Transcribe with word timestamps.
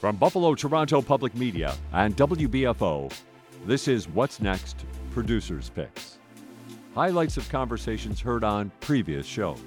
From 0.00 0.16
Buffalo 0.16 0.54
Toronto 0.54 1.02
Public 1.02 1.34
Media 1.34 1.76
and 1.92 2.16
WBFO, 2.16 3.12
this 3.66 3.86
is 3.86 4.08
What's 4.08 4.40
Next 4.40 4.86
Producers 5.10 5.68
Picks. 5.68 6.16
Highlights 6.94 7.36
of 7.36 7.46
conversations 7.50 8.18
heard 8.18 8.42
on 8.42 8.72
previous 8.80 9.26
shows. 9.26 9.60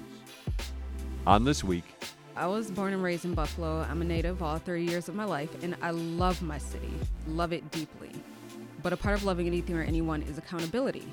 On 1.24 1.44
this 1.44 1.62
week, 1.62 1.84
I 2.34 2.48
was 2.48 2.68
born 2.68 2.92
and 2.92 3.00
raised 3.00 3.24
in 3.24 3.34
Buffalo. 3.34 3.86
I'm 3.88 4.02
a 4.02 4.04
native 4.04 4.42
all 4.42 4.58
30 4.58 4.82
years 4.82 5.08
of 5.08 5.14
my 5.14 5.24
life, 5.24 5.50
and 5.62 5.76
I 5.80 5.92
love 5.92 6.42
my 6.42 6.58
city, 6.58 6.90
love 7.28 7.52
it 7.52 7.70
deeply. 7.70 8.10
But 8.82 8.92
a 8.92 8.96
part 8.96 9.16
of 9.16 9.22
loving 9.22 9.46
anything 9.46 9.76
or 9.76 9.84
anyone 9.84 10.22
is 10.22 10.36
accountability. 10.36 11.06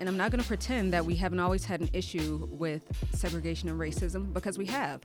And 0.00 0.08
I'm 0.08 0.16
not 0.16 0.30
going 0.30 0.40
to 0.40 0.48
pretend 0.48 0.94
that 0.94 1.04
we 1.04 1.14
haven't 1.16 1.40
always 1.40 1.66
had 1.66 1.82
an 1.82 1.90
issue 1.92 2.48
with 2.50 2.84
segregation 3.14 3.68
and 3.68 3.78
racism 3.78 4.32
because 4.32 4.56
we 4.56 4.64
have. 4.64 5.02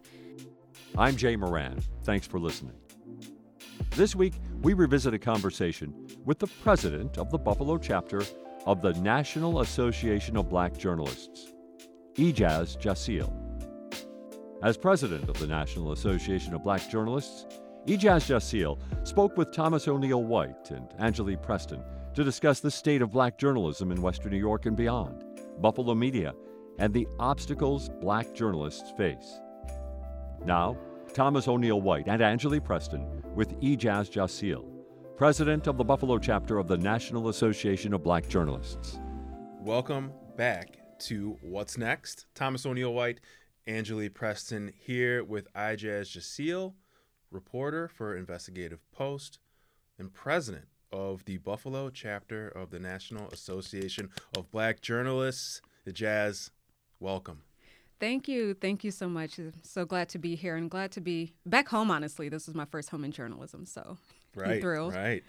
I'm 0.97 1.17
Jay 1.17 1.35
Moran. 1.35 1.81
Thanks 2.05 2.25
for 2.25 2.39
listening. 2.39 2.71
This 3.97 4.15
week, 4.15 4.35
we 4.61 4.75
revisit 4.75 5.15
a 5.15 5.17
conversation 5.17 5.91
with 6.23 6.37
the 6.37 6.45
president 6.45 7.17
of 7.17 7.31
the 7.31 7.37
Buffalo 7.39 7.79
chapter 7.79 8.21
of 8.67 8.79
the 8.79 8.93
National 8.93 9.61
Association 9.61 10.37
of 10.37 10.51
Black 10.51 10.77
Journalists, 10.77 11.51
I'Jaz 12.15 12.77
Ja'ciel. 12.77 13.33
As 14.61 14.77
president 14.77 15.27
of 15.27 15.39
the 15.39 15.47
National 15.47 15.93
Association 15.93 16.53
of 16.53 16.63
Black 16.63 16.87
Journalists, 16.91 17.47
I'Jaz 17.87 18.27
Ja'ciel 18.29 18.77
spoke 19.01 19.35
with 19.35 19.51
Thomas 19.51 19.87
O'Neil 19.87 20.23
White 20.23 20.69
and 20.69 20.93
Angelea 20.99 21.37
Preston 21.37 21.83
to 22.13 22.23
discuss 22.23 22.59
the 22.59 22.69
state 22.69 23.01
of 23.01 23.09
black 23.09 23.39
journalism 23.39 23.91
in 23.91 24.03
Western 24.03 24.31
New 24.31 24.37
York 24.37 24.67
and 24.67 24.77
beyond, 24.77 25.23
Buffalo 25.59 25.95
media, 25.95 26.35
and 26.77 26.93
the 26.93 27.07
obstacles 27.17 27.89
black 27.99 28.31
journalists 28.35 28.91
face. 28.95 29.39
Now, 30.45 30.77
Thomas 31.17 31.47
O'Neil 31.47 31.81
White 31.81 32.07
and 32.07 32.21
Angelea 32.21 32.61
Preston 32.61 33.23
with 33.33 33.53
I'Jaz 33.53 34.07
Ja'ciel, 34.11 34.63
president 35.15 35.65
of 35.65 35.75
the 35.75 35.83
Buffalo 35.83 36.19
chapter 36.19 36.59
of 36.59 36.67
the 36.67 36.77
National 36.77 37.29
Association 37.29 37.91
of 37.95 38.03
Black 38.03 38.29
Journalists. 38.29 38.99
Welcome 39.59 40.11
back 40.35 40.77
to 40.99 41.35
What's 41.41 41.75
Next. 41.75 42.27
Thomas 42.35 42.67
O'Neil 42.67 42.93
White, 42.93 43.19
Angelea 43.65 44.11
Preston 44.11 44.71
here 44.77 45.23
with 45.23 45.47
I'Jaz 45.55 46.15
Ja'ciel, 46.15 46.75
reporter 47.31 47.87
for 47.87 48.15
Investigative 48.15 48.81
Post 48.91 49.39
and 49.97 50.13
president 50.13 50.67
of 50.91 51.25
the 51.25 51.37
Buffalo 51.37 51.89
chapter 51.89 52.47
of 52.47 52.69
the 52.69 52.79
National 52.79 53.27
Association 53.29 54.11
of 54.37 54.51
Black 54.51 54.81
Journalists. 54.81 55.63
Jazz, 55.91 56.51
welcome. 56.99 57.41
Thank 57.99 58.27
you. 58.27 58.53
Thank 58.53 58.83
you 58.83 58.91
so 58.91 59.09
much. 59.09 59.39
I'm 59.39 59.53
so 59.63 59.85
glad 59.85 60.09
to 60.09 60.19
be 60.19 60.35
here 60.35 60.55
and 60.55 60.69
glad 60.69 60.91
to 60.91 61.01
be 61.01 61.33
back 61.45 61.67
home, 61.67 61.89
honestly. 61.89 62.29
This 62.29 62.47
is 62.47 62.53
my 62.53 62.65
first 62.65 62.89
home 62.89 63.03
in 63.03 63.11
journalism, 63.11 63.65
so 63.65 63.97
right, 64.35 64.51
I'm 64.51 64.61
thrilled. 64.61 64.93
Right. 64.93 65.23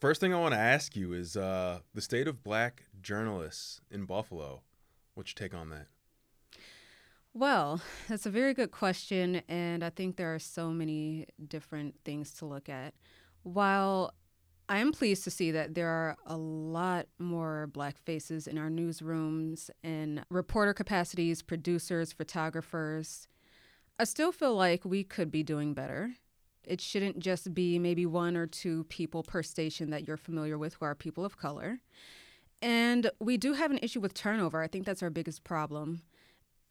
First 0.00 0.20
thing 0.20 0.32
I 0.32 0.40
want 0.40 0.54
to 0.54 0.60
ask 0.60 0.96
you 0.96 1.12
is 1.12 1.36
uh, 1.36 1.80
the 1.94 2.00
state 2.00 2.26
of 2.26 2.42
black 2.42 2.84
journalists 3.00 3.80
in 3.90 4.06
Buffalo. 4.06 4.62
What's 5.14 5.34
your 5.34 5.48
take 5.48 5.56
on 5.56 5.70
that? 5.70 5.86
Well, 7.32 7.80
that's 8.08 8.26
a 8.26 8.30
very 8.30 8.54
good 8.54 8.72
question, 8.72 9.42
and 9.48 9.84
I 9.84 9.90
think 9.90 10.16
there 10.16 10.34
are 10.34 10.40
so 10.40 10.70
many 10.70 11.26
different 11.46 11.94
things 12.04 12.32
to 12.34 12.46
look 12.46 12.68
at. 12.68 12.94
While 13.44 14.14
I 14.70 14.78
am 14.78 14.92
pleased 14.92 15.24
to 15.24 15.32
see 15.32 15.50
that 15.50 15.74
there 15.74 15.88
are 15.88 16.16
a 16.24 16.36
lot 16.36 17.06
more 17.18 17.66
black 17.72 17.98
faces 17.98 18.46
in 18.46 18.56
our 18.56 18.70
newsrooms 18.70 19.68
and 19.82 20.22
reporter 20.30 20.72
capacities, 20.72 21.42
producers, 21.42 22.12
photographers. 22.12 23.26
I 23.98 24.04
still 24.04 24.30
feel 24.30 24.54
like 24.54 24.84
we 24.84 25.02
could 25.02 25.32
be 25.32 25.42
doing 25.42 25.74
better. 25.74 26.12
It 26.64 26.80
shouldn't 26.80 27.18
just 27.18 27.52
be 27.52 27.80
maybe 27.80 28.06
one 28.06 28.36
or 28.36 28.46
two 28.46 28.84
people 28.84 29.24
per 29.24 29.42
station 29.42 29.90
that 29.90 30.06
you're 30.06 30.16
familiar 30.16 30.56
with 30.56 30.74
who 30.74 30.84
are 30.84 30.94
people 30.94 31.24
of 31.24 31.36
color. 31.36 31.80
And 32.62 33.10
we 33.18 33.38
do 33.38 33.54
have 33.54 33.72
an 33.72 33.80
issue 33.82 33.98
with 33.98 34.14
turnover. 34.14 34.62
I 34.62 34.68
think 34.68 34.86
that's 34.86 35.02
our 35.02 35.10
biggest 35.10 35.42
problem. 35.42 36.02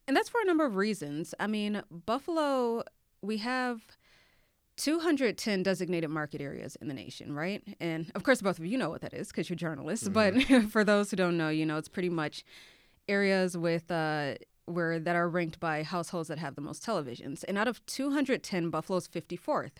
And 0.07 0.15
that's 0.15 0.29
for 0.29 0.39
a 0.39 0.45
number 0.45 0.65
of 0.65 0.77
reasons. 0.77 1.35
I 1.38 1.47
mean, 1.47 1.83
Buffalo, 1.91 2.83
we 3.21 3.39
have 3.39 3.81
210 4.79 5.62
designated 5.62 6.09
market 6.09 6.40
areas 6.40 6.78
in 6.78 6.88
the 6.88 6.94
nation, 6.94 7.34
right? 7.34 7.62
And 7.81 8.09
of 8.16 8.23
course, 8.23 8.41
both 8.41 8.59
of 8.59 8.66
you 8.66 8.78
know 8.78 8.90
what 8.90 9.01
that 9.01 9.13
is 9.13 9.28
because 9.28 9.50
you're 9.50 9.57
journalists. 9.57 10.07
Mm-hmm. 10.07 10.57
But 10.62 10.69
for 10.72 10.85
those 10.85 11.12
who 11.12 11.17
don't 11.17 11.38
know, 11.38 11.50
you 11.50 11.66
know, 11.66 11.78
it's 11.78 11.90
pretty 11.90 12.09
much 12.09 12.45
areas 13.09 13.57
with 13.57 13.91
uh, 13.91 14.35
where 14.66 14.97
that 14.97 15.18
are 15.18 15.28
ranked 15.28 15.59
by 15.59 15.84
households 15.84 16.29
that 16.29 16.39
have 16.39 16.56
the 16.56 16.62
most 16.62 16.84
televisions. 16.84 17.44
And 17.45 17.57
out 17.57 17.68
of 17.68 17.85
210, 17.88 18.69
Buffalo's 18.69 19.07
54th. 19.07 19.73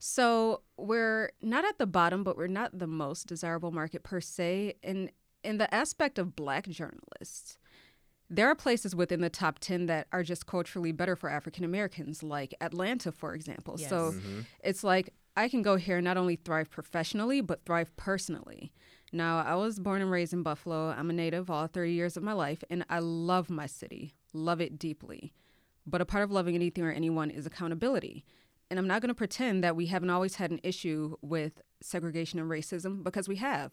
So 0.00 0.62
we're 0.76 1.30
not 1.40 1.64
at 1.64 1.78
the 1.78 1.86
bottom, 1.86 2.24
but 2.24 2.36
we're 2.36 2.48
not 2.48 2.76
the 2.76 2.88
most 2.88 3.28
desirable 3.28 3.70
market 3.70 4.02
per 4.02 4.20
se. 4.20 4.74
And 4.82 5.12
in 5.44 5.58
the 5.58 5.72
aspect 5.72 6.18
of 6.18 6.34
black 6.34 6.68
journalists, 6.68 7.58
there 8.32 8.48
are 8.48 8.54
places 8.54 8.96
within 8.96 9.20
the 9.20 9.28
top 9.28 9.58
10 9.58 9.86
that 9.86 10.06
are 10.10 10.22
just 10.22 10.46
culturally 10.46 10.90
better 10.90 11.14
for 11.14 11.28
African 11.28 11.64
Americans, 11.64 12.22
like 12.22 12.54
Atlanta, 12.62 13.12
for 13.12 13.34
example. 13.34 13.76
Yes. 13.78 13.90
So 13.90 14.12
mm-hmm. 14.12 14.40
it's 14.64 14.82
like 14.82 15.12
I 15.36 15.50
can 15.50 15.60
go 15.60 15.76
here 15.76 15.98
and 15.98 16.04
not 16.04 16.16
only 16.16 16.36
thrive 16.36 16.70
professionally, 16.70 17.42
but 17.42 17.66
thrive 17.66 17.94
personally. 17.98 18.72
Now, 19.12 19.40
I 19.40 19.54
was 19.56 19.78
born 19.78 20.00
and 20.00 20.10
raised 20.10 20.32
in 20.32 20.42
Buffalo. 20.42 20.88
I'm 20.88 21.10
a 21.10 21.12
native 21.12 21.50
all 21.50 21.66
30 21.66 21.92
years 21.92 22.16
of 22.16 22.22
my 22.22 22.32
life, 22.32 22.64
and 22.70 22.86
I 22.88 23.00
love 23.00 23.50
my 23.50 23.66
city, 23.66 24.14
love 24.32 24.62
it 24.62 24.78
deeply. 24.78 25.34
But 25.86 26.00
a 26.00 26.06
part 26.06 26.24
of 26.24 26.30
loving 26.30 26.54
anything 26.54 26.84
or 26.84 26.90
anyone 26.90 27.28
is 27.28 27.44
accountability. 27.44 28.24
And 28.70 28.78
I'm 28.78 28.86
not 28.86 29.02
going 29.02 29.08
to 29.08 29.14
pretend 29.14 29.62
that 29.62 29.76
we 29.76 29.86
haven't 29.86 30.08
always 30.08 30.36
had 30.36 30.50
an 30.50 30.60
issue 30.62 31.16
with 31.20 31.60
segregation 31.82 32.38
and 32.38 32.50
racism 32.50 33.04
because 33.04 33.28
we 33.28 33.36
have 33.36 33.72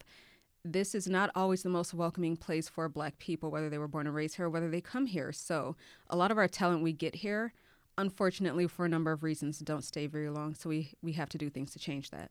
this 0.64 0.94
is 0.94 1.06
not 1.06 1.30
always 1.34 1.62
the 1.62 1.68
most 1.68 1.94
welcoming 1.94 2.36
place 2.36 2.68
for 2.68 2.88
black 2.88 3.18
people, 3.18 3.50
whether 3.50 3.70
they 3.70 3.78
were 3.78 3.88
born 3.88 4.06
and 4.06 4.14
raised 4.14 4.36
here 4.36 4.46
or 4.46 4.50
whether 4.50 4.70
they 4.70 4.80
come 4.80 5.06
here. 5.06 5.32
So 5.32 5.76
a 6.08 6.16
lot 6.16 6.30
of 6.30 6.38
our 6.38 6.48
talent 6.48 6.82
we 6.82 6.92
get 6.92 7.16
here, 7.16 7.52
unfortunately, 7.96 8.66
for 8.66 8.84
a 8.84 8.88
number 8.88 9.12
of 9.12 9.22
reasons, 9.22 9.58
don't 9.58 9.84
stay 9.84 10.06
very 10.06 10.30
long. 10.30 10.54
So 10.54 10.68
we, 10.68 10.92
we 11.02 11.12
have 11.12 11.28
to 11.30 11.38
do 11.38 11.50
things 11.50 11.72
to 11.72 11.78
change 11.78 12.10
that. 12.10 12.30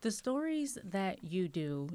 The 0.00 0.10
stories 0.10 0.76
that 0.84 1.24
you 1.24 1.48
do, 1.48 1.88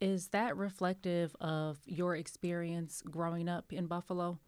is 0.00 0.28
that 0.28 0.56
reflective 0.56 1.34
of 1.40 1.78
your 1.86 2.14
experience 2.14 3.02
growing 3.02 3.48
up 3.48 3.72
in 3.72 3.86
Buffalo? 3.86 4.38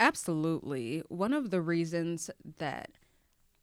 Absolutely. 0.00 1.02
One 1.08 1.32
of 1.32 1.50
the 1.50 1.60
reasons 1.60 2.28
that 2.58 2.90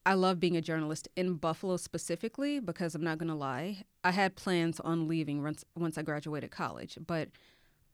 I 0.09 0.13
love 0.13 0.39
being 0.39 0.57
a 0.57 0.61
journalist 0.61 1.07
in 1.15 1.35
Buffalo 1.35 1.77
specifically 1.77 2.59
because 2.59 2.95
I'm 2.95 3.03
not 3.03 3.19
going 3.19 3.29
to 3.29 3.35
lie. 3.35 3.83
I 4.03 4.09
had 4.09 4.35
plans 4.35 4.79
on 4.79 5.07
leaving 5.07 5.43
once, 5.43 5.63
once 5.77 5.99
I 5.99 6.01
graduated 6.01 6.49
college, 6.49 6.97
but 7.05 7.29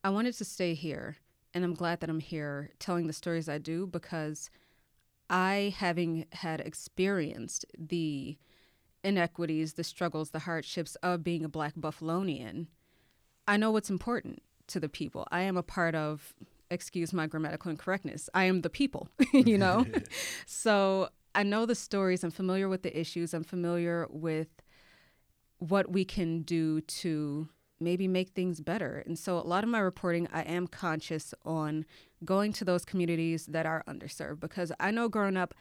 I 0.02 0.12
wanted 0.12 0.34
to 0.36 0.46
stay 0.46 0.76
here. 0.76 1.18
And 1.54 1.66
I'm 1.66 1.74
glad 1.74 2.00
that 2.00 2.10
I'm 2.10 2.22
here 2.22 2.72
telling 2.80 3.08
the 3.08 3.12
stories 3.12 3.50
I 3.50 3.58
do 3.58 3.86
because 3.86 4.50
I, 5.30 5.76
having 5.78 6.26
had 6.32 6.62
experienced 6.62 7.66
the 7.78 8.38
inequities, 9.04 9.74
the 9.74 9.84
struggles, 9.84 10.30
the 10.30 10.40
hardships 10.40 10.96
of 11.04 11.22
being 11.22 11.44
a 11.44 11.50
black 11.50 11.74
Buffalonian, 11.76 12.68
I 13.46 13.58
know 13.58 13.72
what's 13.72 13.90
important 13.90 14.42
to 14.68 14.80
the 14.80 14.88
people. 14.88 15.28
I 15.34 15.42
am 15.42 15.58
a 15.58 15.64
part 15.64 15.96
of, 15.96 16.34
excuse 16.72 17.12
my 17.12 17.28
grammatical 17.28 17.72
incorrectness, 17.72 18.30
I 18.34 18.46
am 18.46 18.62
the 18.62 18.70
people, 18.70 19.10
you 19.34 19.58
know? 19.58 19.86
so 20.46 21.10
I 21.36 21.44
know 21.44 21.66
the 21.66 21.76
stories. 21.76 22.24
I'm 22.24 22.32
familiar 22.32 22.70
with 22.70 22.82
the 22.82 22.98
issues. 22.98 23.34
I'm 23.34 23.44
familiar 23.44 24.08
with 24.10 24.48
what 25.60 25.92
we 25.92 26.06
can 26.06 26.42
do 26.42 26.82
to 26.82 27.50
maybe 27.80 28.08
make 28.08 28.30
things 28.30 28.62
better. 28.62 29.04
And 29.06 29.20
so, 29.20 29.38
a 29.38 29.42
lot 29.42 29.64
of 29.64 29.70
my 29.70 29.80
reporting, 29.80 30.28
I 30.32 30.42
am 30.44 30.68
conscious 30.68 31.34
on 31.44 31.86
going 32.24 32.54
to 32.54 32.66
those 32.66 32.86
communities 32.86 33.46
that 33.48 33.66
are 33.66 33.84
underserved 33.88 34.40
because 34.40 34.72
I 34.80 34.92
know 34.92 35.10
growing 35.10 35.38
up, 35.38 35.54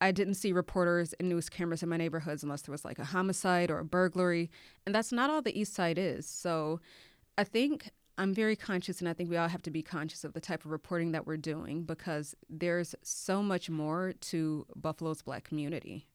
I 0.00 0.10
didn't 0.10 0.34
see 0.34 0.52
reporters 0.52 1.12
and 1.14 1.28
news 1.28 1.48
cameras 1.48 1.82
in 1.82 1.88
my 1.88 1.96
neighborhoods 1.96 2.42
unless 2.42 2.62
there 2.62 2.72
was 2.72 2.84
like 2.84 2.98
a 2.98 3.04
homicide 3.04 3.70
or 3.70 3.78
a 3.78 3.84
burglary. 3.84 4.50
And 4.84 4.94
that's 4.94 5.12
not 5.12 5.30
all 5.30 5.40
the 5.40 5.58
East 5.58 5.74
Side 5.74 5.98
is. 5.98 6.26
So, 6.26 6.80
I 7.38 7.44
think 7.44 7.90
I'm 8.22 8.32
very 8.32 8.54
conscious, 8.54 9.00
and 9.00 9.08
I 9.08 9.14
think 9.14 9.30
we 9.30 9.36
all 9.36 9.48
have 9.48 9.62
to 9.62 9.70
be 9.70 9.82
conscious 9.82 10.22
of 10.22 10.32
the 10.32 10.40
type 10.40 10.64
of 10.64 10.70
reporting 10.70 11.10
that 11.10 11.26
we're 11.26 11.36
doing 11.36 11.82
because 11.82 12.36
there's 12.48 12.94
so 13.02 13.42
much 13.42 13.68
more 13.68 14.12
to 14.12 14.64
Buffalo's 14.76 15.22
black 15.22 15.42
community. 15.42 16.06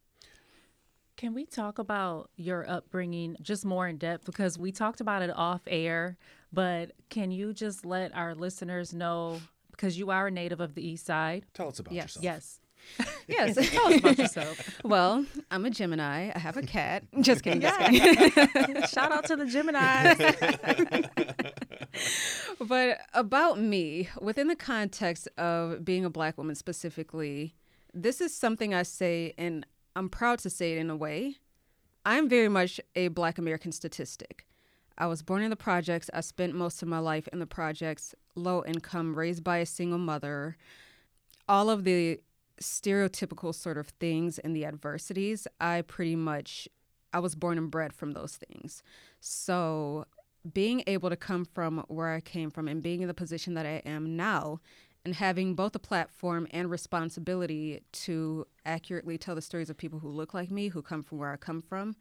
Can 1.18 1.34
we 1.34 1.46
talk 1.46 1.80
about 1.80 2.30
your 2.38 2.70
upbringing 2.70 3.36
just 3.42 3.66
more 3.66 3.90
in 3.90 3.98
depth? 3.98 4.24
Because 4.24 4.58
we 4.58 4.72
talked 4.72 5.02
about 5.02 5.22
it 5.22 5.32
off 5.36 5.62
air, 5.68 6.18
but 6.54 6.94
can 7.10 7.30
you 7.30 7.54
just 7.54 7.86
let 7.86 8.16
our 8.16 8.34
listeners 8.34 8.94
know 8.94 9.42
because 9.72 10.00
you 10.00 10.10
are 10.10 10.28
a 10.28 10.32
native 10.32 10.62
of 10.62 10.76
the 10.76 10.88
East 10.88 11.06
Side? 11.06 11.46
Tell 11.54 11.68
us 11.68 11.80
about 11.80 11.94
yes. 11.94 12.04
yourself. 12.04 12.24
Yes. 12.24 12.60
yes. 13.28 13.56
Tell 13.72 13.88
us 13.88 14.00
about 14.00 14.18
yourself. 14.18 14.80
well, 14.84 15.26
I'm 15.52 15.66
a 15.66 15.70
Gemini. 15.70 16.32
I 16.34 16.40
have 16.40 16.58
a 16.58 16.62
cat. 16.62 17.04
Just 17.22 17.44
kidding. 17.44 17.62
Just 17.62 17.80
kidding. 17.80 18.84
Shout 18.88 19.12
out 19.12 19.26
to 19.26 19.36
the 19.36 19.46
Gemini. 19.46 20.14
but 22.60 23.00
about 23.14 23.60
me, 23.60 24.10
within 24.22 24.48
the 24.48 24.56
context 24.56 25.28
of 25.38 25.84
being 25.84 26.06
a 26.06 26.10
black 26.10 26.38
woman 26.38 26.56
specifically, 26.56 27.56
this 27.94 28.22
is 28.22 28.36
something 28.36 28.74
I 28.74 28.84
say, 28.84 29.34
and 29.38 29.66
I'm 29.96 30.10
proud 30.10 30.40
to 30.40 30.50
say 30.50 30.74
it 30.74 30.78
in 30.78 30.90
a 30.90 30.96
way. 30.96 31.38
I'm 32.06 32.30
very 32.30 32.50
much 32.50 32.80
a 32.96 33.10
black 33.10 33.38
American 33.38 33.72
statistic. 33.72 34.46
I 34.98 35.08
was 35.08 35.22
born 35.22 35.44
in 35.44 35.50
the 35.50 35.56
projects. 35.56 36.10
I 36.14 36.22
spent 36.22 36.56
most 36.56 36.82
of 36.82 36.88
my 36.88 37.00
life 37.00 37.28
in 37.32 37.40
the 37.40 37.46
projects, 37.46 38.16
low 38.36 38.64
income, 38.66 39.16
raised 39.16 39.44
by 39.44 39.58
a 39.58 39.66
single 39.66 40.00
mother. 40.00 40.58
All 41.48 41.70
of 41.70 41.84
the 41.84 42.20
stereotypical 42.62 43.54
sort 43.54 43.78
of 43.78 43.88
things 43.88 44.40
and 44.40 44.56
the 44.56 44.66
adversities, 44.66 45.48
I 45.60 45.82
pretty 45.82 46.16
much 46.16 46.68
I 47.14 47.20
was 47.20 47.36
born 47.36 47.58
and 47.58 47.72
bred 47.72 47.94
from 47.94 48.12
those 48.12 48.38
things. 48.38 48.84
So 49.20 50.06
being 50.54 50.84
able 50.88 51.10
to 51.10 51.16
come 51.16 51.46
from 51.46 51.84
where 51.88 52.10
I 52.10 52.22
came 52.22 52.52
from 52.52 52.68
and 52.68 52.82
being 52.82 53.02
in 53.02 53.08
the 53.08 53.14
position 53.14 53.54
that 53.56 53.66
I 53.66 53.82
am 53.86 54.16
now 54.16 54.60
and 55.06 55.16
having 55.16 55.56
both 55.56 55.76
a 55.76 55.80
platform 55.80 56.48
and 56.52 56.70
responsibility 56.70 57.82
to 57.94 58.46
accurately 58.66 59.18
tell 59.18 59.36
the 59.36 59.42
stories 59.42 59.70
of 59.70 59.78
people 59.78 60.00
who 60.00 60.10
look 60.10 60.34
like 60.34 60.52
me, 60.52 60.68
who 60.68 60.82
come 60.82 61.04
from 61.04 61.18
where 61.18 61.32
I 61.32 61.38
come 61.38 61.62
from, 61.62 61.96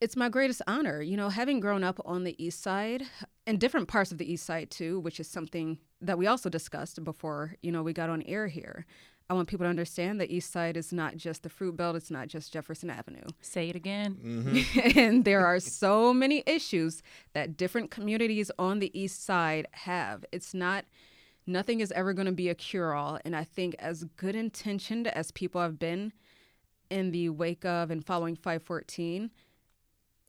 it's 0.00 0.16
my 0.16 0.28
greatest 0.28 0.62
honor. 0.66 1.00
You 1.00 1.16
know, 1.16 1.28
having 1.28 1.60
grown 1.60 1.84
up 1.84 2.00
on 2.04 2.24
the 2.24 2.42
East 2.42 2.62
Side 2.62 3.02
and 3.46 3.58
different 3.58 3.88
parts 3.88 4.12
of 4.12 4.18
the 4.18 4.30
East 4.30 4.44
Side 4.44 4.70
too, 4.70 5.00
which 5.00 5.20
is 5.20 5.28
something 5.28 5.78
that 6.00 6.18
we 6.18 6.26
also 6.26 6.48
discussed 6.48 7.02
before, 7.04 7.54
you 7.62 7.72
know, 7.72 7.82
we 7.82 7.92
got 7.92 8.10
on 8.10 8.22
air 8.22 8.46
here. 8.46 8.86
I 9.28 9.34
want 9.34 9.48
people 9.48 9.64
to 9.64 9.70
understand 9.70 10.20
the 10.20 10.32
East 10.32 10.52
Side 10.52 10.76
is 10.76 10.92
not 10.92 11.16
just 11.16 11.42
the 11.42 11.48
Fruit 11.48 11.76
Belt, 11.76 11.96
it's 11.96 12.10
not 12.10 12.28
just 12.28 12.52
Jefferson 12.52 12.90
Avenue. 12.90 13.24
Say 13.40 13.68
it 13.68 13.76
again. 13.76 14.16
Mm-hmm. 14.24 14.98
and 14.98 15.24
there 15.24 15.44
are 15.44 15.58
so 15.58 16.14
many 16.14 16.44
issues 16.46 17.02
that 17.32 17.56
different 17.56 17.90
communities 17.90 18.52
on 18.58 18.78
the 18.78 18.96
East 18.98 19.24
Side 19.24 19.66
have. 19.72 20.24
It's 20.30 20.54
not, 20.54 20.84
nothing 21.44 21.80
is 21.80 21.90
ever 21.92 22.12
going 22.12 22.26
to 22.26 22.32
be 22.32 22.48
a 22.48 22.54
cure 22.54 22.94
all. 22.94 23.18
And 23.24 23.34
I 23.34 23.42
think, 23.42 23.74
as 23.80 24.04
good 24.16 24.36
intentioned 24.36 25.08
as 25.08 25.32
people 25.32 25.60
have 25.60 25.78
been 25.78 26.12
in 26.88 27.10
the 27.10 27.30
wake 27.30 27.64
of 27.64 27.90
and 27.90 28.06
following 28.06 28.36
514, 28.36 29.32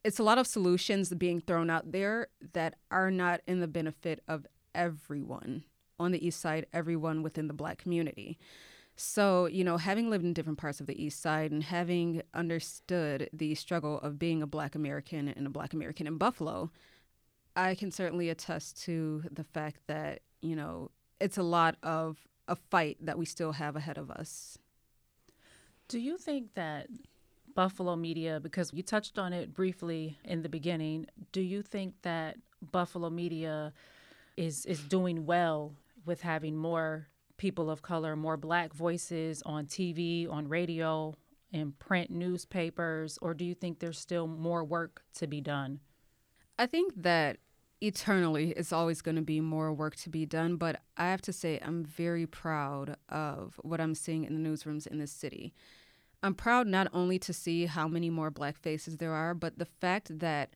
it's 0.03 0.17
a 0.17 0.23
lot 0.23 0.39
of 0.39 0.47
solutions 0.47 1.13
being 1.13 1.39
thrown 1.41 1.69
out 1.69 1.91
there 1.91 2.29
that 2.53 2.75
are 2.89 3.11
not 3.11 3.41
in 3.45 3.59
the 3.59 3.67
benefit 3.67 4.23
of 4.27 4.47
everyone 4.73 5.65
on 5.99 6.11
the 6.11 6.25
East 6.25 6.39
Side, 6.39 6.65
everyone 6.73 7.21
within 7.21 7.47
the 7.47 7.53
Black 7.53 7.77
community. 7.77 8.39
So, 8.99 9.45
you 9.45 9.63
know, 9.63 9.77
having 9.77 10.09
lived 10.09 10.25
in 10.25 10.33
different 10.33 10.57
parts 10.57 10.81
of 10.81 10.87
the 10.87 11.01
East 11.01 11.21
Side 11.21 11.51
and 11.51 11.63
having 11.63 12.23
understood 12.33 13.29
the 13.31 13.53
struggle 13.53 13.99
of 13.99 14.17
being 14.17 14.41
a 14.41 14.47
Black 14.47 14.73
American 14.73 15.27
and 15.27 15.45
a 15.45 15.51
Black 15.51 15.73
American 15.73 16.07
in 16.07 16.17
Buffalo, 16.17 16.71
I 17.55 17.75
can 17.75 17.91
certainly 17.91 18.29
attest 18.29 18.81
to 18.85 19.23
the 19.31 19.43
fact 19.43 19.81
that, 19.85 20.21
you 20.41 20.55
know, 20.55 20.89
it's 21.21 21.37
a 21.37 21.43
lot 21.43 21.75
of 21.83 22.17
a 22.47 22.55
fight 22.55 22.97
that 23.01 23.19
we 23.19 23.25
still 23.25 23.51
have 23.51 23.75
ahead 23.75 23.99
of 23.99 24.09
us. 24.09 24.57
Do 25.87 25.99
you 25.99 26.17
think 26.17 26.55
that 26.55 26.87
Buffalo 27.53 27.95
media, 27.95 28.39
because 28.39 28.73
you 28.73 28.81
touched 28.81 29.19
on 29.19 29.31
it 29.31 29.53
briefly 29.53 30.17
in 30.23 30.41
the 30.41 30.49
beginning, 30.49 31.05
do 31.31 31.41
you 31.41 31.61
think 31.61 31.93
that 32.01 32.37
Buffalo 32.71 33.11
media 33.11 33.73
is 34.35 34.65
is 34.65 34.79
doing 34.79 35.27
well 35.27 35.73
with 36.03 36.21
having 36.21 36.55
more 36.55 37.07
people 37.37 37.69
of 37.69 37.81
color, 37.81 38.15
more 38.15 38.37
black 38.37 38.73
voices 38.73 39.41
on 39.45 39.65
TV, 39.65 40.29
on 40.29 40.47
radio, 40.47 41.15
in 41.51 41.71
print 41.73 42.09
newspapers, 42.09 43.17
or 43.21 43.33
do 43.33 43.45
you 43.45 43.53
think 43.53 43.79
there's 43.79 43.99
still 43.99 44.27
more 44.27 44.63
work 44.63 45.03
to 45.15 45.27
be 45.27 45.41
done? 45.41 45.79
I 46.59 46.65
think 46.65 46.93
that 47.03 47.37
eternally 47.81 48.51
it's 48.51 48.73
always 48.73 49.01
going 49.01 49.15
to 49.15 49.21
be 49.21 49.39
more 49.39 49.71
work 49.71 49.95
to 49.97 50.09
be 50.09 50.25
done, 50.25 50.57
but 50.57 50.81
I 50.97 51.05
have 51.07 51.21
to 51.23 51.33
say 51.33 51.59
I'm 51.63 51.85
very 51.85 52.25
proud 52.25 52.97
of 53.09 53.59
what 53.63 53.79
I'm 53.79 53.95
seeing 53.95 54.23
in 54.23 54.41
the 54.41 54.49
newsrooms 54.49 54.87
in 54.87 54.97
this 54.97 55.11
city. 55.11 55.53
I'm 56.23 56.33
proud 56.33 56.65
not 56.65 56.87
only 56.93 57.19
to 57.19 57.33
see 57.33 57.67
how 57.67 57.87
many 57.87 58.09
more 58.09 58.31
black 58.31 58.57
faces 58.57 58.97
there 58.97 59.13
are, 59.13 59.35
but 59.35 59.59
the 59.59 59.65
fact 59.65 60.19
that 60.19 60.55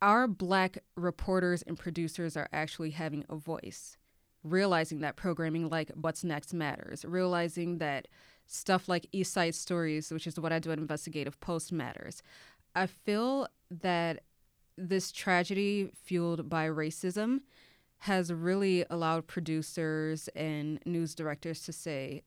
our 0.00 0.26
black 0.26 0.78
reporters 0.96 1.62
and 1.62 1.78
producers 1.78 2.36
are 2.36 2.48
actually 2.52 2.90
having 2.90 3.24
a 3.28 3.36
voice 3.36 3.98
realizing 4.50 5.00
that 5.00 5.16
programming 5.16 5.68
like 5.68 5.90
What's 5.94 6.24
Next 6.24 6.52
matters, 6.54 7.04
realizing 7.04 7.78
that 7.78 8.08
stuff 8.46 8.88
like 8.88 9.06
East 9.12 9.32
Side 9.32 9.54
Stories, 9.54 10.10
which 10.10 10.26
is 10.26 10.38
what 10.40 10.52
I 10.52 10.58
do 10.58 10.72
at 10.72 10.78
Investigative 10.78 11.38
Post, 11.40 11.72
matters. 11.72 12.22
I 12.74 12.86
feel 12.86 13.48
that 13.70 14.20
this 14.76 15.12
tragedy 15.12 15.90
fueled 15.94 16.48
by 16.48 16.68
racism 16.68 17.40
has 18.02 18.32
really 18.32 18.84
allowed 18.90 19.26
producers 19.26 20.28
and 20.36 20.78
news 20.86 21.14
directors 21.14 21.62
to 21.64 21.72
say, 21.72 22.22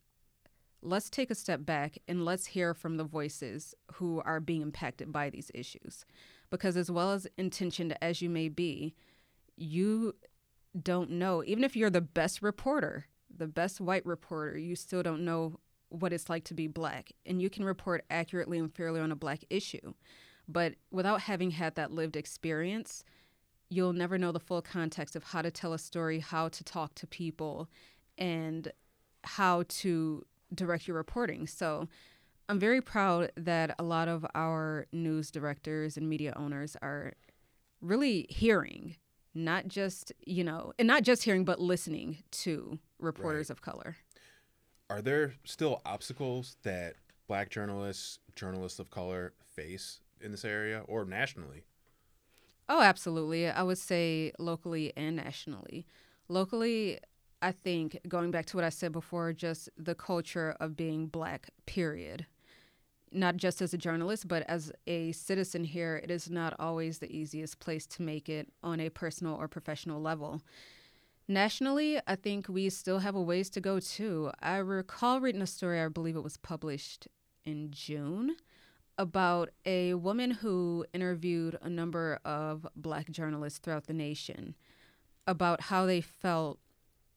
let's 0.82 1.10
take 1.10 1.32
a 1.32 1.36
step 1.36 1.66
back 1.66 1.98
and 2.08 2.26
let's 2.26 2.48
hear 2.48 2.74
from 2.74 2.98
the 2.98 3.04
voices 3.04 3.74
who 3.94 4.22
are 4.26 4.40
being 4.40 4.62
impacted 4.62 5.12
by 5.12 5.30
these 5.30 5.50
issues. 5.54 6.06
Because, 6.50 6.76
as 6.76 6.92
well 6.92 7.12
as 7.12 7.28
intentioned 7.38 7.96
as 8.02 8.22
you 8.22 8.30
may 8.30 8.50
be, 8.50 8.94
you 9.56 10.14
don't 10.80 11.12
know. 11.12 11.44
Even 11.46 11.64
if 11.64 11.76
you're 11.76 11.90
the 11.90 12.02
best 12.02 12.42
reporter, 12.42 13.06
the 13.36 13.48
best 13.48 13.82
white 13.82 14.06
reporter, 14.06 14.58
you 14.58 14.76
still 14.76 15.04
don't 15.04 15.26
know 15.26 15.60
what 15.90 16.14
it's 16.14 16.30
like 16.30 16.46
to 16.46 16.54
be 16.54 16.68
black. 16.68 17.12
And 17.26 17.42
you 17.42 17.50
can 17.50 17.66
report 17.66 18.06
accurately 18.10 18.58
and 18.58 18.74
fairly 18.74 19.00
on 19.00 19.12
a 19.12 19.16
black 19.16 19.44
issue. 19.50 19.94
But 20.48 20.76
without 20.92 21.22
having 21.22 21.52
had 21.52 21.76
that 21.76 21.92
lived 21.92 22.16
experience, 22.16 23.04
you'll 23.70 23.94
never 23.94 24.18
know 24.18 24.32
the 24.32 24.40
full 24.40 24.62
context 24.62 25.16
of 25.16 25.24
how 25.24 25.42
to 25.42 25.52
tell 25.52 25.74
a 25.74 25.80
story, 25.80 26.20
how 26.20 26.50
to 26.50 26.64
talk 26.64 26.96
to 26.96 27.08
people, 27.08 27.70
and 28.18 28.72
how 29.24 29.64
to 29.68 30.26
direct 30.54 30.88
your 30.88 30.98
reporting. 30.98 31.48
So 31.48 31.88
I'm 32.50 32.60
very 32.60 32.82
proud 32.82 33.32
that 33.38 33.76
a 33.80 33.84
lot 33.84 34.08
of 34.08 34.26
our 34.36 34.88
news 34.92 35.32
directors 35.32 35.96
and 35.96 36.10
media 36.10 36.34
owners 36.36 36.76
are 36.82 37.14
really 37.80 38.28
hearing 38.30 38.98
not 39.33 39.68
just 39.68 40.12
you 40.25 40.44
know 40.44 40.74
and 40.78 40.88
not 40.88 41.04
just 41.04 41.24
hearing 41.24 41.45
but 41.45 41.60
listening 41.60 42.18
to 42.31 42.80
reporters 43.00 43.50
right. 43.50 43.57
of 43.57 43.62
color. 43.62 43.98
Are 44.89 45.01
there 45.01 45.36
still 45.45 45.81
obstacles 45.86 46.57
that 46.63 46.95
black 47.28 47.50
journalists 47.50 48.19
journalists 48.36 48.80
of 48.80 48.89
color 48.89 49.33
face 49.56 50.00
in 50.19 50.31
this 50.31 50.45
area 50.45 50.83
or 50.88 51.06
nationally? 51.06 51.63
Oh 52.68 52.81
absolutely. 52.81 53.50
I 53.50 53.63
would 53.63 53.78
say 53.78 54.31
locally 54.38 54.94
and 54.95 55.16
nationally. 55.16 55.86
Locally 56.27 57.00
i 57.42 57.51
think 57.51 58.00
going 58.07 58.31
back 58.31 58.45
to 58.45 58.56
what 58.56 58.63
i 58.63 58.69
said 58.69 58.92
before 58.92 59.34
just 59.34 59.69
the 59.77 59.95
culture 59.95 60.56
of 60.60 60.77
being 60.77 61.07
black 61.07 61.50
period 61.66 62.25
not 63.12 63.38
just 63.38 63.62
as 63.62 63.74
a 63.74 63.78
journalist, 63.78 64.27
but 64.27 64.44
as 64.48 64.72
a 64.88 65.12
citizen 65.12 65.63
here, 65.63 66.00
it 66.03 66.10
is 66.10 66.30
not 66.30 66.56
always 66.60 67.00
the 67.00 67.15
easiest 67.15 67.60
place 67.60 67.86
to 67.88 68.01
make 68.01 68.30
it 68.30 68.50
on 68.63 68.80
a 68.80 68.89
personal 68.89 69.36
or 69.36 69.48
professional 69.48 70.01
level. 70.01 70.41
Nationally, 71.27 72.00
I 72.08 72.15
think 72.15 72.48
we 72.50 72.70
still 72.70 73.00
have 73.00 73.15
a 73.15 73.22
ways 73.22 73.50
to 73.51 73.62
go 73.62 73.80
too. 73.80 74.32
I 74.41 74.58
recall 74.58 75.22
reading 75.22 75.41
a 75.41 75.48
story, 75.48 75.82
I 75.82 75.88
believe 75.88 76.15
it 76.15 76.24
was 76.24 76.38
published 76.38 77.08
in 77.46 77.72
June, 77.72 78.36
about 78.98 79.50
a 79.65 79.94
woman 79.94 80.32
who 80.32 80.86
interviewed 80.94 81.58
a 81.62 81.70
number 81.70 82.20
of 82.25 82.68
black 82.75 83.10
journalists 83.12 83.60
throughout 83.60 83.88
the 83.88 83.94
nation 83.94 84.56
about 85.27 85.62
how 85.62 85.86
they 85.86 86.01
felt 86.01 86.60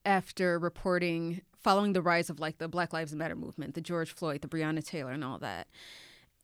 after 0.05 0.59
reporting 0.59 1.41
following 1.65 1.93
the 1.93 2.01
rise 2.01 2.29
of 2.29 2.39
like 2.39 2.59
the 2.59 2.67
Black 2.67 2.93
Lives 2.93 3.15
Matter 3.15 3.35
movement, 3.35 3.73
the 3.73 3.81
George 3.81 4.13
Floyd, 4.13 4.41
the 4.41 4.47
Breonna 4.47 4.85
Taylor, 4.85 5.09
and 5.09 5.23
all 5.23 5.39
that. 5.39 5.67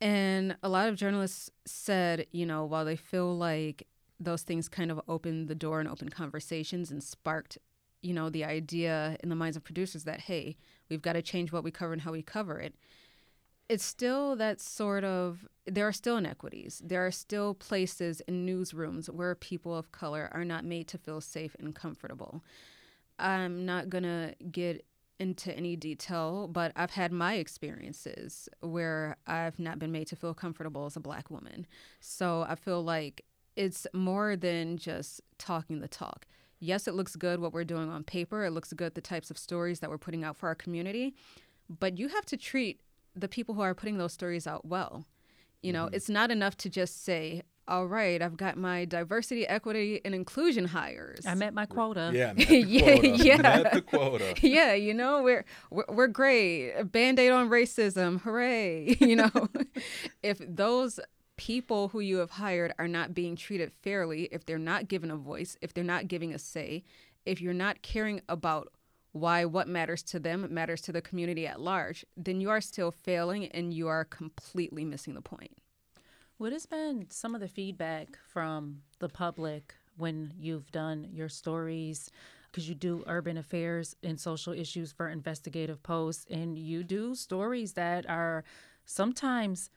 And 0.02 0.58
a 0.64 0.68
lot 0.68 0.90
of 0.90 0.96
journalists 0.96 1.52
said, 1.64 2.26
you 2.32 2.44
know, 2.44 2.66
while 2.66 2.86
they 2.86 2.96
feel 2.96 3.38
like 3.38 3.86
those 4.20 4.42
things 4.42 4.68
kind 4.68 4.90
of 4.90 5.00
opened 5.08 5.48
the 5.48 5.54
door 5.54 5.80
and 5.80 5.88
opened 5.88 6.12
conversations 6.12 6.90
and 6.90 7.04
sparked, 7.04 7.60
you 8.02 8.16
know, 8.16 8.32
the 8.32 8.44
idea 8.44 9.16
in 9.22 9.30
the 9.30 9.36
minds 9.36 9.56
of 9.56 9.64
producers 9.64 10.06
that, 10.06 10.22
hey, 10.22 10.58
we've 10.90 11.04
got 11.04 11.14
to 11.14 11.22
change 11.22 11.52
what 11.52 11.64
we 11.64 11.70
cover 11.70 11.94
and 11.94 12.02
how 12.02 12.14
we 12.14 12.24
cover 12.24 12.58
it. 12.58 12.74
It's 13.70 13.86
still 13.86 14.36
that 14.38 14.60
sort 14.60 15.04
of, 15.04 15.48
there 15.68 15.88
are 15.88 15.94
still 15.94 16.18
inequities. 16.18 16.82
There 16.84 17.06
are 17.06 17.12
still 17.12 17.54
places 17.54 18.22
in 18.22 18.48
newsrooms 18.48 19.08
where 19.08 19.36
people 19.36 19.78
of 19.78 19.92
color 19.92 20.32
are 20.34 20.44
not 20.44 20.66
made 20.66 20.88
to 20.88 20.98
feel 20.98 21.22
safe 21.22 21.56
and 21.60 21.76
comfortable. 21.76 22.44
I'm 23.20 23.68
not 23.68 23.88
going 23.92 24.06
to 24.06 24.34
get 24.52 24.84
into 25.22 25.56
any 25.56 25.76
detail, 25.76 26.50
but 26.52 26.72
I've 26.76 26.90
had 26.90 27.12
my 27.12 27.36
experiences 27.36 28.50
where 28.62 29.18
I've 29.28 29.60
not 29.60 29.78
been 29.78 29.92
made 29.92 30.08
to 30.08 30.16
feel 30.16 30.34
comfortable 30.34 30.88
as 30.88 30.96
a 30.96 31.00
black 31.00 31.30
woman. 31.30 31.68
So 32.00 32.44
I 32.50 32.56
feel 32.56 32.84
like 32.84 33.24
it's 33.56 33.86
more 33.94 34.36
than 34.36 34.78
just 34.78 35.22
talking 35.38 35.80
the 35.80 35.88
talk. 35.88 36.26
Yes, 36.60 36.88
it 36.88 36.96
looks 36.96 37.16
good 37.16 37.40
what 37.40 37.54
we're 37.54 37.64
doing 37.64 37.90
on 37.90 38.04
paper, 38.04 38.46
it 38.46 38.52
looks 38.52 38.74
good 38.74 38.96
the 38.96 39.02
types 39.02 39.30
of 39.30 39.38
stories 39.38 39.80
that 39.80 39.92
we're 39.92 40.00
putting 40.00 40.24
out 40.24 40.36
for 40.36 40.48
our 40.48 40.56
community, 40.56 41.14
but 41.70 42.00
you 42.00 42.08
have 42.08 42.26
to 42.26 42.38
treat 42.38 42.82
the 43.16 43.28
people 43.28 43.54
who 43.54 43.62
are 43.62 43.76
putting 43.76 43.98
those 43.98 44.14
stories 44.14 44.48
out 44.48 44.66
well. 44.66 45.06
You 45.62 45.72
know, 45.72 45.86
mm-hmm. 45.86 45.96
it's 45.96 46.10
not 46.10 46.32
enough 46.32 46.58
to 46.58 46.70
just 46.70 47.04
say, 47.04 47.44
all 47.72 47.88
right, 47.88 48.22
I've 48.22 48.36
got 48.36 48.58
my 48.58 48.84
diversity, 48.84 49.48
equity, 49.48 50.02
and 50.04 50.14
inclusion 50.14 50.66
hires. 50.66 51.26
I 51.26 51.36
met 51.36 51.54
my 51.54 51.66
quota. 51.66 52.12
Yeah, 52.14 52.34
yeah, 52.38 52.98
quota. 52.98 53.08
yeah. 53.24 53.38
Met 53.38 53.72
the 53.72 53.82
quota. 53.82 54.36
yeah, 54.42 54.74
you 54.74 54.94
know, 54.94 55.24
we're 55.24 55.46
we're, 55.70 55.86
we're 55.88 56.08
great. 56.08 56.84
Band 56.92 57.18
aid 57.18 57.32
on 57.32 57.50
racism, 57.50 58.22
hooray! 58.22 58.98
You 59.00 59.16
know, 59.16 59.32
if 60.22 60.42
those 60.46 61.00
people 61.38 61.88
who 61.88 62.02
you 62.02 62.18
have 62.18 62.32
hired 62.32 62.74
are 62.78 62.90
not 62.90 63.14
being 63.14 63.38
treated 63.38 63.72
fairly, 63.72 64.24
if 64.34 64.46
they're 64.46 64.60
not 64.60 64.90
given 64.90 65.10
a 65.10 65.16
voice, 65.16 65.56
if 65.62 65.74
they're 65.74 65.84
not 65.86 66.10
giving 66.10 66.34
a 66.34 66.40
say, 66.40 66.84
if 67.26 67.40
you're 67.40 67.54
not 67.54 67.82
caring 67.82 68.22
about 68.28 68.68
why 69.14 69.46
what 69.46 69.70
matters 69.70 70.04
to 70.04 70.20
them 70.20 70.46
matters 70.54 70.82
to 70.82 70.92
the 70.92 71.02
community 71.02 71.48
at 71.48 71.62
large, 71.62 72.06
then 72.18 72.42
you 72.42 72.50
are 72.50 72.62
still 72.62 72.92
failing 72.92 73.46
and 73.48 73.74
you 73.74 73.88
are 73.88 74.04
completely 74.04 74.84
missing 74.84 75.14
the 75.14 75.22
point. 75.22 75.61
What 76.42 76.54
has 76.54 76.66
been 76.66 77.06
some 77.12 77.36
of 77.36 77.42
the 77.42 77.48
feedback 77.48 78.18
from 78.28 78.82
the 78.98 79.08
public 79.08 79.76
when 79.96 80.34
you've 80.40 80.72
done 80.72 81.08
your 81.14 81.30
stories? 81.30 82.10
Because 82.50 82.68
you 82.68 82.74
do 82.74 83.04
urban 83.06 83.38
affairs 83.38 83.96
and 84.02 84.20
social 84.20 84.52
issues 84.52 84.92
for 84.92 85.08
investigative 85.08 85.84
posts, 85.84 86.26
and 86.32 86.58
you 86.58 86.84
do 86.84 87.14
stories 87.14 87.74
that 87.74 88.10
are 88.10 88.44
sometimes 88.86 89.70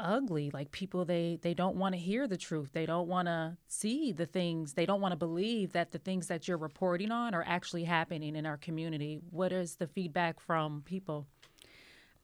ugly 0.00 0.50
like 0.52 0.72
people 0.72 1.04
they 1.04 1.38
they 1.42 1.54
don't 1.54 1.76
want 1.76 1.94
to 1.94 2.00
hear 2.00 2.26
the 2.26 2.36
truth. 2.36 2.72
They 2.72 2.84
don't 2.84 3.06
want 3.06 3.28
to 3.28 3.56
see 3.68 4.10
the 4.10 4.26
things. 4.26 4.72
They 4.72 4.86
don't 4.86 5.00
want 5.00 5.12
to 5.12 5.16
believe 5.16 5.72
that 5.74 5.92
the 5.92 5.98
things 5.98 6.26
that 6.26 6.48
you're 6.48 6.58
reporting 6.58 7.12
on 7.12 7.32
are 7.32 7.44
actually 7.46 7.84
happening 7.84 8.34
in 8.34 8.44
our 8.44 8.56
community. 8.56 9.20
What 9.30 9.52
is 9.52 9.76
the 9.76 9.86
feedback 9.86 10.40
from 10.40 10.82
people? 10.84 11.28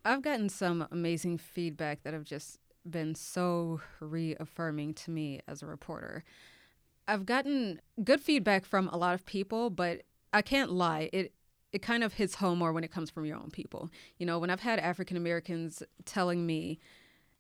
I've 0.05 0.23
gotten 0.23 0.49
some 0.49 0.89
amazing 0.91 1.39
feedback 1.39 2.03
that 2.03 2.13
have 2.13 2.25
just 2.25 2.59
been 2.89 3.15
so 3.15 3.81
reaffirming 4.01 4.95
to 4.95 5.11
me 5.11 5.41
as 5.47 5.63
a 5.63 5.67
reporter 5.67 6.25
i've 7.07 7.27
gotten 7.27 7.81
good 8.03 8.21
feedback 8.21 8.65
from 8.65 8.89
a 8.89 8.97
lot 8.97 9.15
of 9.15 9.25
people 9.27 9.71
but 9.71 10.03
i 10.33 10.43
can't 10.43 10.71
lie 10.73 11.09
it 11.13 11.33
it 11.73 11.81
kind 11.81 12.05
of 12.05 12.15
hits 12.15 12.35
home 12.35 12.59
more 12.59 12.73
when 12.73 12.85
it 12.85 12.93
comes 12.93 13.09
from 13.09 13.25
your 13.25 13.37
own 13.37 13.51
people 13.51 13.91
you 14.19 14.27
know 14.27 14.39
when 14.39 14.51
i've 14.51 14.61
had 14.61 14.79
african 14.79 15.17
americans 15.17 15.83
telling 16.05 16.45
me 16.47 16.79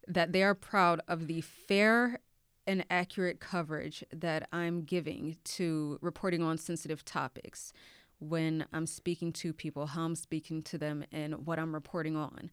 that 0.08 0.32
they 0.32 0.42
are 0.42 0.54
proud 0.54 1.00
of 1.08 1.26
the 1.26 1.40
fair 1.40 2.20
and 2.66 2.84
accurate 2.90 3.40
coverage 3.40 4.04
that 4.12 4.48
I'm 4.52 4.82
giving 4.82 5.36
to 5.44 5.98
reporting 6.00 6.42
on 6.42 6.58
sensitive 6.58 7.04
topics 7.04 7.72
when 8.20 8.66
I'm 8.72 8.86
speaking 8.86 9.32
to 9.32 9.52
people, 9.52 9.86
how 9.86 10.02
I'm 10.02 10.14
speaking 10.14 10.62
to 10.64 10.78
them, 10.78 11.04
and 11.10 11.44
what 11.44 11.58
I'm 11.58 11.74
reporting 11.74 12.16
on. 12.16 12.50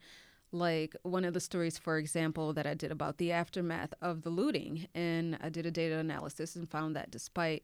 Like 0.51 0.95
one 1.03 1.25
of 1.25 1.33
the 1.33 1.39
stories, 1.39 1.77
for 1.77 1.97
example, 1.97 2.53
that 2.53 2.65
I 2.65 2.73
did 2.73 2.91
about 2.91 3.17
the 3.17 3.31
aftermath 3.31 3.93
of 4.01 4.23
the 4.23 4.29
looting, 4.29 4.87
and 4.95 5.37
I 5.41 5.49
did 5.49 5.65
a 5.65 5.71
data 5.71 5.97
analysis 5.97 6.55
and 6.55 6.69
found 6.69 6.95
that 6.95 7.11
despite 7.11 7.63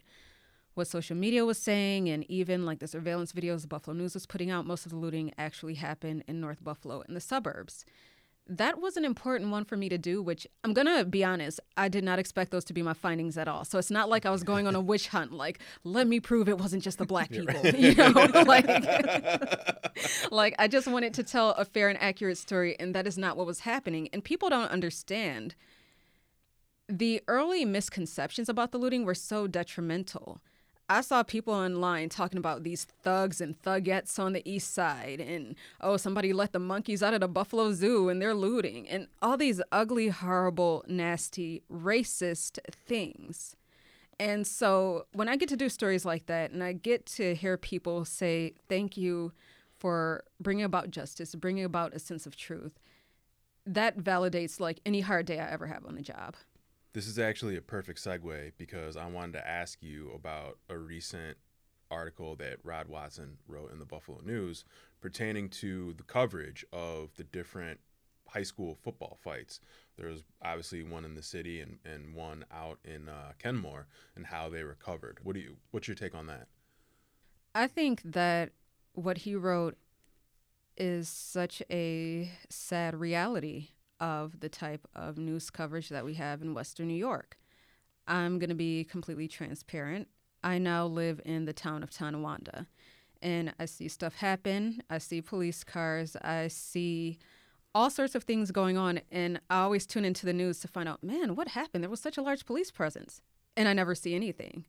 what 0.76 0.88
social 0.88 1.16
media 1.16 1.46
was 1.46 1.58
saying 1.58 2.10
and 2.10 2.30
even 2.30 2.66
like 2.66 2.80
the 2.80 2.88
surveillance 2.88 3.32
videos 3.32 3.68
Buffalo 3.68 3.96
News 3.96 4.14
was 4.14 4.26
putting 4.26 4.52
out, 4.52 4.68
most 4.68 4.86
of 4.86 4.92
the 4.92 4.98
looting 4.98 5.34
actually 5.38 5.76
happened 5.76 6.24
in 6.28 6.40
North 6.40 6.64
Buffalo 6.64 7.02
in 7.08 7.14
the 7.14 7.22
suburbs 7.22 7.86
that 8.48 8.80
was 8.80 8.96
an 8.96 9.06
important 9.06 9.50
one 9.50 9.66
for 9.66 9.76
me 9.76 9.90
to 9.90 9.98
do, 9.98 10.22
which 10.22 10.46
I'm 10.64 10.74
going 10.74 10.86
to 10.86 11.04
be 11.04 11.24
honest, 11.24 11.60
I 11.78 11.88
did 11.88 12.04
not 12.04 12.20
expect 12.20 12.52
those 12.52 12.64
to 12.66 12.74
be 12.74 12.84
my 12.84 12.94
findings 12.94 13.38
at 13.38 13.48
all. 13.48 13.66
So 13.66 13.80
it's 13.80 13.90
not 13.90 14.08
like 14.08 14.26
I 14.26 14.30
was 14.30 14.44
going 14.44 14.68
on 14.68 14.76
a 14.76 14.82
witch 14.82 15.08
hunt, 15.08 15.32
like, 15.32 15.60
let 15.84 16.08
me 16.08 16.20
prove 16.20 16.48
it 16.48 16.60
wasn't 16.60 16.84
just 16.84 17.00
the 17.00 17.06
black 17.06 17.32
people. 17.32 17.60
you 17.76 17.96
know, 17.96 18.10
like, 18.46 18.68
like, 20.32 20.56
I 20.60 20.68
just 20.68 20.88
wanted 20.88 21.14
to 21.16 21.24
tell 21.24 21.52
a 21.52 21.66
fair 21.66 21.90
and 21.90 22.00
accurate 22.02 22.38
story, 22.38 22.80
and 22.80 22.94
that 22.94 23.08
is 23.08 23.18
not 23.18 23.36
what 23.36 23.48
was 23.48 23.62
happening. 23.62 24.10
And 24.14 24.24
people 24.24 24.50
don't 24.50 24.72
understand. 24.72 25.56
The 26.88 27.24
early 27.28 27.66
misconceptions 27.66 28.48
about 28.48 28.72
the 28.72 28.78
looting 28.78 29.06
were 29.06 29.16
so 29.16 29.48
detrimental 29.48 30.40
I 30.88 31.02
saw 31.02 31.24
people 31.24 31.54
online 31.54 32.10
talking 32.10 32.38
about 32.38 32.64
these 32.64 32.86
thugs 33.02 33.42
and 33.42 33.60
thugettes 33.60 34.20
on 34.20 34.34
the 34.34 34.48
east 34.50 34.74
side, 34.74 35.20
and 35.20 35.56
oh, 35.82 35.98
somebody 35.98 36.32
let 36.32 36.54
the 36.54 36.60
monkeys 36.60 37.02
out 37.02 37.16
of 37.16 37.22
the 37.22 37.28
Buffalo 37.28 37.74
Zoo 37.74 38.08
and 38.08 38.22
they're 38.22 38.36
looting, 38.36 38.88
and 38.88 39.08
all 39.22 39.36
these 39.36 39.62
ugly, 39.72 40.10
horrible, 40.10 40.86
nasty, 40.88 41.64
racist 41.72 42.60
things. 42.72 43.56
And 44.20 44.46
so 44.46 45.08
when 45.12 45.28
I 45.28 45.36
get 45.36 45.50
to 45.50 45.58
do 45.58 45.70
stories 45.70 46.06
like 46.06 46.28
that, 46.28 46.52
and 46.52 46.64
I 46.64 46.74
get 46.74 47.06
to 47.08 47.34
hear 47.36 47.58
people 47.58 48.06
say, 48.06 48.54
Thank 48.70 48.96
you 48.96 49.34
for 49.78 50.24
bringing 50.40 50.66
about 50.66 50.92
justice, 50.92 51.36
bringing 51.36 51.66
about 51.66 51.94
a 51.94 52.00
sense 52.00 52.26
of 52.26 52.36
truth, 52.36 52.80
that 53.66 53.98
validates 53.98 54.60
like 54.60 54.80
any 54.86 55.02
hard 55.02 55.26
day 55.26 55.40
I 55.40 55.50
ever 55.50 55.68
have 55.68 55.86
on 55.86 55.96
the 55.96 56.02
job. 56.02 56.36
This 56.96 57.08
is 57.08 57.20
actually 57.20 57.58
a 57.58 57.62
perfect 57.62 58.02
segue 58.02 58.54
because 58.58 58.96
I 58.96 59.06
wanted 59.08 59.34
to 59.34 59.46
ask 59.46 59.84
you 59.84 60.14
about 60.16 60.60
a 60.70 60.78
recent 60.78 61.36
article 61.92 62.38
that 62.38 62.60
Rod 62.64 62.88
Watson 62.88 63.36
wrote 63.50 63.74
in 63.74 63.80
the 63.80 63.86
Buffalo 63.86 64.22
News 64.24 64.64
pertaining 65.02 65.50
to 65.50 65.94
the 65.98 66.04
coverage 66.04 66.66
of 66.72 67.10
the 67.18 67.26
different 67.26 67.82
high 68.30 68.44
school 68.44 68.78
football 68.82 69.18
fights. 69.22 69.60
There 69.98 70.08
was 70.08 70.24
obviously 70.42 70.84
one 70.84 71.04
in 71.04 71.16
the 71.16 71.22
city 71.22 71.60
and, 71.60 71.80
and 71.84 72.16
one 72.16 72.46
out 72.50 72.80
in 72.86 73.10
uh, 73.10 73.34
Kenmore 73.40 73.88
and 74.16 74.28
how 74.28 74.48
they 74.48 74.64
were 74.64 74.78
covered. 74.82 75.18
What 75.22 75.36
do 75.36 75.42
you 75.42 75.58
what's 75.72 75.90
your 75.90 75.96
take 75.96 76.16
on 76.16 76.28
that? 76.28 76.48
I 77.54 77.68
think 77.68 78.04
that 78.06 78.54
what 78.94 79.18
he 79.18 79.36
wrote 79.36 79.76
is 80.78 81.10
such 81.10 81.62
a 81.70 82.32
sad 82.50 82.96
reality 82.96 83.72
of 84.00 84.40
the 84.40 84.50
type 84.50 84.88
of 84.96 85.18
news 85.18 85.50
coverage 85.50 85.90
that 85.90 86.06
we 86.06 86.16
have 86.16 86.42
in 86.42 86.54
Western 86.54 86.88
New 86.88 86.94
York. 86.96 87.38
I'm 88.08 88.40
going 88.40 88.50
to 88.50 88.56
be 88.56 88.84
completely 88.84 89.28
transparent. 89.28 90.08
I 90.44 90.58
now 90.60 90.86
live 90.86 91.20
in 91.26 91.46
the 91.46 91.54
town 91.54 91.82
of 91.82 91.90
Tonawanda, 91.90 92.68
and 93.22 93.54
I 93.60 93.66
see 93.66 93.88
stuff 93.88 94.16
happen. 94.16 94.84
I 94.90 95.00
see 95.00 95.22
police 95.22 95.64
cars. 95.64 96.16
I 96.22 96.50
see 96.50 97.18
all 97.74 97.90
sorts 97.90 98.16
of 98.16 98.24
things 98.24 98.52
going 98.52 98.78
on, 98.78 99.02
and 99.12 99.42
I 99.50 99.62
always 99.62 99.86
tune 99.86 100.06
into 100.06 100.26
the 100.26 100.34
news 100.34 100.60
to 100.60 100.68
find 100.68 100.88
out, 100.88 101.04
man, 101.04 101.36
what 101.36 101.50
happened? 101.50 101.84
There 101.84 101.90
was 101.90 102.00
such 102.00 102.18
a 102.18 102.22
large 102.22 102.46
police 102.46 102.72
presence, 102.72 103.22
and 103.58 103.68
I 103.68 103.74
never 103.74 103.96
see 103.96 104.14
anything. 104.14 104.66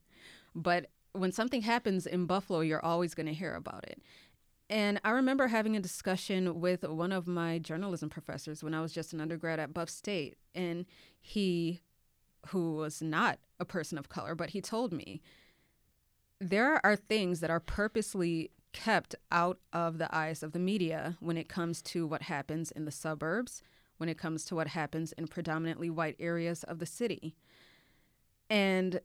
But 0.54 0.87
when 1.12 1.33
something 1.33 1.62
happens 1.62 2.06
in 2.06 2.26
Buffalo, 2.26 2.61
you're 2.61 2.85
always 2.85 3.14
going 3.14 3.26
to 3.26 3.35
hear 3.35 3.54
about 3.54 3.85
it. 3.85 4.02
And 4.69 5.01
I 5.05 5.11
remember 5.11 5.47
having 5.47 5.77
a 5.77 5.81
discussion 5.81 6.61
with 6.61 6.83
one 6.83 7.13
of 7.13 7.29
my 7.29 7.59
journalism 7.59 8.11
professors 8.11 8.65
when 8.65 8.75
I 8.75 8.81
was 8.81 8.93
just 8.93 9.13
an 9.13 9.21
undergrad 9.21 9.61
at 9.61 9.73
Buff 9.73 9.89
State. 9.89 10.37
And 10.55 10.87
he, 11.21 11.83
who 12.49 12.75
was 12.75 13.01
not 13.01 13.39
a 13.61 13.65
person 13.65 13.97
of 13.97 14.09
color, 14.09 14.35
but 14.35 14.51
he 14.51 14.61
told 14.61 14.93
me 14.93 15.21
there 16.41 16.85
are 16.85 16.97
things 16.97 17.41
that 17.41 17.51
are 17.51 17.61
purposely 17.61 18.51
kept 18.73 19.15
out 19.33 19.59
of 19.73 19.99
the 19.99 20.15
eyes 20.15 20.43
of 20.43 20.53
the 20.53 20.59
media 20.59 21.17
when 21.21 21.39
it 21.39 21.49
comes 21.49 21.81
to 21.81 22.07
what 22.07 22.23
happens 22.23 22.71
in 22.71 22.85
the 22.85 22.91
suburbs, 22.91 23.63
when 23.97 24.09
it 24.09 24.19
comes 24.19 24.45
to 24.45 24.55
what 24.55 24.69
happens 24.69 25.13
in 25.13 25.27
predominantly 25.29 25.89
white 25.89 26.17
areas 26.19 26.63
of 26.65 26.79
the 26.79 26.87
city. 26.87 27.37
And 28.51 29.01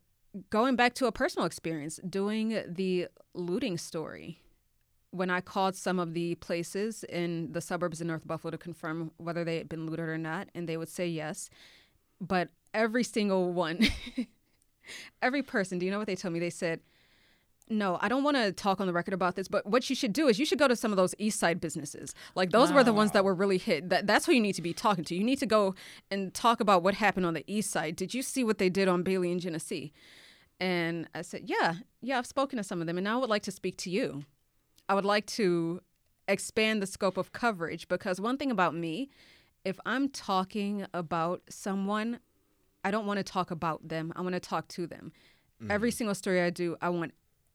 going 0.49 0.75
back 0.75 0.93
to 0.95 1.05
a 1.05 1.11
personal 1.11 1.45
experience, 1.45 1.99
doing 2.07 2.63
the 2.67 3.07
looting 3.33 3.77
story 3.77 4.41
when 5.11 5.29
I 5.29 5.41
called 5.41 5.75
some 5.75 5.99
of 5.99 6.13
the 6.13 6.35
places 6.35 7.03
in 7.03 7.51
the 7.51 7.61
suburbs 7.61 8.01
in 8.01 8.07
North 8.07 8.25
Buffalo 8.25 8.51
to 8.51 8.57
confirm 8.57 9.11
whether 9.17 9.43
they 9.43 9.57
had 9.57 9.69
been 9.69 9.85
looted 9.85 10.07
or 10.07 10.17
not, 10.17 10.49
and 10.55 10.67
they 10.67 10.77
would 10.77 10.89
say 10.89 11.07
yes. 11.07 11.49
But 12.19 12.49
every 12.73 13.03
single 13.03 13.51
one, 13.51 13.87
every 15.21 15.43
person, 15.43 15.79
do 15.79 15.85
you 15.85 15.91
know 15.91 15.99
what 15.99 16.07
they 16.07 16.15
told 16.15 16.33
me? 16.33 16.39
They 16.39 16.49
said, 16.49 16.79
no, 17.69 17.97
I 18.01 18.09
don't 18.09 18.23
want 18.23 18.37
to 18.37 18.51
talk 18.51 18.81
on 18.81 18.87
the 18.87 18.93
record 18.93 19.13
about 19.13 19.35
this, 19.35 19.47
but 19.47 19.65
what 19.65 19.89
you 19.89 19.95
should 19.95 20.11
do 20.11 20.27
is 20.27 20.37
you 20.37 20.45
should 20.45 20.59
go 20.59 20.67
to 20.67 20.75
some 20.75 20.91
of 20.91 20.97
those 20.97 21.15
East 21.17 21.39
Side 21.39 21.61
businesses. 21.61 22.13
Like 22.35 22.51
those 22.51 22.69
wow. 22.69 22.77
were 22.77 22.83
the 22.83 22.93
ones 22.93 23.11
that 23.11 23.23
were 23.23 23.33
really 23.33 23.57
hit. 23.57 23.89
That 23.89 24.07
that's 24.07 24.25
who 24.25 24.33
you 24.33 24.41
need 24.41 24.55
to 24.55 24.61
be 24.61 24.73
talking 24.73 25.05
to. 25.05 25.15
You 25.15 25.23
need 25.23 25.39
to 25.39 25.45
go 25.45 25.75
and 26.09 26.33
talk 26.33 26.59
about 26.59 26.83
what 26.83 26.95
happened 26.95 27.25
on 27.25 27.33
the 27.33 27.45
East 27.47 27.71
Side. 27.71 27.95
Did 27.95 28.13
you 28.13 28.21
see 28.21 28.43
what 28.43 28.57
they 28.57 28.69
did 28.69 28.89
on 28.89 29.03
Bailey 29.03 29.31
and 29.31 29.39
Genesee? 29.39 29.93
And 30.59 31.07
I 31.15 31.21
said, 31.21 31.43
yeah, 31.45 31.75
yeah, 32.01 32.17
I've 32.19 32.27
spoken 32.27 32.57
to 32.57 32.63
some 32.63 32.81
of 32.81 32.87
them, 32.87 32.97
and 32.97 33.05
now 33.05 33.17
I 33.17 33.21
would 33.21 33.29
like 33.29 33.43
to 33.43 33.51
speak 33.51 33.77
to 33.77 33.89
you. 33.89 34.25
I 34.91 34.93
would 34.93 35.05
like 35.05 35.25
to 35.27 35.79
expand 36.27 36.81
the 36.81 36.85
scope 36.85 37.15
of 37.15 37.31
coverage 37.31 37.87
because 37.87 38.19
one 38.19 38.37
thing 38.37 38.51
about 38.51 38.75
me, 38.75 39.09
if 39.63 39.79
I'm 39.85 40.09
talking 40.09 40.85
about 40.93 41.43
someone, 41.47 42.19
I 42.83 42.91
don't 42.91 43.05
want 43.05 43.17
to 43.17 43.23
talk 43.23 43.51
about 43.51 43.87
them. 43.87 44.11
I 44.17 44.21
want 44.21 44.33
to 44.33 44.41
talk 44.41 44.67
to 44.67 44.85
them. 44.85 45.13
Mm-hmm. 45.61 45.71
Every 45.71 45.91
single 45.91 46.13
story 46.13 46.41
I 46.41 46.49
do, 46.49 46.75
I 46.81 46.89
want 46.89 47.13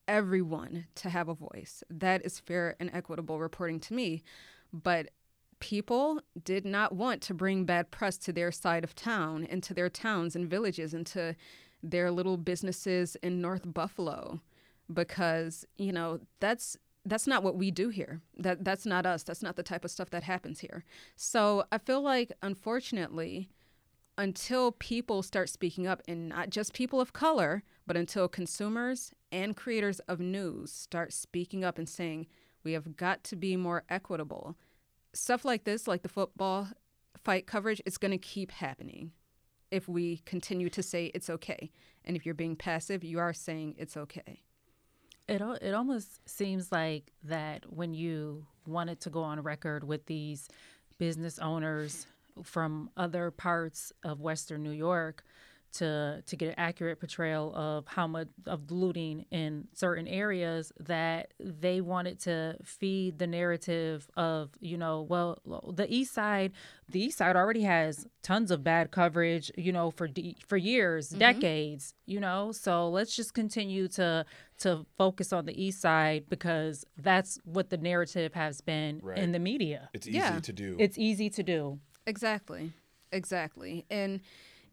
everyone 0.09 0.87
to 0.95 1.11
have 1.11 1.28
a 1.28 1.35
voice. 1.35 1.85
That 1.90 2.25
is 2.25 2.40
fair 2.40 2.75
and 2.81 2.90
equitable 2.95 3.38
reporting 3.38 3.81
to 3.81 3.93
me. 3.93 4.23
But 4.73 5.11
people 5.61 6.23
did 6.43 6.64
not 6.64 6.95
want 6.95 7.21
to 7.25 7.35
bring 7.35 7.66
bad 7.66 7.90
press 7.90 8.16
to 8.16 8.33
their 8.33 8.50
side 8.50 8.83
of 8.83 8.95
town 8.95 9.47
and 9.50 9.62
to 9.64 9.75
their 9.75 9.90
towns 9.90 10.37
and 10.37 10.49
villages 10.49 10.95
and 10.95 11.05
to 11.09 11.37
their 11.83 12.11
little 12.11 12.38
businesses 12.38 13.14
in 13.16 13.43
North 13.43 13.75
Buffalo 13.75 14.40
because, 14.90 15.66
you 15.76 15.93
know, 15.93 16.21
that's 16.40 16.78
that's 17.07 17.27
not 17.27 17.43
what 17.43 17.57
we 17.57 17.71
do 17.71 17.89
here. 17.89 18.21
That 18.37 18.65
that's 18.65 18.87
not 18.87 19.07
us. 19.07 19.23
That's 19.23 19.43
not 19.43 19.57
the 19.57 19.63
type 19.63 19.85
of 19.85 19.91
stuff 19.91 20.11
that 20.11 20.25
happens 20.25 20.61
here. 20.61 20.85
So 21.17 21.65
I 21.73 21.79
feel 21.79 22.01
like 22.03 22.33
unfortunately, 22.43 23.49
until 24.19 24.73
people 24.73 25.23
start 25.23 25.49
speaking 25.49 25.87
up 25.87 26.03
and 26.09 26.29
not 26.29 26.51
just 26.51 26.73
people 26.75 27.01
of 27.01 27.13
color, 27.13 27.63
but 27.87 27.97
until 27.97 28.29
consumers 28.29 29.13
and 29.31 29.57
creators 29.57 30.01
of 30.01 30.21
news 30.21 30.73
start 30.73 31.13
speaking 31.13 31.65
up 31.65 31.79
and 31.79 31.89
saying 31.89 32.27
we 32.65 32.73
have 32.73 32.97
got 32.97 33.23
to 33.25 33.37
be 33.37 33.57
more 33.57 33.85
equitable. 33.89 34.57
Stuff 35.13 35.45
like 35.45 35.65
this, 35.65 35.87
like 35.87 36.03
the 36.03 36.09
football 36.09 36.69
fight 37.25 37.47
coverage, 37.47 37.83
is 37.87 37.99
going 37.99 38.13
to 38.13 38.19
keep 38.19 38.51
happening. 38.53 39.13
if 39.71 39.89
we 39.89 40.19
continue 40.25 40.69
to 40.71 40.83
say 40.83 41.07
it's 41.15 41.31
okay. 41.31 41.71
And 42.05 42.17
if 42.17 42.25
you're 42.25 42.35
being 42.35 42.57
passive, 42.57 43.03
you 43.05 43.19
are 43.19 43.33
saying 43.33 43.75
it's 43.79 43.97
okay. 43.97 44.43
It 45.28 45.42
it 45.62 45.75
almost 45.75 46.28
seems 46.28 46.71
like 46.71 47.12
that 47.25 47.64
when 47.73 47.95
you 47.95 48.47
wanted 48.66 49.00
to 49.00 49.11
go 49.11 49.23
on 49.23 49.40
record 49.40 49.85
with 49.85 50.06
these 50.06 50.49
business 50.99 51.38
owners 51.38 52.06
from 52.42 52.90
other 52.97 53.30
parts 53.30 53.92
of 54.04 54.21
Western 54.21 54.62
New 54.62 54.71
York 54.71 55.25
to 55.76 56.23
to 56.26 56.37
get 56.37 56.49
an 56.49 56.54
accurate 56.56 56.99
portrayal 56.99 57.54
of 57.54 57.87
how 57.87 58.06
much 58.06 58.28
of 58.47 58.71
looting 58.71 59.26
in 59.30 59.68
certain 59.75 60.09
areas 60.09 60.73
that 60.80 61.33
they 61.38 61.80
wanted 61.80 62.18
to 62.21 62.56
feed 62.64 63.18
the 63.18 63.26
narrative 63.26 64.09
of 64.16 64.50
you 64.61 64.78
know 64.78 65.02
well 65.02 65.38
the 65.75 65.92
east 65.92 66.14
side 66.14 66.52
the 66.88 67.00
east 67.00 67.18
side 67.18 67.37
already 67.37 67.62
has 67.62 68.06
tons 68.23 68.50
of 68.50 68.64
bad 68.64 68.90
coverage 68.90 69.50
you 69.56 69.73
know 69.73 69.90
for 69.90 70.09
de- 70.09 70.37
for 70.47 70.56
years 70.56 71.11
mm-hmm. 71.11 71.18
decades 71.18 71.95
you 72.06 72.21
know 72.21 72.52
so 72.52 72.88
let's 72.88 73.14
just 73.14 73.35
continue 73.35 73.87
to 73.88 74.25
to 74.59 74.87
focus 74.97 75.33
on 75.33 75.47
the 75.47 75.63
east 75.63 75.81
side 75.81 76.25
because 76.29 76.85
that's 76.97 77.39
what 77.45 77.71
the 77.71 77.77
narrative 77.77 78.35
has 78.35 78.61
been 78.61 79.01
right. 79.03 79.19
in 79.19 79.33
the 79.33 79.39
media 79.39 79.89
it's 79.93 80.07
easy 80.07 80.19
yeah. 80.19 80.41
to 80.41 80.53
do 80.53 80.77
it's 80.79 80.99
easy 80.99 81.29
to 81.29 81.43
do 81.43 81.79
exactly 82.07 82.73
exactly 83.13 83.85
and 83.91 84.21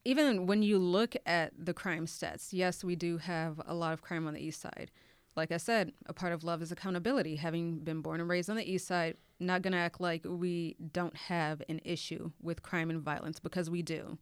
even 0.06 0.46
when 0.48 0.64
you 0.64 0.78
look 0.80 1.16
at 1.26 1.54
the 1.58 1.74
crime 1.74 2.06
stats, 2.06 2.50
yes, 2.52 2.84
we 2.84 2.96
do 2.96 3.18
have 3.18 3.62
a 3.66 3.74
lot 3.74 3.94
of 3.94 4.02
crime 4.02 4.28
on 4.28 4.34
the 4.34 4.44
east 4.44 4.62
side. 4.62 4.92
Like 5.36 5.52
I 5.52 5.58
said, 5.58 5.94
a 6.06 6.14
part 6.14 6.34
of 6.34 6.44
love 6.44 6.62
is 6.62 6.72
accountability. 6.72 7.38
Having 7.38 7.80
been 7.80 8.02
born 8.02 8.20
and 8.20 8.30
raised 8.30 8.50
on 8.50 8.56
the 8.56 8.70
east 8.70 8.86
side, 8.86 9.18
not 9.40 9.62
going 9.62 9.74
to 9.74 9.80
act 9.80 10.00
like 10.00 10.26
we 10.26 10.76
don't 10.92 11.16
have 11.16 11.62
an 11.70 11.80
issue 11.84 12.32
with 12.42 12.62
crime 12.62 12.90
and 12.90 13.02
violence 13.02 13.40
because 13.40 13.70
we 13.70 13.82
do. 13.82 14.18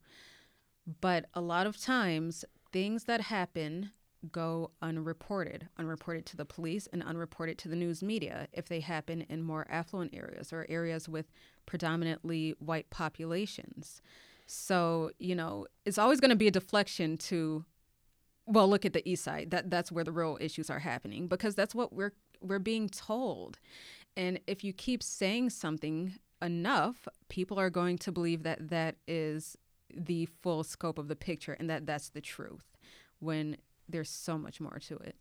But 1.01 1.25
a 1.33 1.41
lot 1.41 1.67
of 1.67 1.81
times, 1.81 2.45
things 2.71 3.05
that 3.05 3.21
happen 3.21 3.91
go 4.31 4.71
unreported, 4.81 5.67
unreported 5.77 6.25
to 6.27 6.37
the 6.37 6.45
police 6.45 6.87
and 6.93 7.01
unreported 7.03 7.57
to 7.59 7.67
the 7.67 7.75
news 7.75 8.03
media 8.03 8.47
if 8.53 8.67
they 8.67 8.79
happen 8.79 9.21
in 9.29 9.41
more 9.41 9.65
affluent 9.69 10.13
areas 10.13 10.53
or 10.53 10.65
areas 10.69 11.09
with 11.09 11.31
predominantly 11.65 12.55
white 12.59 12.89
populations. 12.89 14.01
So, 14.45 15.11
you 15.17 15.35
know, 15.35 15.65
it's 15.85 15.97
always 15.97 16.19
going 16.19 16.29
to 16.29 16.35
be 16.35 16.47
a 16.47 16.51
deflection 16.51 17.17
to 17.17 17.65
well, 18.47 18.67
look 18.67 18.85
at 18.85 18.93
the 18.93 19.07
east 19.07 19.23
side. 19.23 19.51
That 19.51 19.69
that's 19.69 19.91
where 19.91 20.03
the 20.03 20.11
real 20.11 20.37
issues 20.41 20.69
are 20.69 20.79
happening 20.79 21.27
because 21.27 21.55
that's 21.55 21.75
what 21.75 21.93
we're 21.93 22.13
we're 22.41 22.59
being 22.59 22.89
told. 22.89 23.59
And 24.17 24.39
if 24.47 24.63
you 24.63 24.73
keep 24.73 25.03
saying 25.03 25.51
something 25.51 26.15
enough, 26.41 27.07
people 27.29 27.59
are 27.59 27.69
going 27.69 27.97
to 27.99 28.11
believe 28.11 28.43
that 28.43 28.69
that 28.69 28.95
is 29.07 29.57
the 29.95 30.25
full 30.41 30.63
scope 30.63 30.97
of 30.97 31.07
the 31.07 31.15
picture 31.15 31.53
and 31.53 31.69
that 31.69 31.85
that's 31.85 32.09
the 32.09 32.21
truth 32.21 32.77
when 33.19 33.57
there's 33.91 34.09
so 34.09 34.37
much 34.37 34.59
more 34.59 34.79
to 34.87 34.97
it. 34.97 35.15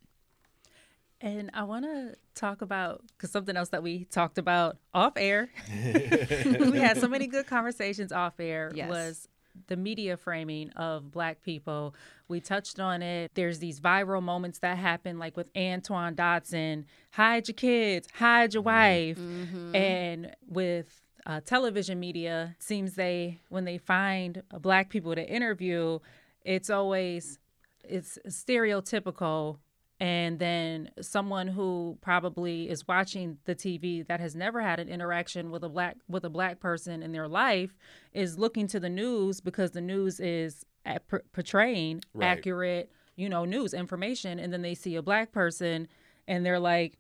And 1.23 1.50
I 1.53 1.65
want 1.65 1.85
to 1.85 2.15
talk 2.35 2.62
about 2.62 3.03
because 3.09 3.31
something 3.31 3.55
else 3.57 3.69
that 3.71 3.83
we 3.83 4.05
talked 4.05 4.39
about 4.39 4.79
off 4.95 5.15
air. 5.17 5.50
we 5.69 6.79
had 6.79 6.97
so 6.99 7.09
many 7.09 7.27
good 7.27 7.47
conversations 7.47 8.11
off 8.11 8.41
air. 8.41 8.73
Yes. 8.75 8.89
Was 8.89 9.29
the 9.67 9.77
media 9.77 10.17
framing 10.17 10.71
of 10.71 11.11
black 11.11 11.43
people. 11.43 11.95
We 12.29 12.41
touched 12.41 12.81
on 12.81 13.03
it. 13.03 13.33
There's 13.35 13.59
these 13.59 13.81
viral 13.81 14.23
moments 14.23 14.61
that 14.61 14.79
happen, 14.79 15.19
like 15.19 15.37
with 15.37 15.49
Antoine 15.57 16.15
Dodson 16.15 16.87
hide 17.11 17.49
your 17.49 17.55
kids, 17.55 18.09
hide 18.15 18.55
your 18.55 18.62
wife. 18.62 19.19
Mm-hmm. 19.19 19.75
And 19.75 20.37
with 20.47 21.03
uh, 21.27 21.41
television 21.41 22.00
media, 22.00 22.57
seems 22.59 22.95
they, 22.95 23.39
when 23.49 23.65
they 23.65 23.79
find 23.79 24.43
black 24.61 24.89
people 24.89 25.15
to 25.15 25.29
interview, 25.29 25.99
it's 26.45 26.71
always 26.71 27.39
it's 27.84 28.19
stereotypical 28.28 29.58
and 30.00 30.38
then 30.38 30.90
someone 31.02 31.47
who 31.47 31.99
probably 32.00 32.71
is 32.71 32.88
watching 32.88 33.36
the 33.45 33.54
TV 33.54 34.06
that 34.06 34.19
has 34.19 34.34
never 34.34 34.62
had 34.62 34.80
an 34.80 34.88
interaction 34.88 35.50
with 35.50 35.62
a 35.62 35.69
black 35.69 35.97
with 36.08 36.25
a 36.25 36.30
black 36.30 36.58
person 36.58 37.02
in 37.02 37.12
their 37.12 37.28
life 37.28 37.76
is 38.12 38.38
looking 38.38 38.66
to 38.69 38.80
the 38.80 38.88
news 38.88 39.40
because 39.40 39.73
the 39.73 39.80
news 39.80 40.19
is 40.19 40.64
at, 40.86 41.06
p- 41.08 41.19
portraying 41.32 42.00
right. 42.14 42.26
accurate, 42.26 42.90
you 43.16 43.28
know, 43.28 43.45
news 43.45 43.75
information 43.75 44.38
and 44.38 44.52
then 44.52 44.62
they 44.62 44.75
see 44.75 44.97
a 44.97 45.02
black 45.02 45.32
person 45.32 45.86
and 46.26 46.45
they're 46.47 46.60
like 46.60 46.97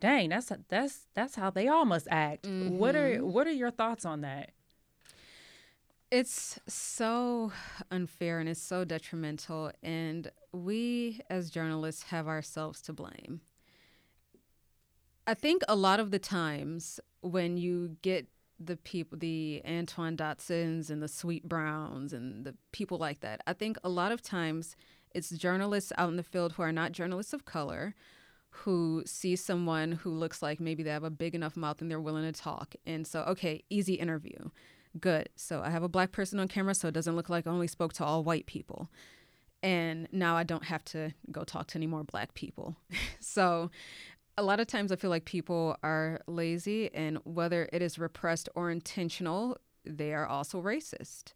dang, 0.00 0.28
that's 0.28 0.52
that's 0.68 1.06
that's 1.14 1.34
how 1.34 1.50
they 1.50 1.68
all 1.68 1.84
must 1.84 2.06
act. 2.10 2.44
Mm-hmm. 2.44 2.78
What 2.78 2.94
are 2.94 3.16
mm-hmm. 3.16 3.32
what 3.32 3.46
are 3.46 3.52
your 3.52 3.70
thoughts 3.70 4.04
on 4.04 4.20
that? 4.20 4.50
It's 6.10 6.60
so 6.68 7.52
unfair 7.90 8.38
and 8.38 8.48
it's 8.48 8.62
so 8.62 8.84
detrimental. 8.84 9.72
And 9.82 10.30
we 10.52 11.20
as 11.28 11.50
journalists 11.50 12.04
have 12.04 12.28
ourselves 12.28 12.80
to 12.82 12.92
blame. 12.92 13.40
I 15.26 15.34
think 15.34 15.62
a 15.68 15.74
lot 15.74 15.98
of 15.98 16.12
the 16.12 16.20
times 16.20 17.00
when 17.20 17.56
you 17.56 17.96
get 18.02 18.28
the 18.60 18.76
people, 18.76 19.18
the 19.18 19.60
Antoine 19.66 20.16
Dodsons 20.16 20.88
and 20.88 21.02
the 21.02 21.08
Sweet 21.08 21.48
Browns 21.48 22.12
and 22.12 22.44
the 22.44 22.54
people 22.70 22.98
like 22.98 23.20
that, 23.20 23.40
I 23.46 23.52
think 23.52 23.76
a 23.82 23.88
lot 23.88 24.12
of 24.12 24.22
times 24.22 24.76
it's 25.12 25.30
journalists 25.30 25.92
out 25.98 26.08
in 26.10 26.16
the 26.16 26.22
field 26.22 26.52
who 26.52 26.62
are 26.62 26.72
not 26.72 26.92
journalists 26.92 27.32
of 27.32 27.44
color 27.44 27.94
who 28.50 29.02
see 29.04 29.36
someone 29.36 29.92
who 29.92 30.10
looks 30.10 30.40
like 30.40 30.60
maybe 30.60 30.82
they 30.82 30.90
have 30.90 31.04
a 31.04 31.10
big 31.10 31.34
enough 31.34 31.56
mouth 31.56 31.82
and 31.82 31.90
they're 31.90 32.00
willing 32.00 32.32
to 32.32 32.40
talk. 32.40 32.74
And 32.86 33.06
so, 33.06 33.20
okay, 33.22 33.64
easy 33.68 33.94
interview. 33.94 34.50
Good. 35.00 35.28
So 35.36 35.62
I 35.62 35.70
have 35.70 35.82
a 35.82 35.88
black 35.88 36.12
person 36.12 36.38
on 36.38 36.48
camera, 36.48 36.74
so 36.74 36.88
it 36.88 36.94
doesn't 36.94 37.16
look 37.16 37.28
like 37.28 37.46
I 37.46 37.50
only 37.50 37.66
spoke 37.66 37.92
to 37.94 38.04
all 38.04 38.24
white 38.24 38.46
people. 38.46 38.90
And 39.62 40.08
now 40.12 40.36
I 40.36 40.44
don't 40.44 40.64
have 40.64 40.84
to 40.86 41.12
go 41.30 41.44
talk 41.44 41.68
to 41.68 41.78
any 41.78 41.86
more 41.86 42.04
black 42.04 42.34
people. 42.34 42.76
so 43.20 43.70
a 44.38 44.42
lot 44.42 44.60
of 44.60 44.66
times 44.66 44.92
I 44.92 44.96
feel 44.96 45.10
like 45.10 45.24
people 45.24 45.76
are 45.82 46.20
lazy, 46.26 46.92
and 46.94 47.18
whether 47.24 47.68
it 47.72 47.82
is 47.82 47.98
repressed 47.98 48.48
or 48.54 48.70
intentional, 48.70 49.58
they 49.84 50.12
are 50.12 50.26
also 50.26 50.60
racist. 50.60 51.32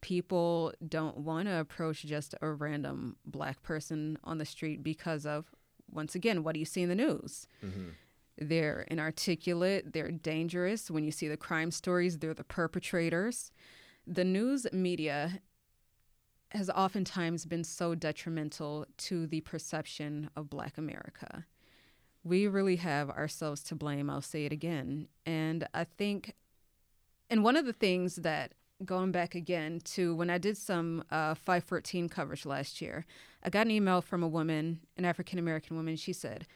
People 0.00 0.72
don't 0.86 1.18
want 1.18 1.48
to 1.48 1.58
approach 1.58 2.02
just 2.04 2.34
a 2.40 2.50
random 2.50 3.16
black 3.24 3.62
person 3.62 4.18
on 4.22 4.38
the 4.38 4.44
street 4.44 4.82
because 4.82 5.26
of, 5.26 5.46
once 5.90 6.14
again, 6.14 6.42
what 6.42 6.54
do 6.54 6.60
you 6.60 6.66
see 6.66 6.82
in 6.82 6.88
the 6.88 6.94
news? 6.94 7.48
Mm-hmm 7.64 7.88
they're 8.38 8.86
inarticulate, 8.90 9.92
they're 9.92 10.10
dangerous. 10.10 10.90
When 10.90 11.04
you 11.04 11.10
see 11.10 11.28
the 11.28 11.36
crime 11.36 11.70
stories, 11.70 12.18
they're 12.18 12.34
the 12.34 12.44
perpetrators. 12.44 13.50
The 14.06 14.24
news 14.24 14.66
media 14.72 15.40
has 16.50 16.70
oftentimes 16.70 17.44
been 17.44 17.64
so 17.64 17.94
detrimental 17.94 18.86
to 18.96 19.26
the 19.26 19.40
perception 19.40 20.30
of 20.36 20.50
Black 20.50 20.78
America. 20.78 21.46
We 22.22 22.46
really 22.46 22.76
have 22.76 23.10
ourselves 23.10 23.62
to 23.64 23.74
blame, 23.74 24.10
I'll 24.10 24.20
say 24.20 24.44
it 24.44 24.52
again. 24.52 25.08
And 25.24 25.66
I 25.74 25.84
think, 25.84 26.34
and 27.30 27.42
one 27.42 27.56
of 27.56 27.66
the 27.66 27.72
things 27.72 28.16
that 28.16 28.52
going 28.84 29.10
back 29.10 29.34
again 29.34 29.80
to 29.82 30.14
when 30.14 30.28
I 30.28 30.38
did 30.38 30.56
some 30.56 31.02
uh, 31.10 31.34
514 31.34 32.08
coverage 32.08 32.44
last 32.44 32.80
year, 32.80 33.06
I 33.42 33.50
got 33.50 33.66
an 33.66 33.70
email 33.70 34.02
from 34.02 34.22
a 34.22 34.28
woman, 34.28 34.80
an 34.96 35.04
African 35.04 35.38
American 35.38 35.76
woman. 35.76 35.96
She 35.96 36.12
said, 36.12 36.46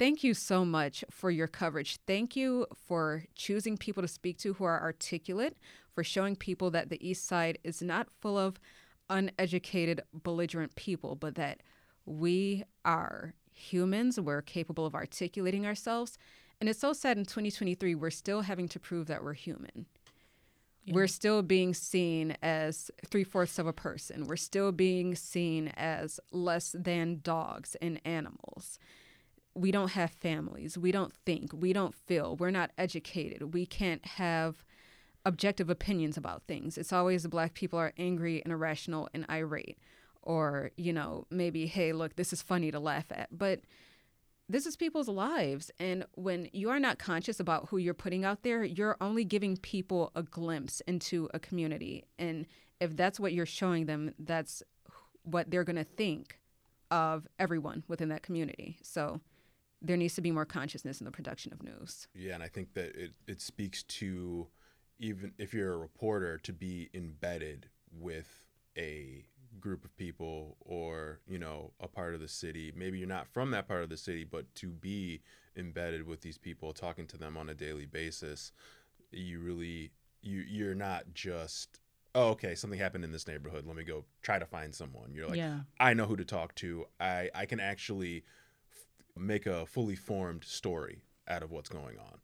Thank 0.00 0.24
you 0.24 0.32
so 0.32 0.64
much 0.64 1.04
for 1.10 1.30
your 1.30 1.46
coverage. 1.46 1.98
Thank 2.06 2.34
you 2.34 2.66
for 2.86 3.24
choosing 3.34 3.76
people 3.76 4.02
to 4.02 4.08
speak 4.08 4.38
to 4.38 4.54
who 4.54 4.64
are 4.64 4.80
articulate, 4.80 5.58
for 5.94 6.02
showing 6.02 6.36
people 6.36 6.70
that 6.70 6.88
the 6.88 7.06
East 7.06 7.26
Side 7.26 7.58
is 7.64 7.82
not 7.82 8.08
full 8.08 8.38
of 8.38 8.58
uneducated, 9.10 10.00
belligerent 10.14 10.74
people, 10.74 11.16
but 11.16 11.34
that 11.34 11.62
we 12.06 12.64
are 12.82 13.34
humans. 13.52 14.18
We're 14.18 14.40
capable 14.40 14.86
of 14.86 14.94
articulating 14.94 15.66
ourselves. 15.66 16.16
And 16.62 16.70
it's 16.70 16.80
so 16.80 16.94
sad 16.94 17.18
in 17.18 17.26
2023, 17.26 17.94
we're 17.94 18.08
still 18.08 18.40
having 18.40 18.68
to 18.68 18.80
prove 18.80 19.06
that 19.08 19.22
we're 19.22 19.34
human. 19.34 19.84
Yeah. 20.86 20.94
We're 20.94 21.08
still 21.08 21.42
being 21.42 21.74
seen 21.74 22.38
as 22.42 22.90
three 23.04 23.24
fourths 23.24 23.58
of 23.58 23.66
a 23.66 23.74
person. 23.74 24.24
We're 24.24 24.36
still 24.36 24.72
being 24.72 25.14
seen 25.14 25.68
as 25.76 26.18
less 26.32 26.74
than 26.74 27.20
dogs 27.22 27.76
and 27.82 28.00
animals 28.06 28.78
we 29.54 29.70
don't 29.70 29.90
have 29.92 30.10
families. 30.12 30.78
We 30.78 30.92
don't 30.92 31.12
think. 31.26 31.52
We 31.52 31.72
don't 31.72 31.94
feel. 31.94 32.36
We're 32.36 32.50
not 32.50 32.70
educated. 32.78 33.52
We 33.54 33.66
can't 33.66 34.04
have 34.04 34.64
objective 35.26 35.68
opinions 35.68 36.16
about 36.16 36.44
things. 36.46 36.78
It's 36.78 36.92
always 36.92 37.22
the 37.22 37.28
black 37.28 37.54
people 37.54 37.78
are 37.78 37.92
angry 37.98 38.42
and 38.42 38.52
irrational 38.52 39.08
and 39.12 39.26
irate. 39.28 39.78
Or, 40.22 40.70
you 40.76 40.92
know, 40.92 41.26
maybe, 41.30 41.66
hey, 41.66 41.92
look, 41.92 42.16
this 42.16 42.32
is 42.32 42.42
funny 42.42 42.70
to 42.70 42.78
laugh 42.78 43.06
at. 43.10 43.28
But 43.36 43.60
this 44.48 44.66
is 44.66 44.76
people's 44.76 45.08
lives. 45.08 45.70
And 45.78 46.04
when 46.14 46.48
you 46.52 46.70
are 46.70 46.80
not 46.80 46.98
conscious 46.98 47.40
about 47.40 47.68
who 47.68 47.78
you're 47.78 47.94
putting 47.94 48.24
out 48.24 48.42
there, 48.42 48.62
you're 48.64 48.96
only 49.00 49.24
giving 49.24 49.56
people 49.56 50.10
a 50.14 50.22
glimpse 50.22 50.80
into 50.86 51.28
a 51.32 51.38
community. 51.38 52.04
And 52.18 52.46
if 52.80 52.96
that's 52.96 53.20
what 53.20 53.32
you're 53.32 53.46
showing 53.46 53.86
them, 53.86 54.12
that's 54.18 54.62
what 55.22 55.50
they're 55.50 55.64
going 55.64 55.76
to 55.76 55.84
think 55.84 56.38
of 56.90 57.26
everyone 57.38 57.84
within 57.88 58.08
that 58.08 58.22
community. 58.22 58.78
So 58.82 59.20
there 59.82 59.96
needs 59.96 60.14
to 60.14 60.20
be 60.20 60.30
more 60.30 60.44
consciousness 60.44 61.00
in 61.00 61.04
the 61.04 61.10
production 61.10 61.52
of 61.52 61.62
news. 61.62 62.06
Yeah, 62.14 62.34
and 62.34 62.42
I 62.42 62.48
think 62.48 62.74
that 62.74 62.94
it, 62.94 63.12
it 63.26 63.40
speaks 63.40 63.82
to 63.84 64.48
even 64.98 65.32
if 65.38 65.54
you're 65.54 65.72
a 65.72 65.78
reporter 65.78 66.38
to 66.38 66.52
be 66.52 66.90
embedded 66.94 67.68
with 67.90 68.44
a 68.76 69.24
group 69.58 69.84
of 69.84 69.96
people 69.96 70.56
or 70.60 71.20
you 71.28 71.38
know 71.38 71.72
a 71.80 71.88
part 71.88 72.14
of 72.14 72.20
the 72.20 72.28
city 72.28 72.72
maybe 72.76 72.98
you're 72.98 73.08
not 73.08 73.26
from 73.26 73.50
that 73.50 73.66
part 73.66 73.82
of 73.82 73.90
the 73.90 73.96
city 73.96 74.24
but 74.24 74.52
to 74.54 74.68
be 74.68 75.20
embedded 75.56 76.06
with 76.06 76.20
these 76.20 76.38
people 76.38 76.72
talking 76.72 77.06
to 77.06 77.18
them 77.18 77.36
on 77.36 77.48
a 77.48 77.54
daily 77.54 77.84
basis 77.84 78.52
you 79.10 79.40
really 79.40 79.90
you 80.22 80.44
you're 80.48 80.74
not 80.74 81.02
just 81.12 81.80
oh 82.14 82.28
okay 82.28 82.54
something 82.54 82.78
happened 82.78 83.04
in 83.04 83.12
this 83.12 83.26
neighborhood 83.26 83.66
let 83.66 83.76
me 83.76 83.84
go 83.84 84.04
try 84.22 84.38
to 84.38 84.46
find 84.46 84.74
someone 84.74 85.12
you're 85.12 85.26
like 85.26 85.36
yeah. 85.36 85.58
i 85.80 85.92
know 85.92 86.06
who 86.06 86.16
to 86.16 86.24
talk 86.24 86.54
to 86.54 86.84
i 87.00 87.28
i 87.34 87.44
can 87.44 87.60
actually 87.60 88.18
f- 88.18 88.22
make 89.20 89.46
a 89.46 89.66
fully 89.66 89.96
formed 89.96 90.44
story 90.44 91.02
out 91.28 91.42
of 91.42 91.50
what's 91.50 91.68
going 91.68 91.98
on 91.98 92.20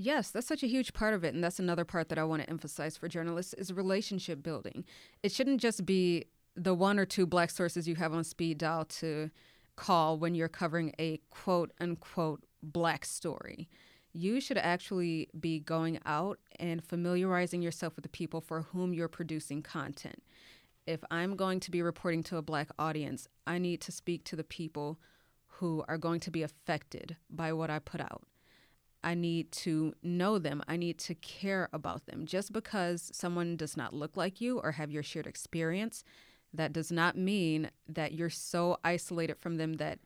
Yes, 0.00 0.30
that's 0.30 0.46
such 0.46 0.62
a 0.62 0.68
huge 0.68 0.92
part 0.92 1.12
of 1.12 1.24
it. 1.24 1.34
And 1.34 1.42
that's 1.42 1.58
another 1.58 1.84
part 1.84 2.08
that 2.08 2.18
I 2.18 2.24
want 2.24 2.40
to 2.40 2.48
emphasize 2.48 2.96
for 2.96 3.08
journalists 3.08 3.52
is 3.54 3.72
relationship 3.72 4.44
building. 4.44 4.84
It 5.24 5.32
shouldn't 5.32 5.60
just 5.60 5.84
be 5.84 6.26
the 6.54 6.72
one 6.72 7.00
or 7.00 7.04
two 7.04 7.26
black 7.26 7.50
sources 7.50 7.88
you 7.88 7.96
have 7.96 8.14
on 8.14 8.22
speed 8.22 8.58
dial 8.58 8.84
to 8.84 9.28
call 9.74 10.16
when 10.16 10.36
you're 10.36 10.48
covering 10.48 10.92
a 11.00 11.20
quote 11.30 11.72
unquote 11.80 12.44
black 12.62 13.04
story. 13.04 13.68
You 14.12 14.40
should 14.40 14.58
actually 14.58 15.30
be 15.38 15.58
going 15.58 15.98
out 16.06 16.38
and 16.60 16.84
familiarizing 16.84 17.60
yourself 17.60 17.96
with 17.96 18.04
the 18.04 18.08
people 18.08 18.40
for 18.40 18.62
whom 18.62 18.94
you're 18.94 19.08
producing 19.08 19.62
content. 19.62 20.22
If 20.86 21.00
I'm 21.10 21.34
going 21.34 21.58
to 21.58 21.72
be 21.72 21.82
reporting 21.82 22.22
to 22.24 22.36
a 22.36 22.42
black 22.42 22.70
audience, 22.78 23.26
I 23.48 23.58
need 23.58 23.80
to 23.80 23.92
speak 23.92 24.22
to 24.26 24.36
the 24.36 24.44
people 24.44 25.00
who 25.58 25.84
are 25.88 25.98
going 25.98 26.20
to 26.20 26.30
be 26.30 26.42
affected 26.42 27.16
by 27.30 27.52
what 27.52 27.70
I 27.70 27.78
put 27.78 28.00
out. 28.00 28.22
I 29.02 29.14
need 29.14 29.52
to 29.52 29.94
know 30.02 30.38
them. 30.38 30.62
I 30.68 30.76
need 30.76 30.98
to 31.00 31.14
care 31.14 31.68
about 31.72 32.06
them. 32.06 32.26
Just 32.26 32.52
because 32.52 33.10
someone 33.12 33.56
does 33.56 33.76
not 33.76 33.94
look 33.94 34.16
like 34.16 34.40
you 34.40 34.58
or 34.58 34.72
have 34.72 34.90
your 34.90 35.02
shared 35.02 35.26
experience, 35.26 36.04
that 36.52 36.72
does 36.72 36.90
not 36.90 37.16
mean 37.16 37.70
that 37.88 38.12
you're 38.12 38.30
so 38.30 38.78
isolated 38.84 39.38
from 39.38 39.56
them 39.56 39.74
that 39.74 39.98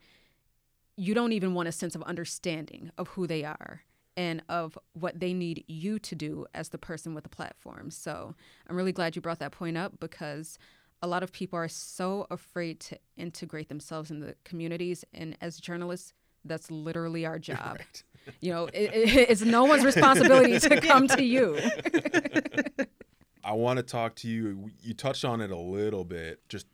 you 0.97 1.15
don't 1.15 1.33
even 1.33 1.55
want 1.55 1.69
a 1.69 1.73
sense 1.73 1.95
of 1.95 2.03
understanding 2.03 2.91
of 2.99 3.09
who 3.09 3.27
they 3.27 3.45
are 3.45 3.83
and 4.17 4.43
of 4.49 4.79
what 4.93 5.21
they 5.21 5.33
need 5.33 5.65
you 5.67 5.99
to 5.99 6.15
do 6.15 6.47
as 6.55 6.69
the 6.69 6.79
person 6.79 7.15
with 7.15 7.25
the 7.25 7.31
platform. 7.31 7.91
So 7.91 8.35
I'm 8.69 8.77
really 8.77 8.93
glad 8.93 9.17
you 9.17 9.23
brought 9.23 9.39
that 9.39 9.53
point 9.53 9.79
up 9.79 10.01
because 10.01 10.59
a 11.03 11.09
lot 11.09 11.23
of 11.23 11.33
people 11.33 11.59
are 11.59 11.69
so 11.69 12.27
afraid 12.31 12.79
to 12.81 12.99
integrate 13.17 13.69
themselves 13.69 14.11
in 14.11 14.21
the 14.21 14.37
communities. 14.45 15.05
And 15.13 15.37
as 15.41 15.59
journalists, 15.59 16.15
that's 16.45 16.71
literally 16.71 17.27
our 17.27 17.39
job. 17.51 17.79
right 17.79 18.03
You 18.41 18.53
know, 18.53 18.67
it, 18.67 18.95
it, 18.95 19.31
it's 19.31 19.43
no 19.43 19.65
one's 19.65 19.85
responsibility 19.85 20.59
to 20.61 20.81
come 20.81 21.09
to 21.09 21.25
you. 21.25 21.59
I 23.45 23.53
want 23.55 23.79
to 23.79 23.83
talk 23.83 24.15
to 24.17 24.29
you. 24.29 24.71
You 24.81 24.95
touched 24.95 25.25
on 25.25 25.41
it 25.41 25.51
a 25.51 25.57
little 25.57 26.05
bit, 26.05 26.41
just 26.49 26.67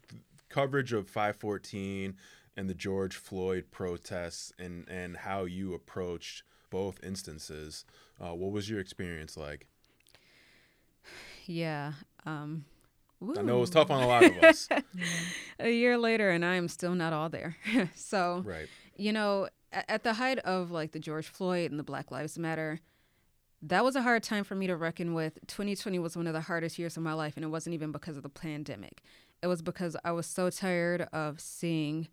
coverage 0.50 0.92
of 0.92 1.08
514 1.08 2.14
and 2.56 2.68
the 2.68 2.74
George 2.74 3.16
Floyd 3.16 3.66
protests 3.70 4.52
and, 4.58 4.86
and 4.88 5.16
how 5.16 5.44
you 5.44 5.72
approached 5.72 6.42
both 6.70 7.02
instances. 7.02 7.86
Uh, 8.20 8.34
what 8.34 8.52
was 8.52 8.68
your 8.68 8.80
experience 8.80 9.36
like? 9.36 9.66
Yeah. 11.50 11.94
Um, 12.26 12.66
I 13.20 13.42
know 13.42 13.58
it 13.58 13.60
was 13.60 13.70
tough 13.70 13.90
on 13.90 14.02
a 14.02 14.06
lot 14.06 14.24
of 14.24 14.36
us. 14.42 14.68
A 15.58 15.70
year 15.70 15.98
later, 15.98 16.30
and 16.30 16.44
I 16.44 16.54
am 16.54 16.68
still 16.68 16.94
not 16.94 17.12
all 17.12 17.28
there. 17.28 17.56
so, 17.94 18.44
right. 18.46 18.68
you 18.96 19.12
know, 19.12 19.48
at 19.72 20.04
the 20.04 20.14
height 20.14 20.38
of 20.40 20.70
like 20.70 20.92
the 20.92 21.00
George 21.00 21.26
Floyd 21.26 21.70
and 21.70 21.80
the 21.80 21.84
Black 21.84 22.10
Lives 22.10 22.38
Matter, 22.38 22.80
that 23.60 23.84
was 23.84 23.96
a 23.96 24.02
hard 24.02 24.22
time 24.22 24.44
for 24.44 24.54
me 24.54 24.68
to 24.68 24.76
reckon 24.76 25.14
with. 25.14 25.38
2020 25.48 25.98
was 25.98 26.16
one 26.16 26.28
of 26.28 26.32
the 26.32 26.42
hardest 26.42 26.78
years 26.78 26.96
of 26.96 27.02
my 27.02 27.12
life, 27.12 27.34
and 27.36 27.44
it 27.44 27.48
wasn't 27.48 27.74
even 27.74 27.90
because 27.90 28.16
of 28.16 28.22
the 28.22 28.28
pandemic. 28.28 29.02
It 29.42 29.48
was 29.48 29.62
because 29.62 29.96
I 30.04 30.12
was 30.12 30.26
so 30.26 30.48
tired 30.50 31.08
of 31.12 31.40
seeing 31.40 32.08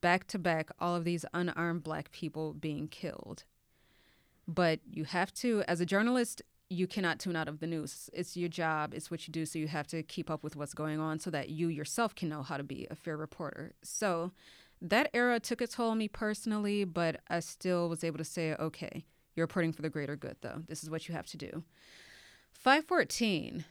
back 0.00 0.26
to 0.28 0.38
back 0.38 0.70
all 0.78 0.94
of 0.94 1.04
these 1.04 1.24
unarmed 1.34 1.82
black 1.82 2.12
people 2.12 2.52
being 2.52 2.86
killed. 2.86 3.44
But 4.46 4.80
you 4.88 5.04
have 5.04 5.32
to, 5.34 5.64
as 5.66 5.80
a 5.80 5.86
journalist, 5.86 6.42
you 6.70 6.86
cannot 6.86 7.18
tune 7.18 7.36
out 7.36 7.48
of 7.48 7.60
the 7.60 7.66
news. 7.66 8.10
It's 8.12 8.36
your 8.36 8.48
job, 8.48 8.94
it's 8.94 9.10
what 9.10 9.26
you 9.26 9.32
do, 9.32 9.46
so 9.46 9.58
you 9.58 9.68
have 9.68 9.86
to 9.88 10.02
keep 10.02 10.30
up 10.30 10.42
with 10.42 10.56
what's 10.56 10.74
going 10.74 10.98
on 10.98 11.18
so 11.18 11.30
that 11.30 11.50
you 11.50 11.68
yourself 11.68 12.14
can 12.14 12.28
know 12.28 12.42
how 12.42 12.56
to 12.56 12.64
be 12.64 12.86
a 12.90 12.96
fair 12.96 13.16
reporter. 13.16 13.72
So 13.82 14.32
that 14.80 15.10
era 15.14 15.40
took 15.40 15.62
its 15.62 15.74
toll 15.74 15.90
on 15.90 15.98
me 15.98 16.08
personally, 16.08 16.84
but 16.84 17.20
I 17.28 17.40
still 17.40 17.88
was 17.88 18.02
able 18.02 18.18
to 18.18 18.24
say, 18.24 18.54
okay, 18.54 19.04
you're 19.34 19.44
reporting 19.44 19.72
for 19.72 19.82
the 19.82 19.90
greater 19.90 20.16
good, 20.16 20.36
though. 20.40 20.62
This 20.66 20.82
is 20.82 20.90
what 20.90 21.08
you 21.08 21.14
have 21.14 21.26
to 21.26 21.36
do. 21.36 21.64
514. 22.52 23.64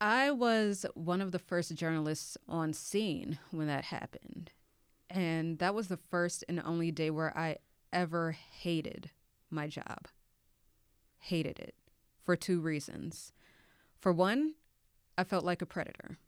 I 0.00 0.30
was 0.30 0.84
one 0.94 1.22
of 1.22 1.32
the 1.32 1.38
first 1.38 1.74
journalists 1.74 2.36
on 2.48 2.72
scene 2.72 3.38
when 3.50 3.66
that 3.68 3.84
happened. 3.84 4.50
And 5.08 5.58
that 5.60 5.74
was 5.74 5.88
the 5.88 5.96
first 5.96 6.44
and 6.48 6.60
only 6.64 6.90
day 6.90 7.10
where 7.10 7.36
I 7.36 7.56
ever 7.92 8.32
hated 8.32 9.10
my 9.50 9.68
job. 9.68 10.08
Hated 11.18 11.58
it 11.58 11.74
for 12.26 12.36
two 12.36 12.60
reasons. 12.60 13.32
For 14.00 14.12
one, 14.12 14.54
I 15.16 15.24
felt 15.24 15.44
like 15.44 15.62
a 15.62 15.66
predator. 15.66 16.18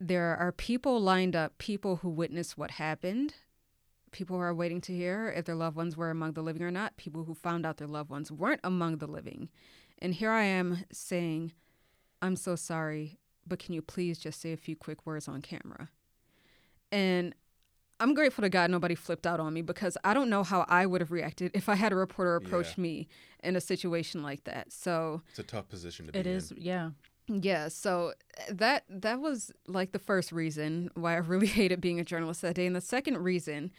There 0.00 0.36
are 0.36 0.52
people 0.52 1.00
lined 1.00 1.36
up, 1.36 1.58
people 1.58 1.96
who 1.96 2.08
witnessed 2.08 2.56
what 2.56 2.72
happened, 2.72 3.34
people 4.12 4.36
who 4.36 4.42
are 4.42 4.54
waiting 4.54 4.80
to 4.82 4.94
hear 4.94 5.32
if 5.36 5.44
their 5.44 5.54
loved 5.56 5.76
ones 5.76 5.96
were 5.96 6.10
among 6.10 6.32
the 6.32 6.42
living 6.42 6.62
or 6.62 6.70
not, 6.70 6.96
people 6.96 7.24
who 7.24 7.34
found 7.34 7.66
out 7.66 7.76
their 7.76 7.88
loved 7.88 8.10
ones 8.10 8.30
weren't 8.30 8.60
among 8.64 8.98
the 8.98 9.06
living. 9.06 9.50
And 9.98 10.14
here 10.14 10.30
I 10.30 10.44
am 10.44 10.84
saying, 10.92 11.52
I'm 12.22 12.36
so 12.36 12.54
sorry, 12.54 13.18
but 13.46 13.58
can 13.58 13.74
you 13.74 13.82
please 13.82 14.18
just 14.18 14.40
say 14.40 14.52
a 14.52 14.56
few 14.56 14.76
quick 14.76 15.04
words 15.04 15.26
on 15.26 15.42
camera? 15.42 15.90
And 16.92 17.34
I'm 18.00 18.12
grateful 18.14 18.42
to 18.42 18.48
God 18.48 18.70
nobody 18.70 18.94
flipped 18.94 19.26
out 19.26 19.40
on 19.40 19.52
me 19.54 19.62
because 19.62 19.96
I 20.04 20.14
don't 20.14 20.28
know 20.28 20.42
how 20.42 20.64
I 20.68 20.84
would 20.86 21.00
have 21.00 21.12
reacted 21.12 21.50
if 21.54 21.68
I 21.68 21.74
had 21.76 21.92
a 21.92 21.96
reporter 21.96 22.34
approach 22.36 22.76
Yeah. 22.76 22.82
me 22.82 23.08
in 23.42 23.56
a 23.56 23.60
situation 23.60 24.22
like 24.22 24.44
that. 24.44 24.72
So 24.72 25.22
It's 25.30 25.38
a 25.38 25.42
tough 25.44 25.68
position 25.68 26.06
to 26.06 26.12
be 26.12 26.18
It 26.18 26.26
in. 26.26 26.32
is, 26.36 26.52
yeah. 26.56 26.90
yeah, 27.28 27.68
so 27.68 28.12
eh, 28.36 28.52
that 28.52 28.84
that 28.88 29.20
was 29.20 29.52
like 29.66 29.92
the 29.92 29.98
first 29.98 30.32
reason 30.32 30.90
why 30.94 31.14
I 31.14 31.16
really 31.32 31.46
hated 31.46 31.80
being 31.80 32.00
a 32.00 32.04
journalist 32.04 32.42
that 32.42 32.54
day, 32.56 32.66
and 32.66 32.74
the 32.76 32.80
second 32.80 33.18
reason 33.18 33.70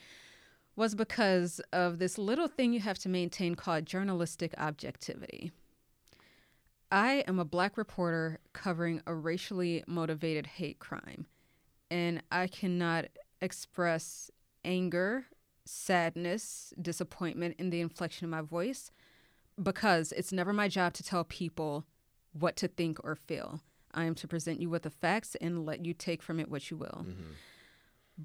was 0.77 0.93
because 0.95 1.59
of 1.73 1.99
this 1.99 2.17
little 2.17 2.47
thing 2.47 2.73
you 2.73 2.79
have 2.81 2.99
to 2.99 3.09
maintain 3.09 3.55
called 3.55 3.85
journalistic 3.85 4.53
objectivity. 4.57 5.51
I 6.91 7.23
am 7.27 7.39
a 7.39 7.45
black 7.45 7.77
reporter 7.77 8.39
covering 8.53 9.01
a 9.07 9.13
racially 9.13 9.83
motivated 9.87 10.47
hate 10.47 10.79
crime, 10.79 11.25
and 11.89 12.21
I 12.31 12.47
cannot 12.47 13.05
express 13.45 14.29
anger, 14.65 15.25
sadness, 15.63 16.73
disappointment 16.81 17.55
in 17.57 17.69
the 17.69 17.79
inflection 17.79 18.25
of 18.25 18.31
my 18.31 18.41
voice 18.41 18.91
because 19.61 20.11
it's 20.11 20.33
never 20.33 20.51
my 20.51 20.67
job 20.67 20.91
to 20.93 21.03
tell 21.03 21.23
people 21.23 21.85
what 22.33 22.57
to 22.57 22.67
think 22.67 22.99
or 23.03 23.15
feel. 23.15 23.61
I 23.93 24.03
am 24.03 24.15
to 24.15 24.27
present 24.27 24.59
you 24.59 24.69
with 24.69 24.83
the 24.83 24.89
facts 24.89 25.35
and 25.39 25.65
let 25.65 25.85
you 25.85 25.93
take 25.93 26.21
from 26.21 26.39
it 26.41 26.49
what 26.51 26.69
you 26.69 26.75
will. 26.75 27.05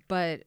But 0.09 0.43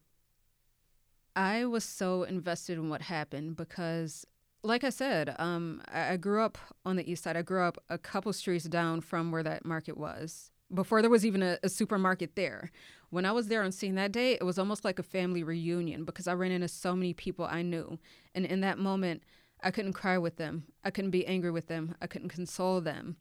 I 1.34 1.64
was 1.64 1.84
so 1.84 2.24
invested 2.24 2.78
in 2.78 2.90
what 2.90 3.02
happened 3.02 3.56
because, 3.56 4.26
like 4.62 4.84
I 4.84 4.90
said, 4.90 5.34
um, 5.38 5.82
I, 5.90 6.12
I 6.12 6.16
grew 6.16 6.42
up 6.42 6.58
on 6.84 6.96
the 6.96 7.10
east 7.10 7.24
side. 7.24 7.36
I 7.36 7.42
grew 7.42 7.62
up 7.62 7.78
a 7.88 7.96
couple 7.98 8.32
streets 8.32 8.64
down 8.64 9.00
from 9.00 9.32
where 9.32 9.42
that 9.42 9.64
market 9.64 9.96
was 9.96 10.50
before 10.72 11.02
there 11.02 11.10
was 11.10 11.26
even 11.26 11.42
a, 11.42 11.58
a 11.62 11.68
supermarket 11.68 12.36
there. 12.36 12.70
When 13.10 13.24
I 13.24 13.32
was 13.32 13.48
there 13.48 13.62
on 13.62 13.72
scene 13.72 13.94
that 13.94 14.12
day, 14.12 14.32
it 14.32 14.44
was 14.44 14.58
almost 14.58 14.84
like 14.84 14.98
a 14.98 15.04
family 15.04 15.42
reunion 15.42 16.04
because 16.04 16.26
I 16.26 16.34
ran 16.34 16.50
into 16.50 16.68
so 16.68 16.96
many 16.96 17.12
people 17.12 17.44
I 17.44 17.62
knew. 17.62 17.98
And 18.34 18.44
in 18.44 18.60
that 18.62 18.78
moment, 18.78 19.22
I 19.62 19.70
couldn't 19.70 19.92
cry 19.92 20.18
with 20.18 20.36
them. 20.36 20.64
I 20.84 20.90
couldn't 20.90 21.10
be 21.10 21.26
angry 21.26 21.50
with 21.50 21.68
them. 21.68 21.94
I 22.00 22.06
couldn't 22.06 22.28
console 22.28 22.80
them. 22.80 23.16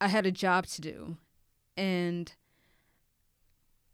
I 0.00 0.08
had 0.08 0.26
a 0.26 0.32
job 0.32 0.66
to 0.66 0.80
do. 0.80 1.16
And 1.76 2.32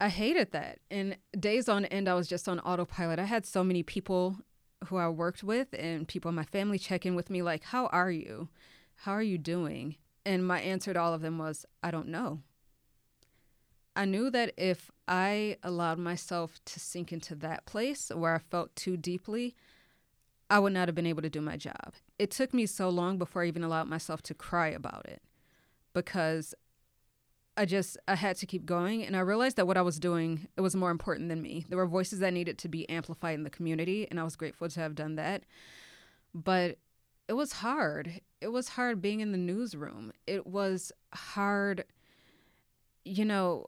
I 0.01 0.09
hated 0.09 0.53
that. 0.53 0.79
And 0.91 1.17
days 1.39 1.69
on 1.69 1.85
end, 1.87 2.09
I 2.09 2.15
was 2.15 2.29
just 2.29 2.49
on 2.49 2.61
autopilot. 2.61 3.19
I 3.19 3.25
had 3.25 3.45
so 3.45 3.65
many 3.65 3.83
people 3.83 4.39
who 4.87 4.97
I 4.97 5.09
worked 5.09 5.43
with 5.43 5.69
and 5.77 6.07
people 6.07 6.29
in 6.29 6.35
my 6.35 6.45
family 6.45 6.79
check 6.79 7.05
in 7.05 7.15
with 7.17 7.31
me, 7.31 7.43
like, 7.43 7.65
How 7.65 7.87
are 7.87 8.11
you? 8.11 8.49
How 9.03 9.13
are 9.13 9.23
you 9.23 9.39
doing? 9.39 9.97
And 10.25 10.47
my 10.47 10.61
answer 10.61 10.93
to 10.93 11.01
all 11.01 11.15
of 11.15 11.21
them 11.21 11.39
was, 11.39 11.67
I 11.83 11.91
don't 11.91 12.09
know. 12.09 12.41
I 13.99 14.05
knew 14.05 14.31
that 14.31 14.53
if 14.57 14.93
I 15.09 15.57
allowed 15.65 15.99
myself 15.99 16.61
to 16.67 16.79
sink 16.79 17.13
into 17.13 17.35
that 17.35 17.67
place 17.67 18.13
where 18.15 18.37
I 18.37 18.39
felt 18.39 18.77
too 18.77 18.97
deeply, 18.97 19.57
I 20.49 20.61
would 20.61 20.73
not 20.73 20.87
have 20.87 20.95
been 20.95 21.05
able 21.05 21.23
to 21.23 21.29
do 21.29 21.41
my 21.41 21.57
job. 21.57 21.95
It 22.17 22.31
took 22.31 22.55
me 22.55 22.65
so 22.67 22.89
long 22.91 23.19
before 23.19 23.43
I 23.43 23.49
even 23.49 23.65
allowed 23.65 23.89
myself 23.89 24.23
to 24.23 24.35
cry 24.35 24.69
about 24.69 25.07
it 25.07 25.21
because 25.95 26.55
I 27.57 27.65
just 27.65 27.99
I 28.07 28.15
had 28.15 28.37
to 28.37 28.47
keep 28.47 28.65
going 28.65 29.05
and 29.05 29.17
I 29.17 29.21
realized 29.21 29.57
that 29.57 29.67
what 29.67 29.77
I 29.77 29.83
was 29.83 29.99
doing 29.99 30.47
it 30.57 30.61
was 30.61 30.77
more 30.77 30.93
important 30.93 31.29
than 31.29 31.43
me. 31.43 31.67
There 31.69 31.77
were 31.77 31.87
voices 31.87 32.21
that 32.21 32.33
needed 32.33 32.57
to 32.59 32.69
be 32.69 32.89
amplified 32.89 33.35
in 33.35 33.43
the 33.43 33.51
community 33.51 34.07
and 34.09 34.21
I 34.21 34.23
was 34.23 34.37
grateful 34.37 34.69
to 34.69 34.81
have 34.81 34.95
done 34.95 35.17
that. 35.17 35.43
But 36.33 36.79
it 37.27 37.33
was 37.33 37.55
hard. 37.55 38.21
It 38.41 38.53
was 38.53 38.69
hard 38.69 39.03
being 39.03 39.19
in 39.19 39.33
the 39.33 39.39
newsroom. 39.39 40.13
It 40.25 40.47
was 40.47 40.93
hard 41.13 41.85
you 43.05 43.25
know, 43.25 43.67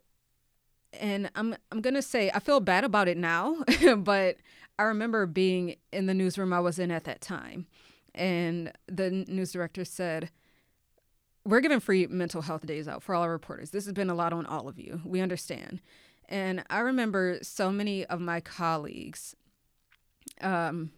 and 0.93 1.31
I'm 1.35 1.57
I'm 1.71 1.81
gonna 1.81 2.03
say 2.03 2.31
I 2.35 2.41
feel 2.41 2.61
bad 2.61 2.85
about 2.85 3.09
it 3.09 3.17
now, 3.17 3.57
but 3.99 4.37
I 4.79 4.85
remember 4.85 5.27
being 5.27 5.77
in 5.93 6.07
the 6.07 6.15
newsroom 6.15 6.53
I 6.53 6.61
was 6.61 6.79
in 6.79 6.91
at 6.91 7.05
that 7.05 7.21
time, 7.21 7.67
and 8.15 8.73
the 8.87 9.11
news 9.11 9.53
director 9.53 9.85
said, 9.85 10.31
"We're 11.45 11.61
giving 11.61 11.81
free 11.81 12.07
mental 12.07 12.43
health 12.43 12.67
days 12.67 12.89
out 12.89 13.03
for 13.03 13.15
all 13.15 13.23
our 13.23 13.31
reporters. 13.31 13.71
This 13.71 13.85
has 13.85 13.95
been 13.95 14.11
a 14.11 14.15
lot 14.15 14.33
on 14.33 14.47
all 14.47 14.69
of 14.69 14.79
you. 14.79 15.01
We 15.05 15.21
understand." 15.21 15.81
And 16.29 16.63
I 16.71 16.79
remember 16.79 17.39
so 17.43 17.73
many 17.73 18.07
of 18.07 18.21
my 18.21 18.41
colleagues, 18.41 19.35
um, 20.41 20.93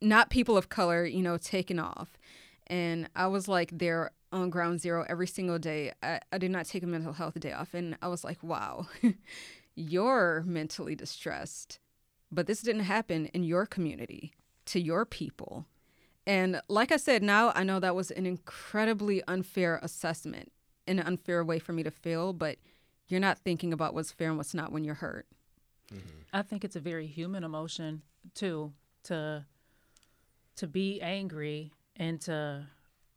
not 0.00 0.30
people 0.30 0.56
of 0.56 0.70
color, 0.70 1.04
you 1.04 1.22
know, 1.22 1.36
taking 1.36 1.78
off, 1.78 2.18
and 2.66 3.08
I 3.14 3.26
was 3.26 3.46
like 3.46 3.76
there 3.78 4.12
on 4.32 4.50
ground 4.50 4.80
zero 4.80 5.04
every 5.08 5.26
single 5.26 5.58
day. 5.58 5.92
I, 6.02 6.20
I 6.32 6.38
did 6.38 6.50
not 6.50 6.66
take 6.66 6.82
a 6.82 6.86
mental 6.86 7.12
health 7.12 7.38
day 7.38 7.52
off. 7.52 7.74
And 7.74 7.96
I 8.02 8.08
was 8.08 8.24
like, 8.24 8.42
wow, 8.42 8.86
you're 9.74 10.42
mentally 10.46 10.94
distressed. 10.94 11.78
But 12.30 12.46
this 12.46 12.62
didn't 12.62 12.82
happen 12.82 13.26
in 13.26 13.42
your 13.42 13.66
community, 13.66 14.32
to 14.66 14.80
your 14.80 15.04
people. 15.04 15.66
And 16.26 16.60
like 16.68 16.92
I 16.92 16.96
said, 16.96 17.22
now 17.22 17.52
I 17.54 17.64
know 17.64 17.80
that 17.80 17.96
was 17.96 18.10
an 18.12 18.26
incredibly 18.26 19.22
unfair 19.26 19.80
assessment, 19.82 20.52
an 20.86 21.00
unfair 21.00 21.44
way 21.44 21.58
for 21.58 21.72
me 21.72 21.82
to 21.82 21.90
feel, 21.90 22.32
but 22.32 22.58
you're 23.08 23.20
not 23.20 23.38
thinking 23.38 23.72
about 23.72 23.94
what's 23.94 24.12
fair 24.12 24.28
and 24.28 24.36
what's 24.36 24.54
not 24.54 24.70
when 24.70 24.84
you're 24.84 24.94
hurt. 24.94 25.26
Mm-hmm. 25.92 26.20
I 26.32 26.42
think 26.42 26.64
it's 26.64 26.76
a 26.76 26.80
very 26.80 27.06
human 27.06 27.42
emotion 27.42 28.02
too 28.34 28.72
to 29.04 29.44
to 30.56 30.66
be 30.66 31.00
angry 31.00 31.72
and 31.96 32.20
to 32.20 32.66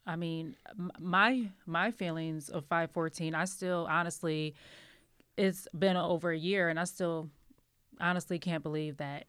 I 0.05 0.15
mean, 0.15 0.55
my 0.99 1.49
my 1.65 1.91
feelings 1.91 2.49
of 2.49 2.65
514, 2.65 3.35
I 3.35 3.45
still 3.45 3.87
honestly 3.89 4.55
it's 5.37 5.67
been 5.77 5.97
over 5.97 6.31
a 6.31 6.37
year 6.37 6.69
and 6.69 6.79
I 6.79 6.83
still 6.83 7.29
honestly 7.99 8.37
can't 8.37 8.63
believe 8.63 8.97
that 8.97 9.25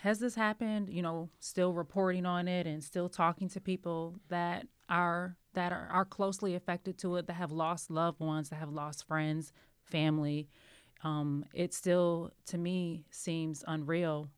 has 0.00 0.18
this 0.18 0.34
happened, 0.34 0.88
you 0.88 1.02
know, 1.02 1.28
still 1.40 1.72
reporting 1.72 2.26
on 2.26 2.48
it 2.48 2.66
and 2.66 2.82
still 2.82 3.08
talking 3.08 3.48
to 3.50 3.60
people 3.60 4.16
that 4.28 4.66
are 4.88 5.36
that 5.54 5.72
are, 5.72 5.88
are 5.92 6.04
closely 6.04 6.54
affected 6.54 6.98
to 6.98 7.16
it 7.16 7.26
that 7.26 7.34
have 7.34 7.52
lost 7.52 7.90
loved 7.90 8.20
ones, 8.20 8.48
that 8.48 8.56
have 8.56 8.72
lost 8.72 9.06
friends, 9.06 9.52
family. 9.84 10.48
Um, 11.04 11.44
it 11.52 11.74
still 11.74 12.30
to 12.46 12.58
me 12.58 13.04
seems 13.10 13.64
unreal 13.66 14.28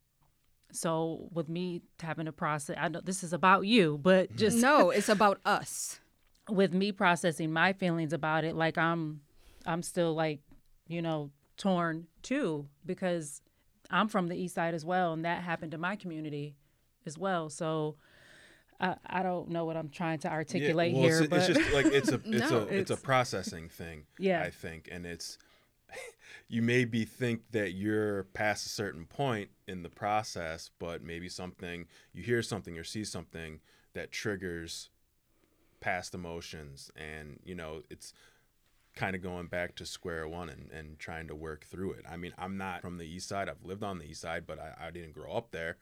so 0.74 1.28
with 1.32 1.48
me 1.48 1.82
having 2.00 2.26
to 2.26 2.32
process, 2.32 2.76
I 2.78 2.88
know 2.88 3.00
this 3.00 3.22
is 3.22 3.32
about 3.32 3.62
you, 3.62 3.98
but 4.02 4.28
mm-hmm. 4.28 4.36
just 4.36 4.58
no, 4.58 4.90
it's 4.90 5.08
about 5.18 5.40
us. 5.44 6.00
With 6.50 6.74
me 6.74 6.92
processing 6.92 7.52
my 7.52 7.72
feelings 7.72 8.12
about 8.12 8.44
it, 8.44 8.54
like 8.54 8.76
I'm, 8.76 9.20
I'm 9.64 9.82
still 9.82 10.14
like, 10.14 10.40
you 10.88 11.00
know, 11.00 11.30
torn 11.56 12.06
too 12.22 12.66
because 12.84 13.40
I'm 13.90 14.08
from 14.08 14.28
the 14.28 14.36
east 14.36 14.56
side 14.56 14.74
as 14.74 14.84
well, 14.84 15.12
and 15.12 15.24
that 15.24 15.42
happened 15.42 15.72
to 15.72 15.78
my 15.78 15.96
community 15.96 16.56
as 17.06 17.16
well. 17.18 17.48
So. 17.50 17.96
I, 18.80 18.96
I 19.06 19.22
don't 19.22 19.50
know 19.50 19.64
what 19.64 19.76
I'm 19.76 19.88
trying 19.88 20.18
to 20.18 20.28
articulate 20.28 20.92
yeah, 20.92 20.98
well, 20.98 21.08
here, 21.08 21.18
it's, 21.20 21.28
but 21.28 21.36
it's 21.38 21.58
just 21.58 21.72
like 21.72 21.86
it's 21.86 22.08
a 22.10 22.14
it's 22.24 22.50
no, 22.50 22.58
a 22.58 22.62
it's, 22.62 22.72
it's 22.72 22.90
a 22.90 22.96
processing 22.96 23.68
thing. 23.68 24.02
Yeah, 24.18 24.42
I 24.42 24.50
think, 24.50 24.88
and 24.90 25.06
it's 25.06 25.38
you 26.48 26.62
maybe 26.62 27.04
think 27.04 27.42
that 27.52 27.72
you're 27.72 28.24
past 28.24 28.66
a 28.66 28.68
certain 28.68 29.06
point 29.06 29.50
in 29.66 29.82
the 29.82 29.88
process, 29.88 30.70
but 30.78 31.02
maybe 31.02 31.28
something 31.28 31.86
you 32.12 32.22
hear 32.22 32.42
something 32.42 32.78
or 32.78 32.84
see 32.84 33.04
something 33.04 33.60
that 33.94 34.12
triggers 34.12 34.90
past 35.80 36.14
emotions, 36.14 36.90
and 36.96 37.38
you 37.44 37.54
know 37.54 37.82
it's 37.90 38.12
kind 38.94 39.16
of 39.16 39.22
going 39.22 39.46
back 39.46 39.74
to 39.74 39.84
square 39.84 40.28
one 40.28 40.48
and, 40.48 40.70
and 40.70 40.98
trying 40.98 41.26
to 41.26 41.34
work 41.34 41.64
through 41.64 41.92
it. 41.92 42.04
I 42.08 42.16
mean, 42.16 42.32
I'm 42.38 42.56
not 42.56 42.80
from 42.80 42.98
the 42.98 43.04
east 43.04 43.28
side. 43.28 43.48
I've 43.48 43.64
lived 43.64 43.82
on 43.82 43.98
the 43.98 44.04
east 44.04 44.20
side, 44.20 44.44
but 44.46 44.58
I, 44.58 44.86
I 44.86 44.90
didn't 44.90 45.12
grow 45.12 45.32
up 45.32 45.50
there. 45.50 45.76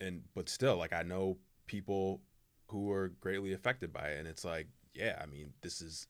And 0.00 0.22
but 0.34 0.48
still, 0.48 0.76
like 0.76 0.92
I 0.92 1.02
know 1.02 1.36
people 1.66 2.20
who 2.68 2.86
were 2.86 3.12
greatly 3.20 3.52
affected 3.52 3.92
by 3.92 4.08
it, 4.08 4.18
and 4.18 4.28
it's 4.28 4.44
like, 4.44 4.66
yeah, 4.94 5.18
I 5.22 5.26
mean, 5.26 5.52
this 5.62 5.80
is 5.80 6.06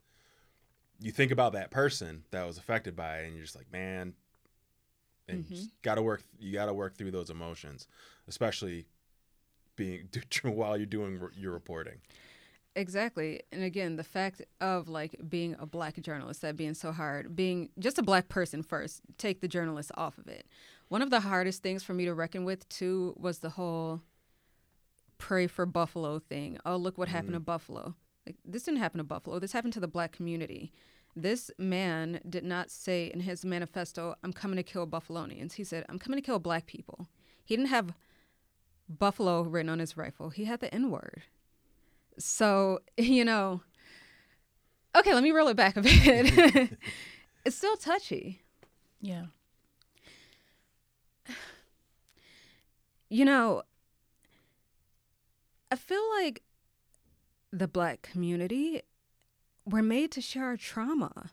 you 1.01 1.13
think 1.13 1.31
about 1.31 1.53
that 1.53 1.71
person 1.71 2.25
that 2.31 2.47
was 2.47 2.59
affected 2.59 2.97
by 2.97 3.19
it 3.19 3.27
and 3.27 3.35
you're 3.35 3.45
just 3.45 3.57
like 3.57 3.71
man 3.73 4.15
and 5.29 5.45
mm-hmm. 5.45 5.55
you 5.55 5.67
got 5.83 5.97
to 5.97 6.03
work 6.03 6.23
you 6.39 6.53
got 6.53 6.67
to 6.67 6.75
work 6.75 6.97
through 6.97 7.11
those 7.11 7.31
emotions 7.31 7.87
especially 8.27 8.87
being 9.77 10.09
while 10.43 10.77
you're 10.77 10.87
doing 10.87 11.21
your 11.37 11.53
reporting 11.53 11.99
exactly 12.75 13.43
and 13.53 13.63
again 13.63 13.97
the 13.97 14.05
fact 14.05 14.43
of 14.61 14.89
like 14.89 15.17
being 15.29 15.57
a 15.59 15.67
black 15.67 16.01
journalist 16.01 16.43
that 16.43 16.57
being 16.57 16.75
so 16.75 16.93
hard 16.93 17.35
being 17.35 17.71
just 17.79 17.99
a 17.99 18.03
black 18.03 18.29
person 18.29 18.63
first 18.63 19.01
take 19.17 19.41
the 19.41 19.49
journalist 19.49 19.91
off 19.97 20.19
of 20.19 20.29
it 20.29 20.47
one 20.89 21.03
of 21.03 21.11
the 21.11 21.21
hardest 21.21 21.63
things 21.63 21.83
for 21.83 21.95
me 21.95 22.05
to 22.05 22.15
reckon 22.15 22.45
with 22.45 22.69
too 22.69 23.15
was 23.19 23.39
the 23.39 23.51
whole 23.51 24.01
pray 25.19 25.47
for 25.47 25.67
buffalo 25.67 26.19
thing 26.19 26.59
oh 26.65 26.77
look 26.77 26.97
what 26.97 27.09
happened 27.09 27.31
mm-hmm. 27.31 27.39
to 27.39 27.41
buffalo 27.41 27.95
like, 28.29 28.37
this 28.45 28.65
didn't 28.65 28.81
happen 28.81 28.99
to 28.99 29.05
Buffalo. 29.05 29.39
This 29.39 29.53
happened 29.53 29.73
to 29.73 29.81
the 29.81 29.89
black 29.89 30.13
community. 30.13 30.71
This 31.17 31.51
man 31.59 32.21
did 32.29 32.45
not 32.45 32.71
say 32.71 33.11
in 33.13 33.21
his 33.21 33.45
manifesto, 33.45 34.15
I'm 34.23 34.33
coming 34.35 34.57
to 34.57 34.63
kill 34.63 34.87
Buffalonians. 34.87 35.55
He 35.55 35.65
said, 35.65 35.87
I'm 35.89 35.99
coming 35.99 36.19
to 36.19 36.25
kill 36.25 36.39
black 36.39 36.67
people. 36.67 37.09
He 37.45 37.57
didn't 37.57 37.71
have 37.71 37.95
Buffalo 38.89 39.43
written 39.43 39.71
on 39.71 39.79
his 39.79 39.97
rifle, 39.97 40.31
he 40.31 40.45
had 40.45 40.61
the 40.61 40.73
N 40.73 40.91
word. 40.91 41.23
So, 42.19 42.81
you 42.97 43.25
know, 43.25 43.63
okay, 44.97 45.15
let 45.15 45.23
me 45.23 45.31
roll 45.31 45.49
it 45.49 45.57
back 45.57 45.77
a 45.77 45.83
bit. 45.83 46.79
it's 47.45 47.57
still 47.57 47.77
touchy. 47.77 48.43
Yeah. 49.01 49.27
You 53.11 53.25
know, 53.25 53.63
I 55.71 55.77
feel 55.77 56.03
like 56.21 56.43
the 57.53 57.69
black 57.69 58.03
community, 58.03 58.83
we're 59.65 59.83
made 59.83 60.11
to 60.13 60.21
share 60.21 60.45
our 60.45 60.57
trauma. 60.57 61.31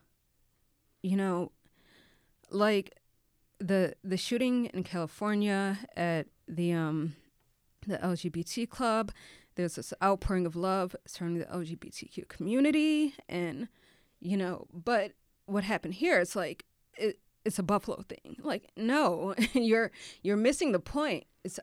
You 1.02 1.18
know, 1.18 1.52
like 2.50 2.98
the 3.60 3.94
the 4.04 4.18
shooting 4.18 4.66
in 4.68 4.84
California 4.84 5.80
at 5.96 6.28
the 6.48 6.74
um 6.74 7.16
the 7.88 7.98
LGBT 7.98 8.68
club, 8.70 9.12
there's 9.56 9.76
this 9.76 9.94
outpouring 10.04 10.46
of 10.46 10.56
love 10.56 10.96
surrounding 11.06 11.42
the 11.42 11.46
LGBTQ 11.48 12.28
community 12.28 13.14
and 13.30 13.68
you 14.20 14.38
know, 14.38 14.68
but 14.74 15.12
what 15.46 15.64
happened 15.64 15.94
here 15.94 16.20
it's 16.20 16.36
like 16.36 16.66
it, 16.98 17.20
it's 17.44 17.60
a 17.60 17.64
buffalo 17.64 18.02
thing. 18.02 18.38
Like 18.42 18.72
no, 18.76 19.36
you're 19.54 19.92
you're 20.24 20.38
missing 20.38 20.72
the 20.72 20.80
point. 20.80 21.26
It's 21.44 21.60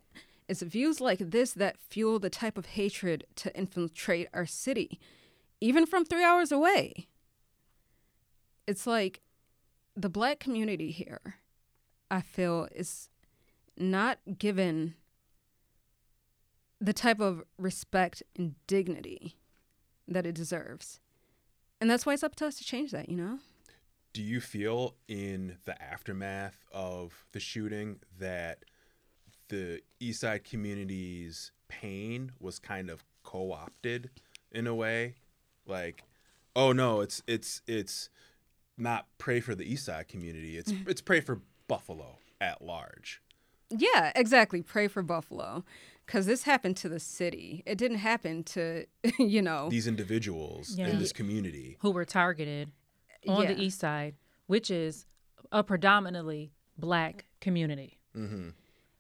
it's 0.53 0.61
views 0.61 1.01
like 1.01 1.19
this 1.19 1.55
that 1.55 1.79
fuel 1.79 2.19
the 2.19 2.29
type 2.29 2.59
of 2.59 2.67
hatred 2.67 3.25
to 3.37 3.57
infiltrate 3.57 4.29
our 4.35 4.45
city, 4.45 5.01
even 5.63 5.87
from 5.87 6.05
three 6.05 6.23
hours 6.23 6.53
away. 6.53 7.09
It's 8.67 8.87
like 8.87 9.23
the 9.97 10.11
black 10.11 10.41
community 10.41 10.91
here, 10.91 11.37
I 12.11 12.21
feel, 12.21 12.69
is 12.75 13.09
not 13.79 14.19
given 14.39 14.95
the 16.79 16.93
type 16.93 17.19
of 17.19 17.43
respect 17.57 18.23
and 18.37 18.55
dignity 18.67 19.39
that 20.07 20.27
it 20.27 20.35
deserves. 20.35 21.01
And 21.81 21.91
that's 21.91 22.05
why 22.05 22.13
it's 22.13 22.23
up 22.23 22.37
to 22.37 22.47
us 22.47 22.57
to 22.57 22.65
change 22.65 22.91
that, 22.91 23.09
you 23.09 23.17
know? 23.17 23.39
Do 24.13 24.21
you 24.21 24.43
feel 24.43 24.97
in 25.09 25.57
the 25.65 25.83
aftermath 25.83 26.63
of 26.71 27.25
the 27.33 27.41
shooting 27.41 28.01
that 28.19 28.65
the 29.53 29.83
East 30.01 30.23
Side 30.23 30.45
community's 30.45 31.53
pain 31.69 32.33
was 32.41 32.59
kind 32.59 32.89
of 32.89 33.05
co-opted 33.23 34.09
in 34.51 34.67
a 34.67 34.75
way, 34.75 35.17
like, 35.67 36.03
oh 36.57 36.73
no, 36.73 37.03
it's 37.03 37.23
it's 37.27 37.61
it's 37.67 38.09
not 38.79 39.07
pray 39.19 39.41
for 39.41 39.55
the 39.55 39.71
East 39.71 39.85
Side 39.85 40.09
community. 40.09 40.57
It's 40.57 40.73
mm. 40.73 40.89
it's 40.89 41.03
pray 41.03 41.21
for 41.21 41.43
Buffalo 41.69 42.19
at 42.41 42.63
large. 42.63 43.21
Yeah, 43.69 44.11
exactly. 44.17 44.63
Pray 44.63 44.89
for 44.89 45.03
Buffalo. 45.03 45.65
Because 46.07 46.27
this 46.27 46.43
happened 46.43 46.77
to 46.79 46.89
the 46.89 46.99
city. 46.99 47.63
It 47.65 47.79
didn't 47.79 47.99
happen 47.99 48.43
to, 48.45 48.87
you 49.19 49.41
know, 49.41 49.69
these 49.69 49.87
individuals 49.87 50.75
yeah. 50.77 50.89
in 50.89 50.99
this 50.99 51.13
community 51.13 51.77
who 51.81 51.91
were 51.91 52.05
targeted 52.05 52.73
on 53.29 53.43
yeah. 53.43 53.53
the 53.53 53.63
east 53.63 53.81
side, 53.81 54.17
which 54.47 54.71
is 54.71 55.07
a 55.53 55.63
predominantly 55.63 56.53
black 56.77 57.27
community. 57.41 57.99
Mm-hmm. 58.17 58.49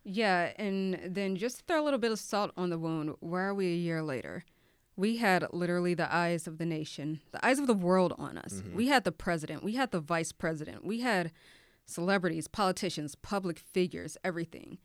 Yeah, 0.04 0.52
and 0.56 0.98
then 1.04 1.36
just 1.36 1.66
throw 1.66 1.82
a 1.82 1.84
little 1.84 1.98
bit 1.98 2.12
of 2.12 2.18
salt 2.18 2.52
on 2.56 2.70
the 2.70 2.78
wound. 2.78 3.14
Where 3.20 3.48
are 3.48 3.54
we 3.54 3.66
a 3.66 3.76
year 3.76 4.02
later? 4.02 4.44
We 4.96 5.18
had 5.18 5.46
literally 5.52 5.94
the 5.94 6.12
eyes 6.12 6.46
of 6.46 6.58
the 6.58 6.66
nation, 6.66 7.20
the 7.30 7.44
eyes 7.44 7.58
of 7.58 7.66
the 7.66 7.74
world 7.74 8.14
on 8.18 8.36
us. 8.36 8.54
Mm-hmm. 8.54 8.76
We 8.76 8.88
had 8.88 9.04
the 9.04 9.12
president, 9.12 9.62
we 9.62 9.74
had 9.74 9.90
the 9.90 10.00
vice 10.00 10.32
president, 10.32 10.84
we 10.84 11.00
had 11.00 11.32
celebrities, 11.86 12.48
politicians, 12.48 13.14
public 13.14 13.58
figures, 13.58 14.16
everything. 14.22 14.78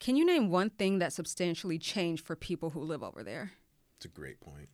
Can 0.00 0.16
you 0.16 0.24
name 0.24 0.50
one 0.50 0.70
thing 0.70 0.98
that 0.98 1.12
substantially 1.12 1.78
changed 1.78 2.24
for 2.24 2.34
people 2.34 2.70
who 2.70 2.80
live 2.80 3.02
over 3.02 3.22
there? 3.22 3.52
It's 3.96 4.06
a 4.06 4.08
great 4.08 4.40
point. 4.40 4.70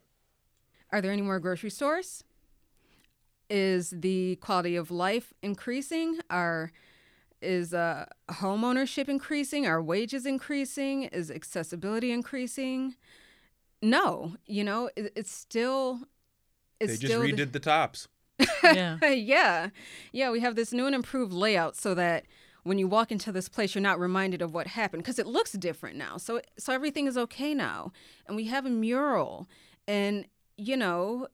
Are 0.93 1.01
there 1.01 1.13
any 1.13 1.23
more 1.23 1.41
grocery 1.41 1.71
stores? 1.71 2.23
is 3.49 3.91
the 3.91 4.37
quality 4.37 4.77
of 4.77 4.91
life 4.91 5.33
increasing? 5.43 6.21
Are 6.31 6.71
is 7.43 7.75
uh, 7.75 8.07
home 8.31 8.65
ownership 8.65 9.09
increasing? 9.09 9.67
Are 9.67 9.83
wages 9.83 10.27
increasing? 10.27 11.05
Is 11.05 11.31
accessibility 11.31 12.11
increasing? 12.13 12.97
No, 13.83 14.35
you 14.47 14.65
know, 14.65 14.91
it, 14.97 15.13
it's 15.17 15.31
still. 15.33 16.01
It's 16.81 16.93
they 16.93 16.99
just 16.99 17.13
still 17.13 17.23
the- 17.23 17.33
redid 17.33 17.53
the 17.53 17.61
tops. 17.61 18.09
Yeah. 18.63 18.99
yeah. 19.11 19.71
Yeah, 20.13 20.31
we 20.31 20.41
have 20.41 20.57
this 20.57 20.73
new 20.73 20.87
and 20.87 20.95
improved 20.95 21.33
layout 21.33 21.77
so 21.77 21.95
that 21.95 22.25
when 22.65 22.79
you 22.79 22.89
walk 22.89 23.13
into 23.13 23.31
this 23.31 23.49
place 23.49 23.75
you're 23.75 23.81
not 23.83 23.99
reminded 24.01 24.43
of 24.43 24.53
what 24.53 24.67
happened 24.67 25.03
because 25.03 25.19
it 25.19 25.27
looks 25.27 25.53
different 25.53 25.97
now. 25.97 26.17
So 26.17 26.41
so 26.59 26.73
everything 26.73 27.07
is 27.07 27.17
okay 27.17 27.55
now. 27.55 27.93
And 28.27 28.37
we 28.37 28.47
have 28.47 28.67
a 28.67 28.71
mural 28.71 29.47
and 29.87 30.27
you 30.57 30.77
know, 30.77 31.29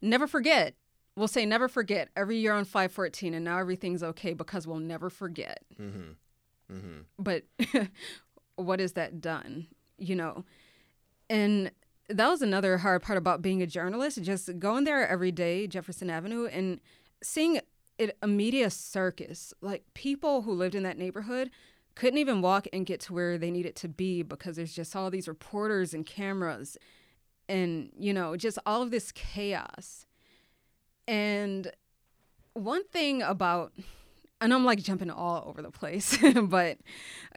never 0.00 0.26
forget. 0.26 0.74
We'll 1.16 1.28
say 1.28 1.46
never 1.46 1.68
forget 1.68 2.08
every 2.16 2.38
year 2.38 2.52
on 2.52 2.64
514 2.64 3.34
and 3.34 3.44
now 3.44 3.58
everything's 3.58 4.02
okay 4.02 4.32
because 4.32 4.66
we'll 4.66 4.78
never 4.78 5.10
forget. 5.10 5.62
Mm-hmm. 5.80 6.74
Mm-hmm. 6.74 7.00
But 7.18 7.44
what 8.56 8.80
is 8.80 8.94
that 8.94 9.20
done? 9.20 9.68
You 9.98 10.16
know. 10.16 10.44
And 11.30 11.70
that 12.08 12.28
was 12.28 12.42
another 12.42 12.78
hard 12.78 13.02
part 13.02 13.18
about 13.18 13.42
being 13.42 13.62
a 13.62 13.66
journalist 13.66 14.22
just 14.22 14.58
going 14.58 14.84
there 14.84 15.06
every 15.08 15.32
day 15.32 15.66
jefferson 15.66 16.10
avenue 16.10 16.46
and 16.46 16.80
seeing 17.22 17.60
it 17.98 18.16
a 18.22 18.26
media 18.26 18.70
circus 18.70 19.54
like 19.60 19.82
people 19.94 20.42
who 20.42 20.52
lived 20.52 20.74
in 20.74 20.82
that 20.82 20.98
neighborhood 20.98 21.50
couldn't 21.94 22.18
even 22.18 22.42
walk 22.42 22.66
and 22.72 22.86
get 22.86 23.00
to 23.00 23.12
where 23.12 23.38
they 23.38 23.50
needed 23.50 23.76
to 23.76 23.88
be 23.88 24.22
because 24.22 24.56
there's 24.56 24.74
just 24.74 24.96
all 24.96 25.10
these 25.10 25.28
reporters 25.28 25.94
and 25.94 26.06
cameras 26.06 26.76
and 27.48 27.90
you 27.96 28.12
know 28.12 28.36
just 28.36 28.58
all 28.66 28.82
of 28.82 28.90
this 28.90 29.12
chaos 29.12 30.06
and 31.06 31.70
one 32.54 32.84
thing 32.84 33.22
about 33.22 33.72
I 34.40 34.46
know 34.46 34.56
I'm 34.56 34.64
like 34.64 34.82
jumping 34.82 35.10
all 35.10 35.44
over 35.46 35.62
the 35.62 35.70
place, 35.70 36.18
but 36.42 36.78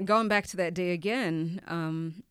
going 0.03 0.27
back 0.27 0.47
to 0.47 0.57
that 0.57 0.73
day 0.73 0.91
again, 0.91 1.61
um, 1.67 2.23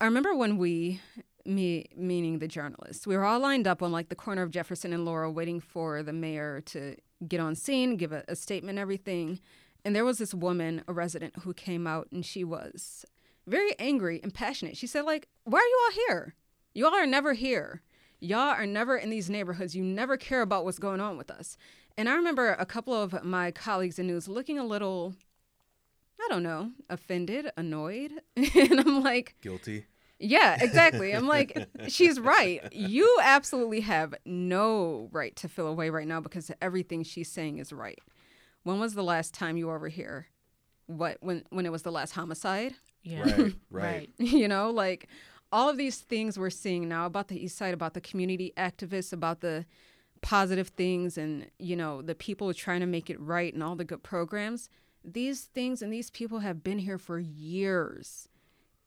I 0.00 0.04
remember 0.04 0.34
when 0.34 0.58
we, 0.58 1.00
me 1.46 1.86
meaning 1.96 2.38
the 2.38 2.48
journalists, 2.48 3.06
we 3.06 3.16
were 3.16 3.24
all 3.24 3.40
lined 3.40 3.66
up 3.66 3.82
on 3.82 3.92
like 3.92 4.10
the 4.10 4.14
corner 4.14 4.42
of 4.42 4.50
Jefferson 4.50 4.92
and 4.92 5.04
Laurel, 5.04 5.32
waiting 5.32 5.60
for 5.60 6.02
the 6.02 6.12
mayor 6.12 6.60
to 6.66 6.96
get 7.26 7.40
on 7.40 7.54
scene, 7.54 7.96
give 7.96 8.12
a, 8.12 8.24
a 8.28 8.36
statement, 8.36 8.78
everything. 8.78 9.40
And 9.84 9.96
there 9.96 10.04
was 10.04 10.18
this 10.18 10.34
woman, 10.34 10.82
a 10.86 10.92
resident, 10.92 11.36
who 11.40 11.54
came 11.54 11.86
out 11.86 12.08
and 12.12 12.24
she 12.24 12.44
was 12.44 13.06
very 13.46 13.72
angry 13.78 14.20
and 14.22 14.34
passionate. 14.34 14.76
She 14.76 14.86
said, 14.86 15.06
like, 15.06 15.28
why 15.44 15.60
are 15.60 15.62
you 15.62 15.80
all 15.82 16.06
here? 16.06 16.34
You 16.74 16.86
all 16.86 16.94
are 16.94 17.06
never 17.06 17.32
here. 17.32 17.82
Y'all 18.20 18.38
are 18.54 18.66
never 18.66 18.96
in 18.96 19.10
these 19.10 19.30
neighborhoods. 19.30 19.74
You 19.74 19.82
never 19.82 20.16
care 20.16 20.42
about 20.42 20.64
what's 20.64 20.78
going 20.78 21.00
on 21.00 21.16
with 21.16 21.30
us. 21.30 21.56
And 21.96 22.08
I 22.08 22.14
remember 22.14 22.52
a 22.58 22.66
couple 22.66 22.94
of 22.94 23.24
my 23.24 23.50
colleagues 23.50 23.98
in 23.98 24.06
news 24.06 24.28
looking 24.28 24.58
a 24.58 24.64
little, 24.64 25.14
I 26.20 26.28
don't 26.28 26.42
know, 26.42 26.70
offended, 26.88 27.50
annoyed. 27.56 28.12
and 28.36 28.80
I'm 28.80 29.02
like, 29.02 29.34
Guilty. 29.42 29.86
yeah, 30.18 30.58
exactly. 30.62 31.12
I'm 31.12 31.26
like, 31.26 31.66
she's 31.88 32.20
right. 32.20 32.60
You 32.72 33.18
absolutely 33.22 33.80
have 33.80 34.14
no 34.24 35.08
right 35.12 35.34
to 35.36 35.48
feel 35.48 35.66
away 35.66 35.90
right 35.90 36.06
now 36.06 36.20
because 36.20 36.50
everything 36.60 37.02
she's 37.02 37.30
saying 37.30 37.58
is 37.58 37.72
right. 37.72 37.98
When 38.62 38.78
was 38.78 38.94
the 38.94 39.02
last 39.02 39.32
time 39.32 39.56
you 39.56 39.66
were 39.68 39.76
over 39.76 39.88
here? 39.88 40.26
What 40.86 41.18
when 41.20 41.44
when 41.50 41.64
it 41.66 41.72
was 41.72 41.82
the 41.82 41.92
last 41.92 42.12
homicide? 42.12 42.74
Yeah. 43.02 43.22
Right. 43.22 43.54
Right. 43.70 44.10
you 44.18 44.48
know, 44.48 44.70
like 44.70 45.08
all 45.52 45.68
of 45.68 45.76
these 45.76 45.98
things 45.98 46.38
we're 46.38 46.50
seeing 46.50 46.88
now 46.88 47.06
about 47.06 47.28
the 47.28 47.42
east 47.44 47.56
side, 47.56 47.74
about 47.74 47.94
the 47.94 48.00
community 48.00 48.52
activists, 48.56 49.12
about 49.12 49.40
the 49.40 49.66
positive 50.22 50.68
things 50.68 51.16
and, 51.18 51.50
you 51.58 51.74
know, 51.76 52.02
the 52.02 52.14
people 52.14 52.52
trying 52.54 52.80
to 52.80 52.86
make 52.86 53.08
it 53.10 53.18
right 53.20 53.52
and 53.54 53.62
all 53.62 53.74
the 53.74 53.84
good 53.84 54.02
programs. 54.02 54.68
These 55.04 55.42
things 55.44 55.80
and 55.82 55.92
these 55.92 56.10
people 56.10 56.40
have 56.40 56.62
been 56.62 56.78
here 56.78 56.98
for 56.98 57.18
years. 57.18 58.28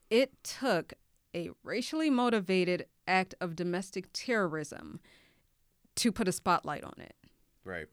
It 0.09 0.31
took 0.43 0.93
a 1.35 1.49
racially 1.63 2.09
motivated 2.11 2.85
act 3.07 3.33
of 3.41 3.55
domestic 3.55 4.05
terrorism 4.13 4.99
to 5.95 6.11
put 6.11 6.27
a 6.27 6.31
spotlight 6.31 6.83
on 6.83 6.93
it. 6.99 7.15
Right. 7.65 7.87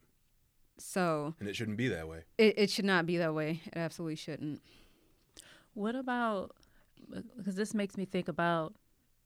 So 0.78 1.35
And 1.40 1.48
it 1.48 1.56
shouldn't 1.56 1.76
be 1.78 1.88
that 1.88 2.09
way. 2.09 2.24
it, 2.38 2.54
it 2.59 2.70
should 2.70 2.85
not 2.85 3.06
be 3.06 3.16
that 3.18 3.35
way. 3.35 3.61
It 3.66 3.76
absolutely 3.76 4.16
shouldn't. 4.16 4.61
What 5.74 5.94
about 5.94 6.54
because 7.36 7.54
this 7.54 7.74
makes 7.74 7.96
me 7.96 8.04
think 8.04 8.28
about 8.28 8.74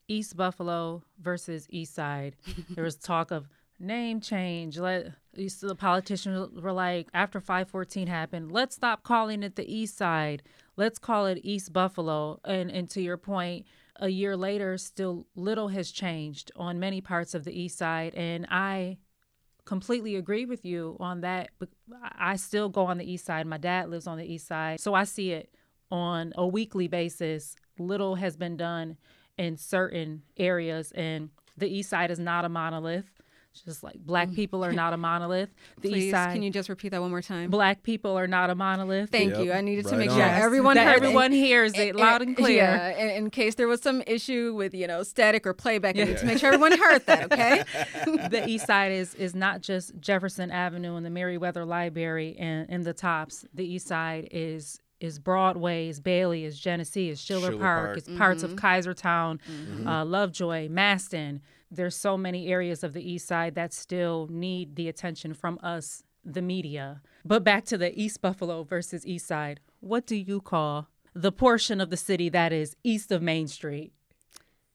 East 0.08 0.36
Buffalo 0.36 1.02
versus 1.20 1.66
East 1.70 1.94
Side. 1.94 2.36
there 2.70 2.84
was 2.84 2.96
talk 2.96 3.30
of 3.30 3.48
name 3.78 4.20
change. 4.20 4.78
Let 4.78 5.12
to 5.34 5.66
the 5.66 5.74
politicians 5.74 6.60
were 6.60 6.72
like 6.72 7.08
after 7.14 7.40
514 7.40 8.06
happened, 8.06 8.52
let's 8.52 8.76
stop 8.76 9.02
calling 9.02 9.42
it 9.42 9.56
the 9.56 9.72
East 9.72 9.96
Side. 9.96 10.42
Let's 10.76 10.98
call 10.98 11.26
it 11.26 11.38
East 11.42 11.72
Buffalo. 11.72 12.40
And 12.44 12.70
and 12.70 12.88
to 12.90 13.00
your 13.00 13.16
point, 13.16 13.66
a 13.96 14.08
year 14.08 14.36
later, 14.36 14.76
still 14.78 15.26
little 15.36 15.68
has 15.68 15.90
changed 15.90 16.50
on 16.56 16.80
many 16.80 17.00
parts 17.00 17.34
of 17.34 17.44
the 17.44 17.58
East 17.58 17.78
Side, 17.78 18.14
and 18.14 18.46
I 18.50 18.98
completely 19.64 20.16
agree 20.16 20.44
with 20.44 20.64
you 20.64 20.96
on 21.00 21.20
that. 21.22 21.50
But 21.58 21.70
I 22.18 22.36
still 22.36 22.68
go 22.68 22.86
on 22.86 22.98
the 22.98 23.10
East 23.10 23.24
Side. 23.24 23.46
My 23.46 23.58
dad 23.58 23.88
lives 23.88 24.06
on 24.06 24.18
the 24.18 24.24
East 24.24 24.46
Side, 24.46 24.80
so 24.80 24.94
I 24.94 25.04
see 25.04 25.32
it 25.32 25.54
on 25.90 26.32
a 26.36 26.46
weekly 26.46 26.88
basis. 26.88 27.56
Little 27.78 28.16
has 28.16 28.36
been 28.36 28.56
done 28.56 28.96
in 29.38 29.56
certain 29.56 30.22
areas, 30.36 30.92
and 30.92 31.30
the 31.56 31.68
East 31.68 31.90
Side 31.90 32.10
is 32.10 32.18
not 32.18 32.44
a 32.44 32.48
monolith. 32.48 33.10
Just 33.64 33.84
like 33.84 33.94
black 34.00 34.30
mm. 34.30 34.34
people 34.34 34.64
are 34.64 34.72
not 34.82 34.92
a 34.92 34.96
monolith. 34.96 35.48
The 35.80 35.88
Please, 35.90 36.04
East 36.06 36.10
Side, 36.10 36.32
can 36.32 36.42
you 36.42 36.50
just 36.50 36.68
repeat 36.68 36.88
that 36.88 37.00
one 37.00 37.10
more 37.10 37.22
time? 37.22 37.50
black 37.50 37.84
people 37.84 38.18
are 38.18 38.26
not 38.26 38.50
a 38.50 38.54
monolith. 38.56 39.10
Thank 39.10 39.30
Yep, 39.36 39.44
you. 39.44 39.52
I 39.52 39.60
needed 39.60 39.86
to 39.86 39.96
make 39.96 40.10
on. 40.10 40.16
sure 40.16 40.26
Yes, 40.26 40.42
everyone 40.42 40.74
that 40.74 40.88
everyone 40.96 41.32
it. 41.32 41.36
hears 41.36 41.72
it 41.78 41.94
loud 41.94 42.20
and 42.22 42.36
clear. 42.36 42.56
Yeah, 42.56 42.98
in, 42.98 43.10
in 43.10 43.30
case 43.30 43.54
there 43.54 43.68
was 43.68 43.80
some 43.80 44.02
issue 44.08 44.54
with 44.56 44.74
you 44.74 44.88
know 44.88 45.04
static 45.04 45.46
or 45.46 45.54
playback, 45.54 45.96
I 45.96 46.02
need 46.02 46.18
to 46.18 46.26
make 46.26 46.38
sure 46.38 46.48
everyone 46.52 46.76
heard 46.76 47.06
that. 47.06 47.24
Okay. 47.32 47.62
the 48.28 48.44
east 48.48 48.66
side 48.66 48.90
is 48.90 49.14
is 49.14 49.36
not 49.36 49.60
just 49.60 49.98
Jefferson 50.00 50.50
Avenue 50.50 50.96
and 50.96 51.06
the 51.06 51.10
Merriweather 51.10 51.64
Library 51.64 52.36
and, 52.38 52.68
and 52.68 52.84
the 52.84 52.92
tops. 52.92 53.44
The 53.54 53.64
east 53.64 53.86
side 53.86 54.28
is 54.32 54.80
is 55.04 55.18
Broadway, 55.18 55.88
is 55.88 56.00
Bailey, 56.00 56.44
is 56.44 56.58
Genesee, 56.58 57.10
is 57.10 57.20
Schiller, 57.20 57.50
Schiller 57.50 57.58
Park, 57.58 57.86
Park. 57.86 57.96
it's 57.98 58.08
parts 58.16 58.42
of 58.42 58.52
Kaisertown, 58.52 59.38
uh, 59.86 60.04
Lovejoy, 60.04 60.68
Masten. 60.68 61.40
There's 61.70 61.96
so 61.96 62.16
many 62.16 62.48
areas 62.48 62.82
of 62.82 62.92
the 62.92 63.08
east 63.08 63.26
side 63.26 63.54
that 63.54 63.72
still 63.72 64.28
need 64.30 64.76
the 64.76 64.88
attention 64.88 65.34
from 65.34 65.58
us, 65.62 66.02
the 66.24 66.42
media. 66.42 67.02
But 67.24 67.44
back 67.44 67.64
to 67.66 67.78
the 67.78 67.98
East 68.00 68.20
Buffalo 68.20 68.62
versus 68.62 69.06
East 69.06 69.26
Side. 69.26 69.60
What 69.80 70.06
do 70.06 70.16
you 70.16 70.40
call 70.40 70.88
the 71.14 71.32
portion 71.32 71.80
of 71.80 71.90
the 71.90 71.96
city 71.96 72.28
that 72.28 72.52
is 72.52 72.76
east 72.84 73.10
of 73.12 73.22
Main 73.22 73.48
Street? 73.48 73.92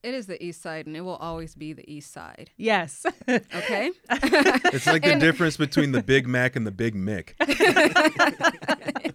It 0.01 0.13
is 0.13 0.27
the 0.27 0.43
east 0.43 0.62
side, 0.62 0.88
and 0.88 0.95
it 0.95 1.01
will 1.01 1.17
always 1.17 1.55
be 1.55 1.73
the 1.73 1.89
east 1.91 2.13
side. 2.13 2.51
Yes. 2.57 3.05
Okay. 3.27 3.91
It's 4.71 4.85
like 4.85 5.03
the 5.03 5.15
difference 5.15 5.57
between 5.57 5.91
the 5.91 6.01
Big 6.01 6.27
Mac 6.27 6.55
and 6.55 6.65
the 6.65 6.71
Big 6.71 6.95
Mick. 6.95 7.33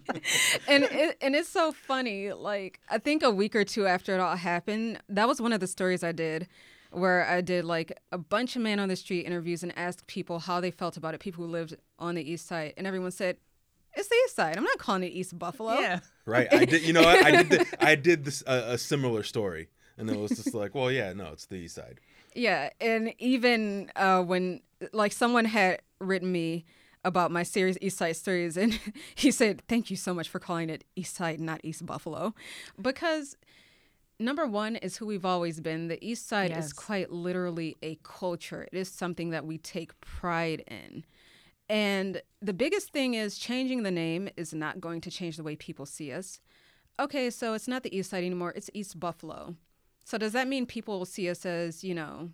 and 0.67 0.83
it, 0.83 1.17
and 1.21 1.35
it's 1.35 1.49
so 1.49 1.71
funny. 1.71 2.33
Like 2.33 2.79
I 2.89 2.97
think 2.97 3.23
a 3.23 3.31
week 3.31 3.55
or 3.55 3.63
two 3.63 3.87
after 3.87 4.13
it 4.13 4.19
all 4.19 4.35
happened, 4.35 4.99
that 5.09 5.27
was 5.27 5.41
one 5.41 5.53
of 5.53 5.59
the 5.59 5.67
stories 5.67 6.03
I 6.03 6.11
did, 6.11 6.47
where 6.91 7.25
I 7.25 7.41
did 7.41 7.65
like 7.65 7.99
a 8.11 8.17
bunch 8.17 8.55
of 8.55 8.61
man 8.61 8.79
on 8.79 8.89
the 8.89 8.95
street 8.95 9.25
interviews 9.25 9.63
and 9.63 9.77
asked 9.77 10.05
people 10.07 10.39
how 10.39 10.59
they 10.59 10.71
felt 10.71 10.97
about 10.97 11.13
it. 11.13 11.19
People 11.19 11.45
who 11.45 11.51
lived 11.51 11.75
on 11.99 12.15
the 12.15 12.29
east 12.29 12.47
side, 12.47 12.73
and 12.77 12.85
everyone 12.85 13.11
said, 13.11 13.37
"It's 13.93 14.07
the 14.07 14.15
east 14.25 14.35
side. 14.35 14.57
I'm 14.57 14.63
not 14.63 14.77
calling 14.77 15.03
it 15.03 15.07
East 15.07 15.37
Buffalo." 15.37 15.79
Yeah. 15.79 15.99
Right. 16.25 16.47
I 16.51 16.65
did. 16.65 16.83
You 16.83 16.93
know, 16.93 17.03
I, 17.03 17.13
I 17.13 17.31
did. 17.31 17.49
The, 17.49 17.65
I 17.79 17.95
did 17.95 18.25
this 18.25 18.43
a, 18.45 18.73
a 18.73 18.77
similar 18.77 19.23
story, 19.23 19.69
and 19.97 20.07
then 20.09 20.17
it 20.17 20.21
was 20.21 20.31
just 20.31 20.53
like, 20.53 20.75
well, 20.75 20.91
yeah, 20.91 21.13
no, 21.13 21.27
it's 21.33 21.45
the 21.45 21.55
East 21.55 21.75
Side. 21.75 21.99
Yeah, 22.33 22.69
and 22.81 23.13
even 23.19 23.91
uh, 23.95 24.21
when 24.21 24.61
like 24.91 25.11
someone 25.13 25.45
had 25.45 25.81
written 25.99 26.31
me 26.31 26.65
about 27.03 27.31
my 27.31 27.43
series 27.43 27.77
East 27.81 27.97
Side 27.97 28.15
Stories, 28.15 28.57
and 28.57 28.77
he 29.15 29.31
said, 29.31 29.61
"Thank 29.67 29.89
you 29.89 29.95
so 29.95 30.13
much 30.13 30.27
for 30.27 30.39
calling 30.39 30.69
it 30.69 30.83
East 30.95 31.15
Side, 31.15 31.39
not 31.39 31.61
East 31.63 31.85
Buffalo," 31.85 32.33
because 32.81 33.37
number 34.19 34.45
one 34.45 34.75
is 34.77 34.97
who 34.97 35.05
we've 35.05 35.25
always 35.25 35.59
been. 35.61 35.87
The 35.87 36.03
East 36.05 36.27
Side 36.27 36.49
Yes. 36.51 36.65
is 36.65 36.73
quite 36.73 37.11
literally 37.11 37.77
a 37.81 37.97
culture. 38.03 38.67
It 38.71 38.77
is 38.77 38.89
something 38.89 39.29
that 39.29 39.45
we 39.45 39.57
take 39.57 39.99
pride 40.01 40.63
in. 40.67 41.05
And 41.67 42.21
the 42.41 42.53
biggest 42.53 42.91
thing 42.91 43.13
is 43.15 43.37
changing 43.37 43.83
the 43.83 43.91
name 43.91 44.29
is 44.37 44.53
not 44.53 44.79
going 44.79 45.01
to 45.01 45.11
change 45.11 45.37
the 45.37 45.43
way 45.43 45.55
people 45.55 45.85
see 45.85 46.11
us. 46.11 46.39
Okay, 46.99 47.29
so 47.29 47.53
it's 47.53 47.67
not 47.67 47.83
the 47.83 47.95
East 47.95 48.11
Side 48.11 48.23
anymore, 48.23 48.53
it's 48.55 48.69
East 48.73 48.99
Buffalo. 48.99 49.55
So 50.05 50.17
does 50.17 50.31
that 50.33 50.47
mean 50.47 50.65
people 50.65 50.97
will 50.99 51.05
see 51.05 51.29
us 51.29 51.45
as, 51.45 51.83
you 51.83 51.93
know, 51.95 52.29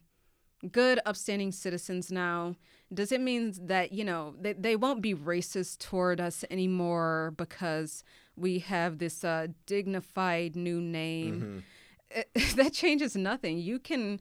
good, 0.72 1.00
upstanding 1.06 1.52
citizens 1.52 2.12
now? 2.12 2.56
Does 2.94 3.12
it 3.12 3.22
mean 3.22 3.54
that, 3.68 3.94
you 3.94 4.04
know, 4.04 4.36
they, 4.40 4.54
they 4.54 4.76
won't 4.76 5.02
be 5.02 5.16
racist 5.16 5.80
toward 5.80 6.20
us 6.22 6.44
anymore 6.52 7.34
because 7.38 8.04
we 8.36 8.60
have 8.60 8.98
this 9.00 9.24
uh, 9.24 9.48
dignified 9.66 10.56
new 10.56 10.80
name? 10.82 11.64
It- 12.12 12.30
that 12.58 12.74
changes 12.74 13.16
nothing. 13.16 13.58
You 13.58 13.80
can 13.80 14.20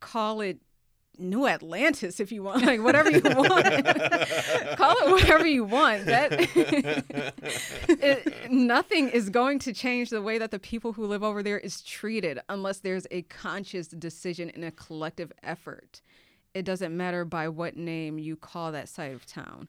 call 0.00 0.40
it 0.40 0.58
New 1.18 1.46
Atlantis 1.46 2.20
if 2.20 2.30
you 2.32 2.42
want, 2.42 2.64
like 2.64 2.82
whatever 2.82 3.10
you 3.10 3.20
want. 3.22 3.64
Call 4.76 4.96
it 4.96 5.10
whatever 5.10 5.46
you 5.46 5.64
want. 5.64 6.06
That 6.06 6.32
it, 7.88 8.50
nothing 8.50 9.08
is 9.08 9.30
going 9.30 9.58
to 9.60 9.72
change 9.72 10.10
the 10.10 10.22
way 10.22 10.38
that 10.38 10.50
the 10.50 10.58
people 10.58 10.92
who 10.92 11.06
live 11.06 11.22
over 11.22 11.42
there 11.42 11.58
is 11.58 11.82
treated 11.82 12.40
unless 12.48 12.78
there's 12.80 13.06
a 13.10 13.22
conscious 13.22 13.88
decision 13.88 14.50
and 14.50 14.64
a 14.64 14.70
collective 14.70 15.32
effort. 15.42 16.02
It 16.54 16.64
doesn't 16.64 16.96
matter 16.96 17.24
by 17.24 17.48
what 17.48 17.76
name 17.76 18.18
you 18.18 18.36
call 18.36 18.72
that 18.72 18.88
side 18.88 19.12
of 19.12 19.26
town. 19.26 19.68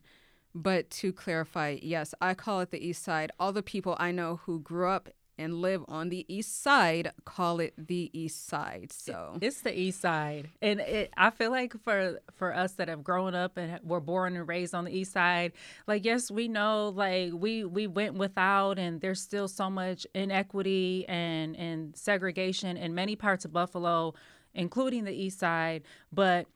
But 0.54 0.90
to 0.90 1.12
clarify, 1.12 1.78
yes, 1.80 2.14
I 2.20 2.34
call 2.34 2.60
it 2.60 2.70
the 2.70 2.84
East 2.84 3.02
Side. 3.04 3.30
All 3.38 3.52
the 3.52 3.62
people 3.62 3.96
I 4.00 4.10
know 4.10 4.40
who 4.44 4.60
grew 4.60 4.88
up 4.88 5.08
and 5.40 5.54
live 5.54 5.82
on 5.88 6.08
the 6.10 6.24
east 6.28 6.62
side 6.62 7.12
call 7.24 7.60
it 7.60 7.72
the 7.76 8.10
east 8.12 8.46
side 8.46 8.92
so. 8.92 9.38
It's 9.40 9.62
the 9.62 9.78
east 9.78 10.00
side 10.00 10.50
and 10.60 10.80
it, 10.80 11.12
i 11.16 11.30
feel 11.30 11.50
like 11.50 11.74
for 11.82 12.20
for 12.34 12.54
us 12.54 12.72
that 12.72 12.88
have 12.88 13.02
grown 13.02 13.34
up 13.34 13.56
and 13.56 13.80
were 13.82 14.00
born 14.00 14.36
and 14.36 14.46
raised 14.46 14.74
on 14.74 14.84
the 14.84 14.96
east 14.96 15.12
side 15.12 15.52
like 15.86 16.04
yes 16.04 16.30
we 16.30 16.48
know 16.48 16.90
like 16.90 17.32
we 17.32 17.64
we 17.64 17.86
went 17.86 18.14
without 18.14 18.78
and 18.78 19.00
there's 19.00 19.20
still 19.20 19.48
so 19.48 19.70
much 19.70 20.06
inequity 20.14 21.04
and 21.08 21.56
and 21.56 21.96
segregation 21.96 22.76
in 22.76 22.94
many 22.94 23.16
parts 23.16 23.44
of 23.44 23.52
buffalo 23.52 24.14
including 24.54 25.04
the 25.04 25.12
east 25.12 25.38
side 25.38 25.82
but 26.12 26.46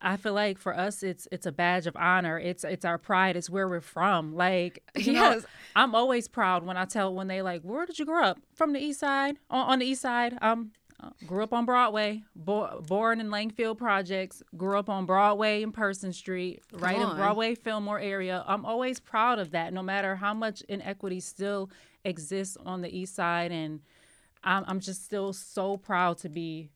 I 0.00 0.16
feel 0.16 0.32
like 0.32 0.58
for 0.58 0.76
us 0.76 1.02
it's 1.02 1.26
it's 1.32 1.46
a 1.46 1.52
badge 1.52 1.86
of 1.86 1.96
honor. 1.96 2.38
It's 2.38 2.64
it's 2.64 2.84
our 2.84 2.98
pride. 2.98 3.36
It's 3.36 3.50
where 3.50 3.68
we're 3.68 3.80
from. 3.80 4.34
Like 4.34 4.82
you 4.96 5.12
yes. 5.12 5.42
know, 5.42 5.48
I'm 5.74 5.94
always 5.94 6.28
proud 6.28 6.64
when 6.64 6.76
I 6.76 6.84
tell 6.84 7.14
when 7.14 7.28
they 7.28 7.42
like, 7.42 7.62
where 7.62 7.86
did 7.86 7.98
you 7.98 8.04
grow 8.04 8.24
up? 8.24 8.38
From 8.54 8.72
the 8.72 8.80
east 8.80 9.00
side. 9.00 9.36
On, 9.50 9.66
on 9.66 9.78
the 9.80 9.86
east 9.86 10.02
side. 10.02 10.38
Um 10.40 10.72
uh, 11.00 11.10
grew 11.26 11.44
up 11.44 11.52
on 11.52 11.64
Broadway, 11.64 12.24
bo- 12.34 12.80
born 12.88 13.20
in 13.20 13.28
Langfield 13.28 13.78
Projects, 13.78 14.42
grew 14.56 14.76
up 14.76 14.88
on 14.88 15.06
Broadway 15.06 15.62
and 15.62 15.72
Person 15.72 16.12
Street, 16.12 16.60
right 16.72 16.98
in 16.98 17.14
Broadway 17.14 17.54
Fillmore 17.54 18.00
area. 18.00 18.42
I'm 18.48 18.66
always 18.66 18.98
proud 18.98 19.38
of 19.38 19.52
that, 19.52 19.72
no 19.72 19.80
matter 19.80 20.16
how 20.16 20.34
much 20.34 20.60
inequity 20.62 21.20
still 21.20 21.70
exists 22.04 22.56
on 22.66 22.82
the 22.82 22.96
east 22.96 23.14
side. 23.14 23.52
And 23.52 23.78
I'm, 24.42 24.64
I'm 24.66 24.80
just 24.80 25.04
still 25.04 25.32
so 25.32 25.76
proud 25.76 26.18
to 26.18 26.28
be 26.28 26.70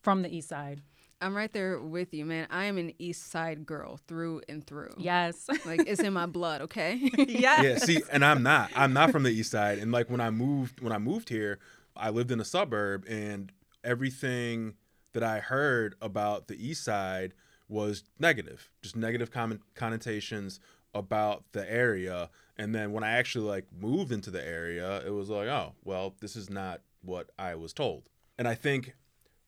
from 0.00 0.22
the 0.22 0.34
east 0.34 0.48
side. 0.48 0.80
I'm 1.20 1.36
right 1.36 1.52
there 1.52 1.78
with 1.78 2.14
you, 2.14 2.24
man. 2.24 2.46
I 2.50 2.64
am 2.64 2.78
an 2.78 2.92
East 2.98 3.30
Side 3.30 3.66
girl 3.66 3.98
through 4.08 4.42
and 4.48 4.66
through. 4.66 4.94
Yes. 4.96 5.46
Like 5.66 5.82
it's 5.86 6.00
in 6.00 6.12
my 6.14 6.26
blood, 6.38 6.62
okay? 6.62 6.98
yes. 7.16 7.62
Yeah, 7.62 7.78
see, 7.78 8.02
and 8.10 8.24
I'm 8.24 8.42
not. 8.42 8.70
I'm 8.74 8.92
not 8.92 9.10
from 9.10 9.22
the 9.24 9.30
East 9.30 9.50
Side. 9.50 9.78
And 9.78 9.92
like 9.92 10.08
when 10.08 10.20
I 10.20 10.30
moved 10.30 10.80
when 10.80 10.92
I 10.92 10.98
moved 10.98 11.28
here, 11.28 11.58
I 11.96 12.10
lived 12.10 12.30
in 12.30 12.40
a 12.40 12.44
suburb 12.44 13.04
and 13.08 13.52
everything 13.84 14.74
that 15.12 15.22
I 15.22 15.40
heard 15.40 15.94
about 16.00 16.48
the 16.48 16.54
East 16.66 16.84
Side 16.84 17.34
was 17.68 18.04
negative. 18.18 18.70
Just 18.82 18.96
negative 18.96 19.30
con- 19.30 19.60
connotations 19.74 20.58
about 20.94 21.44
the 21.52 21.70
area. 21.70 22.30
And 22.56 22.74
then 22.74 22.92
when 22.92 23.04
I 23.04 23.12
actually 23.12 23.46
like 23.46 23.66
moved 23.78 24.10
into 24.10 24.30
the 24.30 24.44
area, 24.44 25.02
it 25.06 25.10
was 25.10 25.28
like, 25.28 25.48
oh, 25.48 25.74
well, 25.84 26.14
this 26.20 26.34
is 26.34 26.48
not 26.50 26.80
what 27.02 27.30
I 27.38 27.54
was 27.54 27.72
told. 27.72 28.08
And 28.38 28.48
I 28.48 28.54
think 28.54 28.94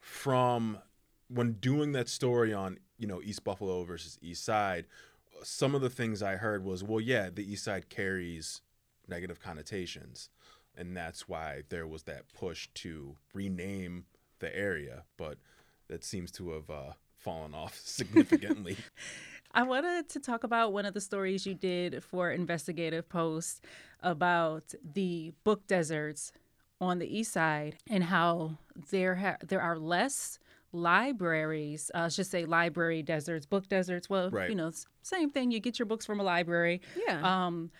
from 0.01 0.79
when 1.35 1.53
doing 1.55 1.93
that 1.93 2.09
story 2.09 2.53
on 2.53 2.79
you 2.99 3.07
know 3.07 3.21
East 3.23 3.45
Buffalo 3.45 3.85
versus 3.85 4.19
East 4.23 4.45
Side, 4.45 4.87
some 5.43 5.75
of 5.75 5.81
the 5.81 5.91
things 5.91 6.23
I 6.23 6.37
heard 6.37 6.65
was, 6.65 6.83
well, 6.85 7.01
yeah, 7.01 7.31
the 7.31 7.51
East 7.51 7.65
Side 7.65 7.89
carries 7.89 8.61
negative 9.09 9.41
connotations, 9.41 10.29
and 10.77 10.97
that's 10.97 11.29
why 11.29 11.63
there 11.69 11.87
was 11.87 12.05
that 12.05 12.33
push 12.33 12.69
to 12.75 13.17
rename 13.35 14.05
the 14.39 14.55
area, 14.57 15.05
but 15.17 15.39
that 15.89 16.05
seems 16.05 16.31
to 16.33 16.51
have 16.51 16.71
uh, 16.71 16.93
fallen 17.17 17.55
off 17.55 17.79
significantly. 17.85 18.77
I 19.55 19.65
wanted 19.65 20.09
to 20.11 20.21
talk 20.21 20.45
about 20.45 20.73
one 20.73 20.87
of 20.87 20.95
the 20.95 21.01
stories 21.01 21.47
you 21.47 21.55
did 21.55 22.03
for 22.03 22.31
Investigative 22.31 23.07
Post 23.09 23.63
about 24.03 24.73
the 24.83 25.35
book 25.45 25.67
deserts 25.67 26.33
on 26.81 26.99
the 26.99 27.19
east 27.19 27.33
side 27.33 27.77
and 27.89 28.05
how 28.05 28.57
there 28.91 29.17
ha- 29.17 29.37
there 29.47 29.61
are 29.61 29.79
less 29.79 30.39
libraries, 30.73 31.91
uh, 31.95 32.01
I 32.01 32.09
should 32.09 32.27
say 32.27 32.45
library 32.45 33.03
deserts, 33.03 33.47
book 33.47 33.69
deserts. 33.69 34.09
Well, 34.09 34.31
right. 34.31 34.49
you 34.49 34.55
know, 34.55 34.73
same 35.03 35.31
thing. 35.31 35.51
You 35.51 35.61
get 35.61 35.79
your 35.79 35.87
books 35.87 36.07
from 36.07 36.21
a 36.21 36.23
library. 36.23 36.81
Yeah. 37.07 37.47
Um, 37.47 37.71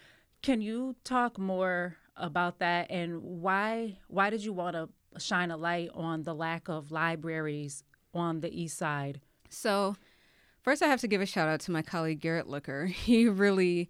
can 0.43 0.61
you 0.61 0.97
talk 1.05 1.39
more 1.39 1.97
about 2.17 2.59
that 2.59 2.91
and 2.91 3.23
why 3.23 3.99
why 4.09 4.29
did 4.29 4.45
you 4.45 4.53
want 4.53 4.77
to 4.77 4.89
shine 5.19 5.51
a 5.51 5.57
light 5.57 5.89
on 5.95 6.23
the 6.25 6.35
lack 6.35 6.69
of 6.69 6.91
libraries 6.91 7.85
on 8.15 8.41
the 8.41 8.63
east 8.63 8.77
side? 8.77 9.21
So, 9.49 9.97
first 10.63 10.83
I 10.83 10.89
have 10.89 11.01
to 11.01 11.09
give 11.09 11.21
a 11.21 11.27
shout 11.27 11.49
out 11.49 11.61
to 11.61 11.71
my 11.71 11.83
colleague 11.83 12.21
Garrett 12.21 12.49
Looker. 12.49 12.87
He 12.93 13.27
really 13.29 13.89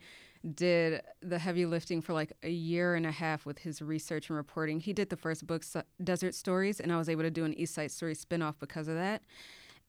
did 0.54 1.02
the 1.20 1.38
heavy 1.38 1.66
lifting 1.66 2.00
for 2.00 2.12
like 2.12 2.32
a 2.42 2.50
year 2.50 2.94
and 2.94 3.06
a 3.06 3.10
half 3.10 3.46
with 3.46 3.58
his 3.58 3.80
research 3.80 4.28
and 4.28 4.36
reporting. 4.36 4.80
He 4.80 4.92
did 4.92 5.10
the 5.10 5.16
first 5.16 5.46
book, 5.46 5.64
Desert 6.02 6.34
Stories, 6.34 6.80
and 6.80 6.92
I 6.92 6.96
was 6.96 7.08
able 7.08 7.22
to 7.22 7.30
do 7.30 7.44
an 7.44 7.54
East 7.54 7.74
Side 7.74 7.90
Story 7.90 8.14
spinoff 8.14 8.54
because 8.58 8.88
of 8.88 8.94
that. 8.94 9.22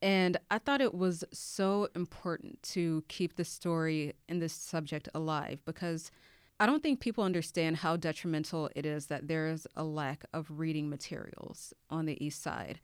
And 0.02 0.38
I 0.52 0.58
thought 0.58 0.82
it 0.82 0.94
was 0.94 1.24
so 1.32 1.88
important 1.96 2.62
to 2.64 3.04
keep 3.08 3.36
the 3.36 3.46
story 3.46 4.14
and 4.28 4.42
this 4.42 4.54
subject 4.54 5.08
alive 5.16 5.60
because 5.66 6.12
I 6.60 6.66
don't 6.66 6.84
think 6.84 7.00
people 7.00 7.24
understand 7.24 7.78
how 7.78 7.96
detrimental 7.96 8.70
it 8.76 8.86
is 8.86 9.08
that 9.08 9.28
there 9.28 9.48
is 9.48 9.66
a 9.76 9.84
lack 9.84 10.26
of 10.34 10.48
reading 10.50 10.90
materials 10.90 11.74
on 11.90 12.06
the 12.06 12.24
East 12.24 12.42
Side. 12.42 12.80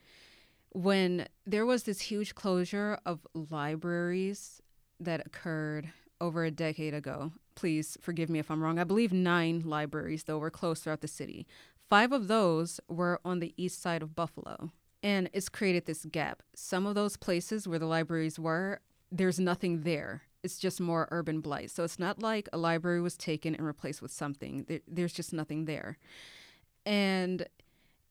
When 0.72 1.28
there 1.46 1.66
was 1.66 1.84
this 1.84 2.02
huge 2.02 2.36
closure 2.36 3.00
of 3.06 3.28
libraries 3.34 4.62
that 5.00 5.26
occurred 5.26 5.90
over 6.22 6.46
a 6.46 6.52
decade 6.52 6.94
ago, 6.94 7.32
please 7.60 7.98
forgive 8.00 8.30
me 8.30 8.40
if 8.40 8.50
I'm 8.50 8.64
wrong. 8.64 8.80
I 8.80 8.86
believe 8.86 9.12
nine 9.12 9.64
libraries, 9.66 10.24
though, 10.24 10.38
were 10.38 10.50
closed 10.50 10.84
throughout 10.84 11.02
the 11.02 11.10
city. 11.10 11.46
Five 11.90 12.14
of 12.14 12.30
those 12.30 12.80
were 12.88 13.20
on 13.26 13.40
the 13.40 13.54
east 13.58 13.82
side 13.82 14.02
of 14.02 14.16
Buffalo. 14.16 14.72
And 15.04 15.30
it's 15.34 15.50
created 15.50 15.86
this 15.86 16.06
gap. 16.06 16.42
Some 16.56 16.86
of 16.86 16.96
those 16.96 17.18
places 17.18 17.68
where 17.68 17.80
the 17.80 17.86
libraries 17.86 18.40
were, 18.40 18.80
there's 19.12 19.42
nothing 19.42 19.82
there. 19.82 20.22
It's 20.42 20.58
just 20.58 20.80
more 20.80 21.10
urban 21.12 21.42
blight. 21.42 21.70
So 21.70 21.84
it's 21.84 22.00
not 22.00 22.22
like 22.22 22.48
a 22.54 22.58
library 22.58 23.02
was 23.02 23.18
taken 23.18 23.56
and 23.56 23.66
replaced 23.66 24.02
with 24.02 24.12
something. 24.12 24.64
There, 24.70 24.80
there's 24.88 25.14
just 25.14 25.34
nothing 25.34 25.66
there. 25.66 25.98
And 26.86 27.46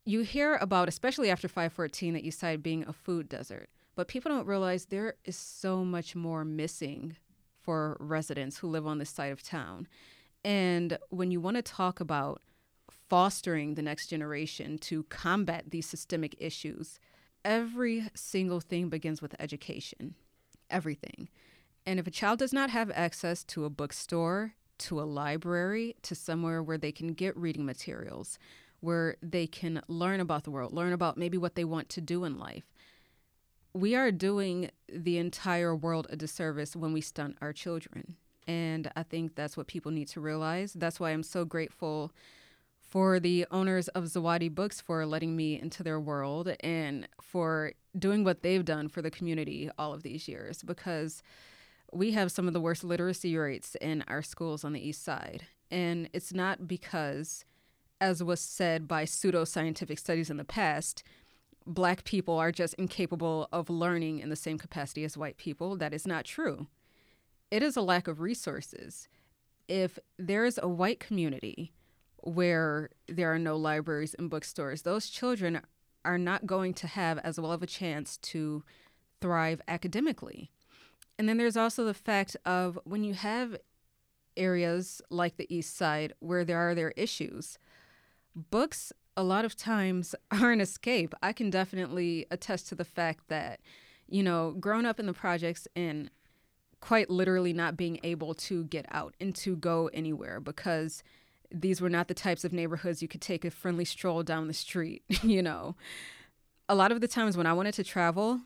you 0.04 0.20
hear 0.20 0.56
about, 0.56 0.88
especially 0.88 1.30
after 1.30 1.48
514, 1.48 2.12
that 2.14 2.24
East 2.24 2.38
Side 2.38 2.62
being 2.62 2.84
a 2.86 2.92
food 2.92 3.30
desert. 3.30 3.70
But 3.96 4.08
people 4.08 4.30
don't 4.30 4.46
realize 4.46 4.84
there 4.84 5.14
is 5.24 5.36
so 5.36 5.86
much 5.86 6.14
more 6.14 6.44
missing 6.44 7.16
for 7.68 7.98
residents 8.00 8.56
who 8.56 8.66
live 8.66 8.86
on 8.86 8.96
this 8.96 9.10
side 9.10 9.30
of 9.30 9.42
town. 9.42 9.86
And 10.42 10.96
when 11.10 11.30
you 11.30 11.38
want 11.38 11.56
to 11.56 11.62
talk 11.62 12.00
about 12.00 12.40
fostering 13.10 13.74
the 13.74 13.82
next 13.82 14.06
generation 14.06 14.78
to 14.78 15.02
combat 15.10 15.64
these 15.70 15.84
systemic 15.84 16.34
issues, 16.38 16.98
every 17.44 18.08
single 18.14 18.60
thing 18.60 18.88
begins 18.88 19.20
with 19.20 19.34
education. 19.38 20.14
Everything. 20.70 21.28
And 21.84 22.00
if 22.00 22.06
a 22.06 22.10
child 22.10 22.38
does 22.38 22.54
not 22.54 22.70
have 22.70 22.90
access 22.94 23.44
to 23.44 23.66
a 23.66 23.70
bookstore, 23.70 24.54
to 24.78 24.98
a 24.98 25.02
library, 25.02 25.94
to 26.04 26.14
somewhere 26.14 26.62
where 26.62 26.78
they 26.78 26.90
can 26.90 27.08
get 27.08 27.36
reading 27.36 27.66
materials, 27.66 28.38
where 28.80 29.16
they 29.22 29.46
can 29.46 29.82
learn 29.88 30.20
about 30.20 30.44
the 30.44 30.50
world, 30.50 30.72
learn 30.72 30.94
about 30.94 31.18
maybe 31.18 31.36
what 31.36 31.54
they 31.54 31.66
want 31.66 31.90
to 31.90 32.00
do 32.00 32.24
in 32.24 32.38
life, 32.38 32.64
we 33.74 33.94
are 33.94 34.10
doing 34.10 34.70
the 34.92 35.18
entire 35.18 35.74
world 35.74 36.06
a 36.10 36.16
disservice 36.16 36.74
when 36.74 36.92
we 36.92 37.00
stunt 37.00 37.36
our 37.40 37.52
children. 37.52 38.16
And 38.46 38.90
I 38.96 39.02
think 39.02 39.34
that's 39.34 39.56
what 39.56 39.66
people 39.66 39.92
need 39.92 40.08
to 40.08 40.20
realize. 40.20 40.72
That's 40.72 40.98
why 40.98 41.10
I'm 41.10 41.22
so 41.22 41.44
grateful 41.44 42.12
for 42.80 43.20
the 43.20 43.46
owners 43.50 43.88
of 43.88 44.04
Zawadi 44.04 44.54
Books 44.54 44.80
for 44.80 45.04
letting 45.04 45.36
me 45.36 45.60
into 45.60 45.82
their 45.82 46.00
world 46.00 46.50
and 46.60 47.06
for 47.20 47.72
doing 47.98 48.24
what 48.24 48.42
they've 48.42 48.64
done 48.64 48.88
for 48.88 49.02
the 49.02 49.10
community 49.10 49.68
all 49.78 49.92
of 49.92 50.02
these 50.02 50.26
years 50.26 50.62
because 50.62 51.22
we 51.92 52.12
have 52.12 52.32
some 52.32 52.46
of 52.46 52.54
the 52.54 52.60
worst 52.60 52.84
literacy 52.84 53.36
rates 53.36 53.76
in 53.80 54.04
our 54.08 54.22
schools 54.22 54.64
on 54.64 54.72
the 54.72 54.86
east 54.86 55.04
side. 55.04 55.46
And 55.70 56.08
it's 56.14 56.32
not 56.32 56.66
because, 56.66 57.44
as 58.00 58.22
was 58.22 58.40
said 58.40 58.88
by 58.88 59.04
pseudo 59.04 59.44
scientific 59.44 59.98
studies 59.98 60.30
in 60.30 60.38
the 60.38 60.44
past, 60.44 61.02
black 61.68 62.02
people 62.04 62.38
are 62.38 62.50
just 62.50 62.74
incapable 62.74 63.46
of 63.52 63.68
learning 63.68 64.20
in 64.20 64.30
the 64.30 64.36
same 64.36 64.58
capacity 64.58 65.04
as 65.04 65.18
white 65.18 65.36
people. 65.36 65.76
That 65.76 65.92
is 65.92 66.06
not 66.06 66.24
true. 66.24 66.66
It 67.50 67.62
is 67.62 67.76
a 67.76 67.82
lack 67.82 68.08
of 68.08 68.20
resources. 68.20 69.06
If 69.68 69.98
there 70.18 70.46
is 70.46 70.58
a 70.62 70.68
white 70.68 70.98
community 70.98 71.72
where 72.16 72.90
there 73.06 73.32
are 73.32 73.38
no 73.38 73.56
libraries 73.56 74.14
and 74.18 74.30
bookstores, 74.30 74.82
those 74.82 75.10
children 75.10 75.60
are 76.04 76.18
not 76.18 76.46
going 76.46 76.72
to 76.72 76.86
have 76.86 77.18
as 77.18 77.38
well 77.38 77.52
of 77.52 77.62
a 77.62 77.66
chance 77.66 78.16
to 78.16 78.64
thrive 79.20 79.60
academically. 79.68 80.50
And 81.18 81.28
then 81.28 81.36
there's 81.36 81.56
also 81.56 81.84
the 81.84 81.94
fact 81.94 82.34
of 82.46 82.78
when 82.84 83.04
you 83.04 83.12
have 83.12 83.58
areas 84.36 85.02
like 85.10 85.36
the 85.36 85.54
East 85.54 85.76
Side 85.76 86.14
where 86.20 86.44
there 86.44 86.58
are 86.58 86.74
their 86.74 86.92
issues, 86.92 87.58
books 88.34 88.92
a 89.18 89.22
lot 89.24 89.44
of 89.44 89.56
times 89.56 90.14
are 90.30 90.52
an 90.52 90.62
escape. 90.62 91.12
I 91.22 91.34
can 91.34 91.50
definitely 91.50 92.24
attest 92.30 92.68
to 92.68 92.74
the 92.74 92.84
fact 92.84 93.28
that, 93.28 93.60
You 94.08 94.22
know, 94.22 94.54
growing 94.58 94.86
up 94.86 94.98
in 94.98 95.06
the 95.06 95.12
projects 95.12 95.68
and 95.76 96.10
quite 96.80 97.10
literally 97.10 97.52
not 97.52 97.76
being 97.76 97.98
able 98.04 98.32
to 98.32 98.64
get 98.64 98.86
out 98.90 99.14
and 99.20 99.34
to 99.34 99.56
go 99.56 99.90
anywhere 99.92 100.40
because 100.40 101.02
these 101.52 101.80
were 101.80 101.90
not 101.90 102.06
the 102.06 102.14
types 102.14 102.44
of 102.44 102.52
neighborhoods 102.52 103.02
you 103.02 103.08
could 103.08 103.20
take 103.20 103.44
a 103.44 103.50
friendly 103.50 103.84
stroll 103.84 104.22
down 104.22 104.46
the 104.46 104.54
street, 104.54 105.02
you 105.22 105.42
know. 105.42 105.74
A 106.68 106.74
lot 106.74 106.92
of 106.92 107.00
the 107.00 107.08
times 107.08 107.36
when 107.36 107.46
I 107.46 107.52
wanted 107.52 107.74
to 107.74 107.84
travel, 107.84 108.42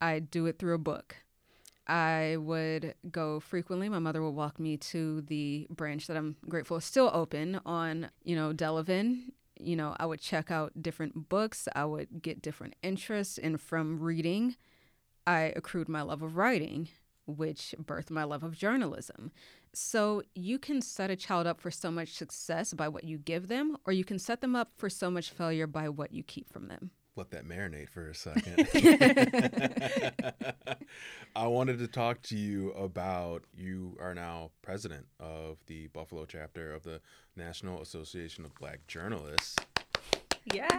I'd 0.00 0.30
do 0.30 0.46
it 0.46 0.58
through 0.58 0.74
a 0.74 0.78
book. 0.78 1.16
I 1.86 2.36
would 2.38 2.94
go 3.10 3.40
frequently. 3.40 3.88
My 3.88 3.98
mother 3.98 4.22
would 4.22 4.30
walk 4.30 4.60
me 4.60 4.76
to 4.76 5.22
the 5.22 5.66
branch 5.70 6.06
that 6.06 6.16
I'm 6.16 6.36
grateful 6.48 6.76
is 6.76 6.84
still 6.84 7.10
open 7.12 7.60
on, 7.66 8.10
you 8.22 8.36
know, 8.36 8.52
Delavan. 8.52 9.32
You 9.60 9.76
know, 9.76 9.96
I 9.98 10.06
would 10.06 10.20
check 10.20 10.50
out 10.50 10.82
different 10.82 11.28
books. 11.28 11.68
I 11.74 11.84
would 11.84 12.22
get 12.22 12.42
different 12.42 12.74
interests. 12.82 13.38
And 13.38 13.60
from 13.60 14.00
reading, 14.00 14.56
I 15.26 15.52
accrued 15.56 15.88
my 15.88 16.02
love 16.02 16.22
of 16.22 16.36
writing, 16.36 16.88
which 17.26 17.74
birthed 17.82 18.10
my 18.10 18.24
love 18.24 18.42
of 18.42 18.56
journalism. 18.56 19.32
So 19.72 20.22
you 20.34 20.58
can 20.58 20.82
set 20.82 21.10
a 21.10 21.16
child 21.16 21.46
up 21.46 21.60
for 21.60 21.70
so 21.70 21.90
much 21.90 22.14
success 22.14 22.74
by 22.74 22.88
what 22.88 23.04
you 23.04 23.18
give 23.18 23.48
them, 23.48 23.76
or 23.86 23.92
you 23.92 24.04
can 24.04 24.18
set 24.18 24.40
them 24.40 24.56
up 24.56 24.72
for 24.76 24.90
so 24.90 25.10
much 25.10 25.30
failure 25.30 25.66
by 25.66 25.88
what 25.88 26.12
you 26.12 26.22
keep 26.22 26.52
from 26.52 26.68
them 26.68 26.90
let 27.20 27.30
that 27.32 27.46
marinate 27.46 27.90
for 27.90 28.08
a 28.08 28.14
second. 28.14 28.66
I 31.36 31.46
wanted 31.46 31.78
to 31.80 31.86
talk 31.86 32.22
to 32.22 32.36
you 32.36 32.72
about 32.72 33.44
you 33.54 33.98
are 34.00 34.14
now 34.14 34.52
president 34.62 35.06
of 35.18 35.58
the 35.66 35.88
Buffalo 35.88 36.24
chapter 36.24 36.72
of 36.72 36.82
the 36.82 37.02
National 37.36 37.82
Association 37.82 38.46
of 38.46 38.54
Black 38.54 38.86
Journalists. 38.86 39.56
Yes. 40.50 40.70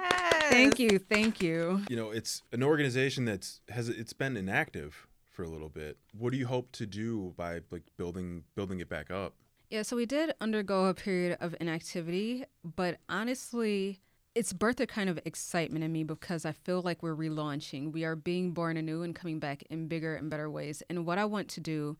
Thank 0.50 0.80
you. 0.80 0.98
Thank 0.98 1.44
you. 1.44 1.84
You 1.88 1.96
know, 1.96 2.10
it's 2.10 2.42
an 2.52 2.64
organization 2.64 3.26
that's 3.26 3.62
has 3.70 3.88
it's 3.88 4.14
been 4.14 4.36
inactive 4.36 5.06
for 5.30 5.44
a 5.44 5.48
little 5.48 5.70
bit. 5.70 6.00
What 6.18 6.32
do 6.32 6.40
you 6.40 6.48
hope 6.48 6.72
to 6.72 6.88
do 6.88 7.36
by 7.38 7.60
like 7.70 7.84
building 7.98 8.46
building 8.56 8.80
it 8.80 8.90
back 8.90 9.12
up? 9.12 9.36
Yeah, 9.70 9.84
so 9.84 9.96
we 9.96 10.08
did 10.08 10.34
undergo 10.42 10.88
a 10.88 10.96
period 10.96 11.38
of 11.40 11.56
inactivity, 11.62 12.46
but 12.64 12.98
honestly, 13.08 14.02
it's 14.34 14.54
birthed 14.54 14.80
a 14.80 14.88
kind 14.88 15.10
of 15.10 15.20
excitement 15.26 15.84
in 15.84 15.92
me 15.92 16.04
because 16.04 16.46
I 16.46 16.54
feel 16.54 16.82
like 16.82 17.04
we're 17.04 17.16
relaunching. 17.16 17.92
We 17.92 18.06
are 18.06 18.16
being 18.16 18.52
born 18.52 18.78
anew 18.78 19.04
and 19.04 19.14
coming 19.14 19.40
back 19.40 19.64
in 19.70 19.88
bigger 19.88 20.16
and 20.16 20.30
better 20.30 20.50
ways. 20.50 20.82
And 20.90 21.06
what 21.06 21.18
I 21.18 21.26
want 21.26 21.50
to 21.50 21.60
do 21.60 21.98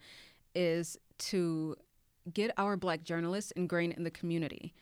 is 0.56 0.98
to 1.20 1.76
get 2.32 2.52
our 2.58 2.78
black 2.78 3.04
journalists 3.04 3.52
ingrained 3.52 3.94
in 3.94 4.04
the 4.04 4.12
community. 4.12 4.74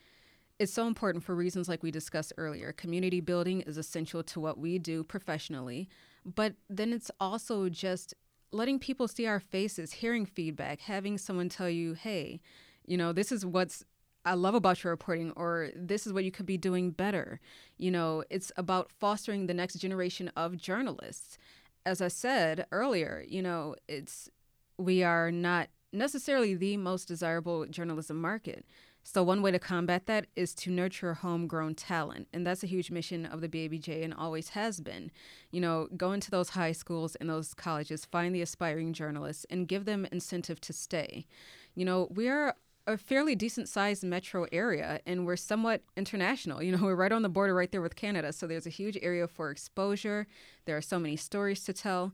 It's 0.59 0.73
so 0.73 0.87
important 0.87 1.23
for 1.23 1.33
reasons 1.33 1.69
like 1.69 1.81
we 1.81 1.89
discussed 1.89 2.33
earlier. 2.37 2.73
Community 2.73 3.21
building 3.21 3.61
is 3.61 3.77
essential 3.77 4.21
to 4.23 4.39
what 4.39 4.57
we 4.57 4.77
do 4.77 5.03
professionally, 5.03 5.87
but 6.25 6.53
then 6.69 6.91
it's 6.91 7.09
also 7.19 7.69
just 7.69 8.13
letting 8.51 8.77
people 8.77 9.07
see 9.07 9.25
our 9.25 9.39
faces, 9.39 9.93
hearing 9.93 10.25
feedback, 10.25 10.81
having 10.81 11.17
someone 11.17 11.49
tell 11.49 11.69
you, 11.69 11.93
hey, 11.93 12.41
you 12.85 12.97
know, 12.97 13.13
this 13.13 13.31
is 13.31 13.45
what's 13.45 13.85
I 14.29 14.35
love 14.35 14.53
about 14.53 14.83
your 14.83 14.93
reporting, 14.93 15.31
or 15.35 15.71
this 15.75 16.05
is 16.05 16.13
what 16.13 16.23
you 16.23 16.29
could 16.29 16.45
be 16.45 16.55
doing 16.55 16.91
better. 16.91 17.39
You 17.77 17.89
know, 17.89 18.23
it's 18.29 18.51
about 18.57 18.91
fostering 18.91 19.47
the 19.47 19.55
next 19.55 19.73
generation 19.79 20.31
of 20.37 20.55
journalists. 20.55 21.39
As 21.83 21.99
I 21.99 22.09
said 22.09 22.67
earlier, 22.71 23.25
you 23.27 23.41
know, 23.41 23.75
it's 23.87 24.29
we 24.77 25.01
are 25.01 25.31
not 25.31 25.69
necessarily 25.91 26.53
the 26.53 26.77
most 26.77 27.07
desirable 27.07 27.65
journalism 27.65 28.21
market. 28.21 28.65
So 29.01 29.23
one 29.23 29.41
way 29.41 29.49
to 29.49 29.57
combat 29.57 30.05
that 30.05 30.27
is 30.35 30.53
to 30.55 30.69
nurture 30.69 31.15
homegrown 31.15 31.73
talent, 31.73 32.27
and 32.31 32.45
that's 32.45 32.63
a 32.63 32.67
huge 32.67 32.91
mission 32.91 33.25
of 33.25 33.41
the 33.41 33.49
BABJ 33.49 34.03
and 34.03 34.13
always 34.13 34.49
has 34.49 34.79
been. 34.79 35.09
You 35.49 35.61
know, 35.61 35.87
go 35.97 36.11
into 36.11 36.29
those 36.29 36.49
high 36.49 36.73
schools 36.73 37.15
and 37.15 37.27
those 37.27 37.55
colleges, 37.55 38.05
find 38.05 38.35
the 38.35 38.43
aspiring 38.43 38.93
journalists, 38.93 39.47
and 39.49 39.67
give 39.67 39.85
them 39.85 40.05
incentive 40.11 40.61
to 40.61 40.73
stay. 40.73 41.25
You 41.73 41.85
know, 41.85 42.09
we 42.11 42.27
are 42.27 42.53
a 42.89 42.97
fairly 42.97 43.35
decent 43.35 43.69
sized 43.69 44.03
metro 44.03 44.47
area 44.51 44.99
and 45.05 45.25
we're 45.25 45.35
somewhat 45.35 45.81
international. 45.95 46.61
You 46.69 46.75
know, 46.75 46.83
we're 46.83 46.95
right 46.95 47.11
on 47.11 47.21
the 47.21 47.29
border 47.29 47.55
right 47.55 47.71
there 47.71 47.81
with 47.81 47.95
Canada. 47.95 48.33
So 48.33 48.45
there's 48.45 48.67
a 48.67 48.71
huge 48.71 48.97
area 49.01 49.27
for 49.27 49.49
exposure. 49.49 50.27
There 50.65 50.77
are 50.77 50.81
so 50.81 50.99
many 50.99 51.15
stories 51.15 51.63
to 51.63 51.73
tell. 51.73 52.13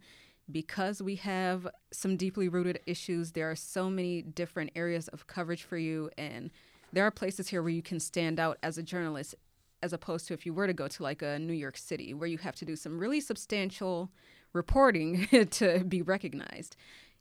Because 0.52 1.02
we 1.02 1.16
have 1.16 1.68
some 1.92 2.16
deeply 2.16 2.48
rooted 2.48 2.80
issues, 2.86 3.32
there 3.32 3.50
are 3.50 3.56
so 3.56 3.90
many 3.90 4.22
different 4.22 4.72
areas 4.76 5.08
of 5.08 5.26
coverage 5.26 5.64
for 5.64 5.78
you. 5.78 6.12
And 6.18 6.52
there 6.94 7.04
are 7.04 7.12
places 7.12 7.48
here 7.48 7.64
where 7.64 7.72
you 7.72 7.82
can 7.82 8.00
stand 8.00 8.40
out 8.40 8.60
as 8.62 8.78
a 8.78 8.84
journalist, 8.84 9.34
as 9.82 9.92
opposed 9.92 10.28
to 10.28 10.36
if 10.36 10.46
you 10.46 10.54
were 10.54 10.68
to 10.68 10.74
go 10.74 10.88
to 10.88 11.04
like 11.04 11.24
a 11.24 11.40
New 11.40 11.54
York 11.54 11.78
City, 11.78 12.14
where 12.14 12.28
you 12.28 12.38
have 12.38 12.56
to 12.58 12.66
do 12.66 12.76
some 12.76 13.00
really 13.00 13.20
substantial 13.20 14.12
reporting 14.54 15.28
to 15.52 15.84
be 15.84 16.02
recognized 16.04 16.76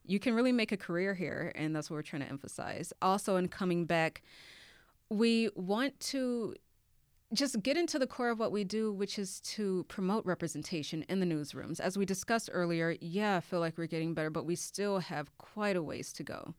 you 0.05 0.18
can 0.18 0.34
really 0.34 0.52
make 0.52 0.72
a 0.72 0.76
career 0.76 1.14
here, 1.14 1.52
and 1.55 1.74
that's 1.74 1.90
what 1.90 1.96
we're 1.96 2.02
trying 2.02 2.22
to 2.22 2.28
emphasize. 2.28 2.92
Also, 3.00 3.36
in 3.36 3.48
coming 3.48 3.86
back, 3.86 4.22
we 5.09 5.48
want 5.55 5.98
to 6.00 6.55
just 7.32 7.62
get 7.62 7.76
into 7.76 7.98
the 7.98 8.07
core 8.07 8.30
of 8.30 8.38
what 8.38 8.52
we 8.52 8.64
do, 8.64 8.92
which 8.92 9.18
is 9.18 9.40
to 9.40 9.84
promote 9.88 10.24
representation 10.24 11.05
in 11.09 11.20
the 11.20 11.26
newsrooms. 11.26 11.80
As 11.80 11.96
we 11.98 12.05
discussed 12.05 12.50
earlier, 12.52 12.96
yeah, 13.00 13.36
I 13.36 13.40
feel 13.40 13.61
like 13.61 13.76
we're 13.76 13.86
getting 13.86 14.14
better, 14.14 14.30
but 14.30 14.46
we 14.46 14.55
still 14.55 14.98
have 15.00 15.36
quite 15.38 15.76
a 15.76 15.82
ways 15.82 16.12
to 16.14 16.22
go. 16.22 16.55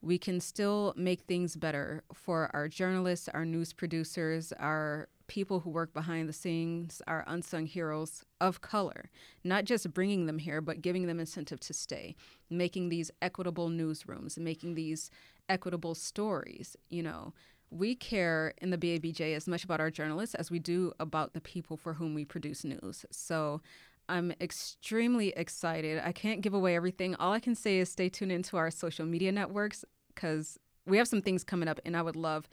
We 0.00 0.18
can 0.18 0.40
still 0.40 0.94
make 0.96 1.22
things 1.22 1.56
better 1.56 2.02
for 2.14 2.50
our 2.54 2.68
journalists, 2.68 3.28
our 3.28 3.44
news 3.44 3.72
producers, 3.72 4.52
our 4.58 5.08
people 5.26 5.60
who 5.60 5.70
work 5.70 5.92
behind 5.92 6.28
the 6.28 6.32
scenes 6.32 7.02
are 7.06 7.24
unsung 7.26 7.66
heroes 7.66 8.24
of 8.40 8.60
color, 8.60 9.10
not 9.44 9.64
just 9.64 9.92
bringing 9.92 10.26
them 10.26 10.38
here, 10.38 10.60
but 10.60 10.82
giving 10.82 11.06
them 11.06 11.20
incentive 11.20 11.60
to 11.60 11.72
stay, 11.72 12.14
making 12.50 12.88
these 12.88 13.10
equitable 13.20 13.68
newsrooms, 13.68 14.38
making 14.38 14.74
these 14.74 15.10
equitable 15.48 15.94
stories. 15.94 16.76
You 16.88 17.02
know, 17.02 17.34
we 17.70 17.94
care 17.94 18.54
in 18.58 18.70
the 18.70 18.78
BABJ 18.78 19.34
as 19.34 19.48
much 19.48 19.64
about 19.64 19.80
our 19.80 19.90
journalists 19.90 20.34
as 20.34 20.50
we 20.50 20.58
do 20.58 20.92
about 21.00 21.34
the 21.34 21.40
people 21.40 21.76
for 21.76 21.94
whom 21.94 22.14
we 22.14 22.24
produce 22.24 22.64
news. 22.64 23.04
So 23.10 23.60
I'm 24.08 24.32
extremely 24.40 25.30
excited. 25.30 26.00
I 26.04 26.12
can't 26.12 26.40
give 26.40 26.54
away 26.54 26.76
everything. 26.76 27.16
All 27.16 27.32
I 27.32 27.40
can 27.40 27.54
say 27.54 27.78
is 27.78 27.90
stay 27.90 28.08
tuned 28.08 28.32
into 28.32 28.56
our 28.56 28.70
social 28.70 29.04
media 29.04 29.32
networks 29.32 29.84
because 30.14 30.58
we 30.86 30.98
have 30.98 31.08
some 31.08 31.22
things 31.22 31.42
coming 31.42 31.68
up, 31.68 31.80
and 31.84 31.96
I 31.96 32.02
would 32.02 32.14
love 32.14 32.48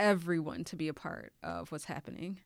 everyone 0.00 0.64
to 0.64 0.76
be 0.76 0.88
a 0.88 0.94
part 0.94 1.32
of 1.42 1.70
what's 1.70 1.84
happening. 1.84 2.40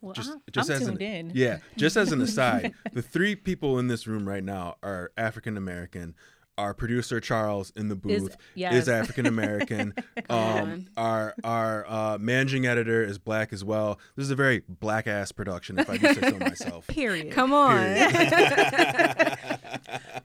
Well, 0.00 0.14
just, 0.14 0.32
just 0.50 0.70
I'm 0.70 0.76
as 0.76 0.86
tuned 0.86 1.00
an, 1.00 1.28
in. 1.28 1.32
Yeah, 1.34 1.58
just 1.76 1.96
as 1.96 2.12
an 2.12 2.20
aside, 2.22 2.74
the 2.92 3.02
three 3.02 3.36
people 3.36 3.78
in 3.78 3.88
this 3.88 4.06
room 4.06 4.28
right 4.28 4.42
now 4.42 4.76
are 4.82 5.12
African 5.16 5.56
American. 5.56 6.14
Our 6.56 6.72
producer 6.72 7.20
Charles 7.20 7.72
in 7.74 7.88
the 7.88 7.96
booth 7.96 8.30
is, 8.30 8.36
yes. 8.54 8.74
is 8.82 8.88
African 8.88 9.26
American. 9.26 9.92
um, 10.30 10.86
our 10.96 11.34
our 11.42 11.84
uh, 11.88 12.18
managing 12.18 12.64
editor 12.64 13.02
is 13.02 13.18
black 13.18 13.52
as 13.52 13.64
well. 13.64 13.98
This 14.14 14.24
is 14.24 14.30
a 14.30 14.36
very 14.36 14.62
black 14.68 15.06
ass 15.08 15.32
production, 15.32 15.78
if 15.78 15.90
I 15.90 15.96
do 15.96 16.14
say 16.14 16.30
so 16.30 16.38
myself. 16.38 16.86
Period. 16.88 17.32
Come 17.32 17.52
on. 17.52 17.76
Period. 17.76 19.38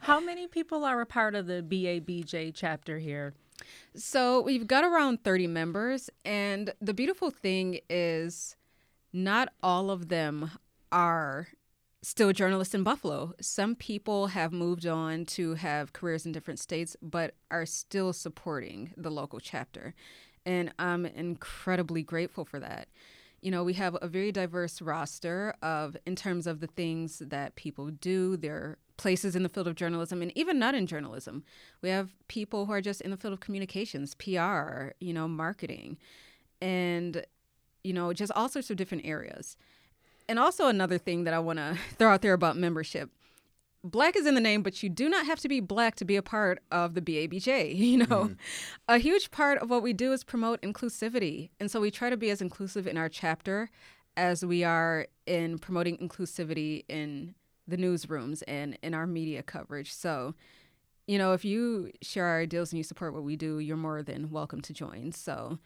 How 0.01 0.19
many 0.19 0.47
people 0.47 0.85
are 0.85 1.01
a 1.01 1.05
part 1.05 1.35
of 1.35 1.47
the 1.47 1.63
BABJ 1.63 2.51
chapter 2.53 2.99
here? 2.99 3.33
So 3.95 4.41
we've 4.41 4.67
got 4.67 4.83
around 4.83 5.23
30 5.23 5.47
members, 5.47 6.09
and 6.23 6.73
the 6.79 6.93
beautiful 6.93 7.31
thing 7.31 7.79
is 7.89 8.55
not 9.11 9.49
all 9.61 9.89
of 9.91 10.09
them 10.09 10.51
are 10.91 11.47
still 12.01 12.31
journalists 12.31 12.73
in 12.73 12.83
Buffalo. 12.83 13.33
Some 13.41 13.75
people 13.75 14.27
have 14.27 14.53
moved 14.53 14.85
on 14.85 15.25
to 15.25 15.55
have 15.55 15.93
careers 15.93 16.25
in 16.25 16.31
different 16.31 16.59
states, 16.59 16.95
but 17.01 17.33
are 17.51 17.65
still 17.65 18.13
supporting 18.13 18.93
the 18.95 19.11
local 19.11 19.39
chapter. 19.39 19.93
And 20.45 20.73
I'm 20.79 21.05
incredibly 21.05 22.03
grateful 22.03 22.45
for 22.45 22.59
that. 22.59 22.87
You 23.41 23.51
know, 23.51 23.63
we 23.63 23.73
have 23.73 23.97
a 24.01 24.07
very 24.07 24.31
diverse 24.31 24.81
roster 24.81 25.53
of 25.61 25.95
in 26.05 26.15
terms 26.15 26.47
of 26.47 26.59
the 26.59 26.67
things 26.67 27.21
that 27.25 27.55
people 27.55 27.89
do, 27.89 28.37
their 28.37 28.77
places 28.99 29.35
in 29.35 29.41
the 29.41 29.49
field 29.49 29.67
of 29.67 29.75
journalism 29.75 30.21
and 30.21 30.31
even 30.37 30.59
not 30.59 30.75
in 30.75 30.85
journalism. 30.85 31.43
We 31.81 31.89
have 31.89 32.09
people 32.27 32.65
who 32.65 32.73
are 32.73 32.81
just 32.81 33.01
in 33.01 33.09
the 33.09 33.17
field 33.17 33.33
of 33.33 33.39
communications, 33.39 34.13
PR, 34.13 34.89
you 34.99 35.13
know, 35.13 35.27
marketing, 35.27 35.97
and, 36.61 37.25
you 37.83 37.93
know, 37.93 38.13
just 38.13 38.31
all 38.35 38.49
sorts 38.49 38.69
of 38.69 38.77
different 38.77 39.05
areas. 39.05 39.57
And 40.27 40.37
also, 40.37 40.67
another 40.67 40.99
thing 40.99 41.23
that 41.23 41.33
I 41.33 41.39
want 41.39 41.57
to 41.57 41.77
throw 41.97 42.11
out 42.11 42.21
there 42.21 42.33
about 42.33 42.57
membership 42.57 43.09
black 43.81 44.17
is 44.17 44.25
in 44.25 44.35
the 44.35 44.41
name, 44.41 44.61
but 44.61 44.83
you 44.83 44.89
do 44.89 45.07
not 45.07 45.25
have 45.25 45.39
to 45.39 45.47
be 45.47 45.61
black 45.61 45.95
to 45.95 46.03
be 46.03 46.17
a 46.17 46.21
part 46.21 46.61
of 46.69 46.95
the 46.95 47.01
BABJ. 47.01 47.77
You 47.89 47.99
know, 47.99 48.05
mm. 48.05 48.35
a 48.87 48.97
huge 48.97 49.31
part 49.31 49.57
of 49.59 49.69
what 49.69 49.81
we 49.81 49.93
do 49.93 50.11
is 50.11 50.23
promote 50.23 50.61
inclusivity. 50.61 51.49
And 51.59 51.71
so 51.71 51.79
we 51.79 51.89
try 51.89 52.09
to 52.09 52.17
be 52.17 52.29
as 52.29 52.41
inclusive 52.41 52.85
in 52.85 52.97
our 52.97 53.09
chapter 53.09 53.69
as 54.17 54.45
we 54.45 54.63
are 54.63 55.07
in 55.25 55.57
promoting 55.59 55.97
inclusivity 55.97 56.83
in 56.89 57.35
the 57.69 57.77
newsrooms 57.77 58.43
and 58.47 58.77
in 58.81 58.93
our 58.93 59.07
media 59.07 59.43
coverage. 59.43 59.93
So, 59.93 60.35
you 61.07 61.17
know, 61.17 61.33
if 61.33 61.43
you 61.43 61.91
share 62.01 62.25
our 62.25 62.41
ideals 62.41 62.71
and 62.71 62.77
you 62.77 62.83
support 62.83 63.13
what 63.13 63.23
we 63.23 63.35
do, 63.35 63.59
you're 63.59 63.77
more 63.77 64.03
than 64.03 64.29
welcome 64.29 64.61
to 64.61 64.73
join. 64.73 65.11
So, 65.11 65.59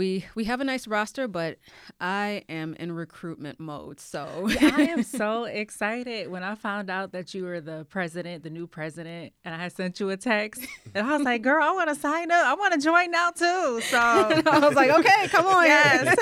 we 0.00 0.24
we 0.34 0.44
have 0.44 0.62
a 0.62 0.64
nice 0.64 0.86
roster, 0.86 1.28
but 1.28 1.58
I 2.00 2.44
am 2.48 2.74
in 2.80 2.90
recruitment 2.92 3.60
mode. 3.60 4.00
So 4.00 4.48
I 4.48 4.88
am 4.90 5.02
so 5.20 5.44
excited 5.44 6.30
when 6.30 6.42
I 6.42 6.54
found 6.54 6.88
out 6.88 7.12
that 7.12 7.34
you 7.34 7.44
were 7.44 7.60
the 7.60 7.86
president, 7.90 8.42
the 8.42 8.48
new 8.48 8.66
president, 8.66 9.34
and 9.44 9.54
I 9.54 9.68
sent 9.68 10.00
you 10.00 10.08
a 10.08 10.16
text, 10.16 10.64
and 10.94 11.06
I 11.06 11.16
was 11.18 11.22
like, 11.22 11.42
"Girl, 11.42 11.62
I 11.62 11.72
want 11.72 11.90
to 11.90 11.94
sign 11.94 12.30
up. 12.30 12.46
I 12.46 12.54
want 12.54 12.72
to 12.72 12.80
join 12.80 13.10
now 13.10 13.28
too." 13.30 13.80
So 13.82 13.98
I 13.98 14.58
was 14.66 14.74
like, 14.74 14.90
"Okay, 14.90 15.28
come 15.28 15.46
on." 15.46 15.64
Yes. 15.64 16.16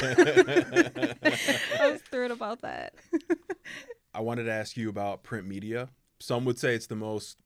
I 1.80 1.90
was 1.92 2.02
thrilled 2.10 2.32
about 2.32 2.62
that. 2.62 2.94
I 4.18 4.20
wanted 4.20 4.44
to 4.44 4.52
ask 4.52 4.76
you 4.76 4.88
about 4.88 5.22
print 5.22 5.46
media. 5.46 5.90
Some 6.18 6.44
would 6.44 6.58
say 6.58 6.74
it's 6.74 6.88
the 6.88 6.96
most 6.96 7.38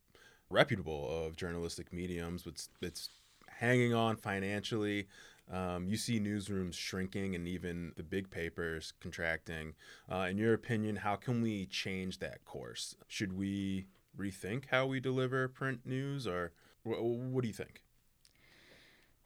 reputable 0.49 1.07
of 1.11 1.37
journalistic 1.37 1.93
mediums. 1.93 2.47
It's 2.47 2.70
it's 2.81 3.11
hanging 3.47 3.93
on 3.93 4.16
financially. 4.16 5.07
Um, 5.53 5.87
you 5.87 5.99
see 5.99 6.18
newsrooms 6.18 6.73
shrinking 6.73 7.35
and 7.35 7.47
even 7.47 7.93
the 7.99 8.03
big 8.03 8.31
papers 8.31 8.95
contracting. 9.01 9.75
Uh, 10.11 10.29
in 10.31 10.39
your 10.39 10.55
opinion, 10.55 10.97
how 10.97 11.14
can 11.14 11.43
we 11.43 11.66
change 11.66 12.20
that 12.20 12.43
course? 12.47 12.97
Should 13.07 13.35
we 13.37 13.85
rethink 14.18 14.64
how 14.70 14.87
we 14.87 14.99
deliver 14.99 15.49
print 15.49 15.81
news, 15.85 16.27
or 16.27 16.53
wh- 16.85 17.03
what 17.03 17.43
do 17.43 17.49
you 17.49 17.55
think? 17.55 17.83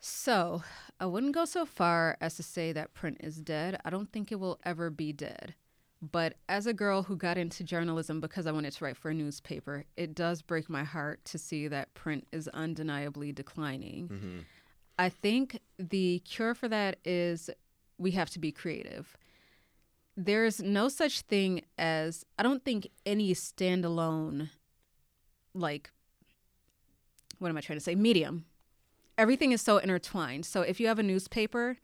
So, 0.00 0.64
I 0.98 1.06
wouldn't 1.06 1.34
go 1.34 1.44
so 1.44 1.64
far 1.64 2.16
as 2.20 2.34
to 2.36 2.42
say 2.42 2.72
that 2.72 2.92
print 2.92 3.18
is 3.20 3.36
dead. 3.36 3.78
I 3.84 3.90
don't 3.90 4.10
think 4.10 4.32
it 4.32 4.40
will 4.40 4.58
ever 4.64 4.90
be 4.90 5.12
dead. 5.12 5.54
But 6.02 6.34
as 6.48 6.66
a 6.66 6.74
girl 6.74 7.02
who 7.02 7.16
got 7.16 7.38
into 7.38 7.64
journalism 7.64 8.20
because 8.20 8.46
I 8.46 8.52
wanted 8.52 8.72
to 8.72 8.84
write 8.84 8.96
for 8.96 9.10
a 9.10 9.14
newspaper, 9.14 9.84
it 9.96 10.14
does 10.14 10.42
break 10.42 10.68
my 10.68 10.84
heart 10.84 11.24
to 11.26 11.38
see 11.38 11.68
that 11.68 11.94
print 11.94 12.26
is 12.32 12.48
undeniably 12.48 13.32
declining. 13.32 14.08
Mm-hmm. 14.08 14.38
I 14.98 15.08
think 15.08 15.60
the 15.78 16.20
cure 16.20 16.54
for 16.54 16.68
that 16.68 16.98
is 17.04 17.50
we 17.98 18.10
have 18.12 18.30
to 18.30 18.38
be 18.38 18.52
creative. 18.52 19.16
There's 20.16 20.62
no 20.62 20.88
such 20.88 21.22
thing 21.22 21.62
as, 21.78 22.24
I 22.38 22.42
don't 22.42 22.64
think 22.64 22.88
any 23.04 23.34
standalone, 23.34 24.50
like, 25.54 25.90
what 27.38 27.48
am 27.48 27.56
I 27.56 27.60
trying 27.60 27.78
to 27.78 27.84
say? 27.84 27.94
Medium. 27.94 28.44
Everything 29.18 29.52
is 29.52 29.62
so 29.62 29.78
intertwined. 29.78 30.44
So 30.44 30.60
if 30.60 30.78
you 30.78 30.88
have 30.88 30.98
a 30.98 31.02
newspaper, 31.02 31.78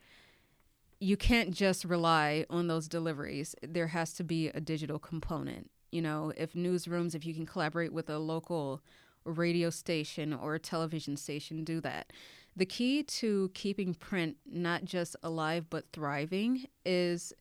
you 1.03 1.16
can't 1.16 1.50
just 1.50 1.84
rely 1.84 2.46
on 2.48 2.68
those 2.68 2.86
deliveries. 2.86 3.57
There 3.61 3.88
has 3.88 4.12
to 4.14 4.22
be 4.22 4.48
a 4.48 4.61
digital 4.61 5.00
component. 5.00 5.68
You 5.90 6.00
know, 6.00 6.32
if 6.36 6.53
newsrooms, 6.53 7.16
if 7.16 7.26
you 7.26 7.34
can 7.34 7.44
collaborate 7.44 7.92
with 7.92 8.09
a 8.09 8.18
local 8.18 8.80
radio 9.24 9.68
station 9.68 10.32
or 10.32 10.55
a 10.55 10.61
television 10.61 11.16
station, 11.16 11.64
do 11.64 11.80
that. 11.80 12.12
The 12.55 12.66
key 12.66 13.03
to 13.03 13.50
keeping 13.53 13.94
print 13.94 14.36
not 14.46 14.84
just 14.84 15.16
alive 15.24 15.66
but 15.68 15.86
thriving 15.92 16.66
is 16.86 17.32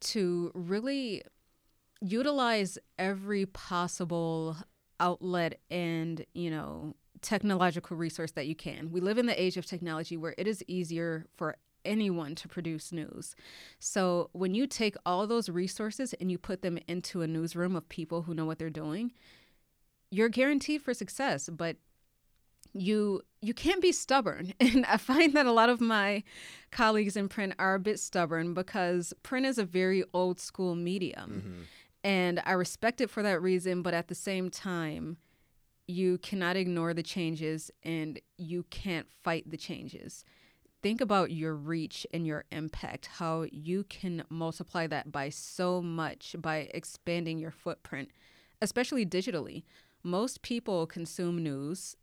to 0.00 0.50
really 0.54 1.22
utilize 2.00 2.78
every 2.98 3.44
possible 3.44 4.56
outlet 4.98 5.60
and, 5.70 6.24
you 6.32 6.50
know, 6.50 6.94
technological 7.20 7.98
resource 7.98 8.30
that 8.30 8.46
you 8.46 8.54
can. 8.54 8.90
We 8.92 9.00
live 9.00 9.18
in 9.18 9.26
the 9.26 9.40
age 9.40 9.58
of 9.58 9.66
technology 9.66 10.16
where 10.16 10.34
it 10.38 10.46
is 10.46 10.64
easier 10.68 11.26
for 11.36 11.56
anyone 11.84 12.34
to 12.36 12.48
produce 12.48 12.92
news. 12.92 13.34
So 13.78 14.30
when 14.32 14.54
you 14.54 14.66
take 14.66 14.96
all 15.06 15.26
those 15.26 15.48
resources 15.48 16.14
and 16.14 16.30
you 16.30 16.38
put 16.38 16.62
them 16.62 16.78
into 16.86 17.22
a 17.22 17.26
newsroom 17.26 17.76
of 17.76 17.88
people 17.88 18.22
who 18.22 18.34
know 18.34 18.44
what 18.44 18.58
they're 18.58 18.70
doing, 18.70 19.12
you're 20.10 20.28
guaranteed 20.28 20.82
for 20.82 20.94
success, 20.94 21.48
but 21.48 21.76
you 22.74 23.22
you 23.40 23.54
can't 23.54 23.80
be 23.80 23.92
stubborn. 23.92 24.52
And 24.60 24.84
I 24.86 24.96
find 24.96 25.34
that 25.34 25.46
a 25.46 25.52
lot 25.52 25.68
of 25.68 25.80
my 25.80 26.22
colleagues 26.70 27.16
in 27.16 27.28
print 27.28 27.54
are 27.58 27.74
a 27.74 27.80
bit 27.80 27.98
stubborn 27.98 28.54
because 28.54 29.14
print 29.22 29.46
is 29.46 29.58
a 29.58 29.64
very 29.64 30.04
old 30.12 30.40
school 30.40 30.74
medium. 30.74 31.42
Mm-hmm. 31.44 31.62
And 32.04 32.42
I 32.44 32.52
respect 32.52 33.00
it 33.00 33.10
for 33.10 33.22
that 33.22 33.42
reason, 33.42 33.82
but 33.82 33.94
at 33.94 34.08
the 34.08 34.14
same 34.14 34.50
time, 34.50 35.18
you 35.86 36.18
cannot 36.18 36.56
ignore 36.56 36.94
the 36.94 37.02
changes 37.02 37.70
and 37.82 38.20
you 38.36 38.64
can't 38.70 39.06
fight 39.24 39.50
the 39.50 39.56
changes. 39.56 40.24
Think 40.82 41.00
about 41.00 41.30
your 41.32 41.54
reach 41.54 42.06
and 42.12 42.26
your 42.26 42.44
impact, 42.52 43.06
how 43.18 43.46
you 43.50 43.84
can 43.84 44.24
multiply 44.28 44.86
that 44.86 45.10
by 45.10 45.28
so 45.28 45.82
much 45.82 46.36
by 46.38 46.68
expanding 46.72 47.38
your 47.38 47.50
footprint, 47.50 48.10
especially 48.62 49.04
digitally. 49.04 49.64
Most 50.04 50.42
people 50.42 50.86
consume 50.86 51.42
news 51.42 51.96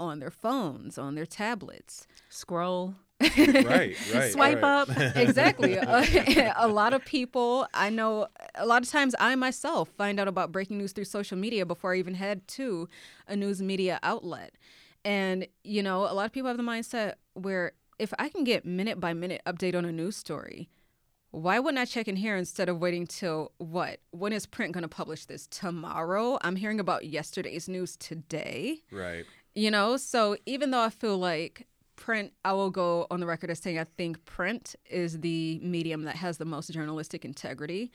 on 0.00 0.20
their 0.20 0.30
phones, 0.30 0.96
on 0.98 1.14
their 1.14 1.26
tablets. 1.26 2.06
scroll, 2.30 2.94
Right, 3.20 3.96
right. 4.12 4.32
swipe 4.32 4.62
right. 4.62 4.64
up. 4.64 5.16
exactly. 5.16 5.74
a, 5.74 6.52
a 6.56 6.68
lot 6.68 6.92
of 6.92 7.04
people, 7.04 7.66
I 7.72 7.90
know, 7.90 8.26
a 8.54 8.66
lot 8.66 8.82
of 8.82 8.88
times 8.88 9.14
I 9.20 9.34
myself 9.34 9.88
find 9.96 10.18
out 10.18 10.28
about 10.28 10.50
breaking 10.50 10.78
news 10.78 10.92
through 10.92 11.04
social 11.04 11.36
media 11.36 11.64
before 11.64 11.94
I 11.94 11.98
even 11.98 12.14
head 12.14 12.46
to 12.48 12.88
a 13.28 13.36
news 13.36 13.62
media 13.62 14.00
outlet. 14.02 14.54
And, 15.04 15.46
you 15.62 15.82
know, 15.82 16.00
a 16.10 16.14
lot 16.14 16.26
of 16.26 16.32
people 16.32 16.48
have 16.48 16.56
the 16.56 16.62
mindset 16.62 17.14
where 17.34 17.72
if 17.98 18.12
I 18.18 18.28
can 18.28 18.44
get 18.44 18.64
minute 18.64 19.00
by 19.00 19.12
minute 19.12 19.42
update 19.46 19.74
on 19.74 19.84
a 19.84 19.92
news 19.92 20.16
story, 20.16 20.68
why 21.30 21.58
wouldn't 21.58 21.80
I 21.80 21.84
check 21.84 22.06
in 22.06 22.16
here 22.16 22.36
instead 22.36 22.68
of 22.68 22.78
waiting 22.78 23.06
till 23.06 23.52
what? 23.58 23.98
When 24.12 24.32
is 24.32 24.46
print 24.46 24.72
going 24.72 24.82
to 24.82 24.88
publish 24.88 25.26
this? 25.26 25.46
Tomorrow? 25.48 26.38
I'm 26.42 26.56
hearing 26.56 26.78
about 26.78 27.06
yesterday's 27.06 27.68
news 27.68 27.96
today. 27.96 28.82
Right. 28.92 29.24
You 29.54 29.70
know, 29.70 29.96
so 29.96 30.36
even 30.46 30.70
though 30.70 30.80
I 30.80 30.90
feel 30.90 31.18
like 31.18 31.66
print, 31.96 32.32
I 32.44 32.52
will 32.52 32.70
go 32.70 33.06
on 33.10 33.20
the 33.20 33.26
record 33.26 33.50
as 33.50 33.58
saying 33.58 33.78
I 33.78 33.84
think 33.84 34.24
print 34.24 34.76
is 34.88 35.20
the 35.20 35.58
medium 35.62 36.02
that 36.04 36.16
has 36.16 36.38
the 36.38 36.44
most 36.44 36.72
journalistic 36.72 37.24
integrity. 37.24 37.90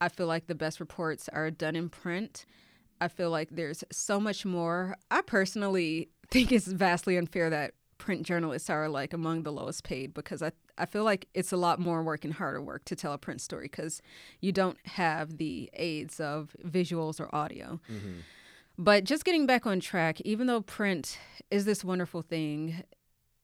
I 0.00 0.08
feel 0.08 0.26
like 0.26 0.46
the 0.46 0.54
best 0.54 0.80
reports 0.80 1.28
are 1.32 1.50
done 1.50 1.76
in 1.76 1.88
print. 1.88 2.46
I 3.00 3.08
feel 3.08 3.30
like 3.30 3.50
there's 3.50 3.82
so 3.90 4.20
much 4.20 4.44
more. 4.44 4.96
I 5.10 5.22
personally 5.22 6.10
think 6.30 6.52
it's 6.52 6.66
vastly 6.66 7.16
unfair 7.16 7.50
that 7.50 7.72
print 7.98 8.22
journalists 8.22 8.68
are 8.70 8.88
like 8.88 9.12
among 9.12 9.42
the 9.42 9.52
lowest 9.52 9.84
paid 9.84 10.12
because 10.14 10.42
I, 10.42 10.52
I 10.76 10.86
feel 10.86 11.04
like 11.04 11.28
it's 11.34 11.52
a 11.52 11.56
lot 11.56 11.78
more 11.78 12.02
work 12.02 12.24
and 12.24 12.34
harder 12.34 12.60
work 12.60 12.84
to 12.86 12.96
tell 12.96 13.12
a 13.12 13.18
print 13.18 13.40
story 13.40 13.64
because 13.66 14.02
you 14.40 14.52
don't 14.52 14.78
have 14.86 15.38
the 15.38 15.70
aids 15.74 16.20
of 16.20 16.54
visuals 16.64 17.20
or 17.20 17.34
audio. 17.34 17.80
Mm-hmm. 17.90 18.20
But 18.76 19.04
just 19.04 19.24
getting 19.24 19.46
back 19.46 19.66
on 19.66 19.78
track, 19.80 20.20
even 20.22 20.46
though 20.48 20.60
print 20.60 21.18
is 21.50 21.64
this 21.64 21.84
wonderful 21.84 22.22
thing, 22.22 22.82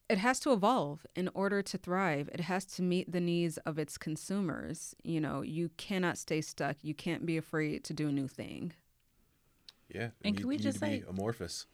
it 0.09 0.19
has 0.19 0.41
to 0.41 0.53
evolve 0.53 1.07
in 1.15 1.31
order 1.35 1.63
to 1.63 1.79
thrive. 1.79 2.29
It 2.33 2.41
has 2.41 2.65
to 2.65 2.83
meet 2.83 3.13
the 3.13 3.21
needs 3.21 3.57
of 3.59 3.79
its 3.79 3.97
consumers. 3.97 4.97
You 5.05 5.21
know, 5.21 5.43
you 5.43 5.71
cannot 5.77 6.19
stay 6.19 6.41
stuck. 6.41 6.77
You 6.83 6.95
can't 6.95 7.25
be 7.25 7.37
afraid 7.37 7.85
to 7.85 7.95
do 7.95 8.09
a 8.09 8.13
new 8.13 8.27
thing. 8.27 8.73
Yeah. 9.89 10.11
And 10.23 10.35
you- 10.35 10.41
can 10.41 10.49
we 10.49 10.57
you 10.57 10.63
just 10.63 10.81
need 10.83 10.89
to 10.89 10.93
say- 10.97 11.01
be 11.03 11.09
amorphous? 11.09 11.67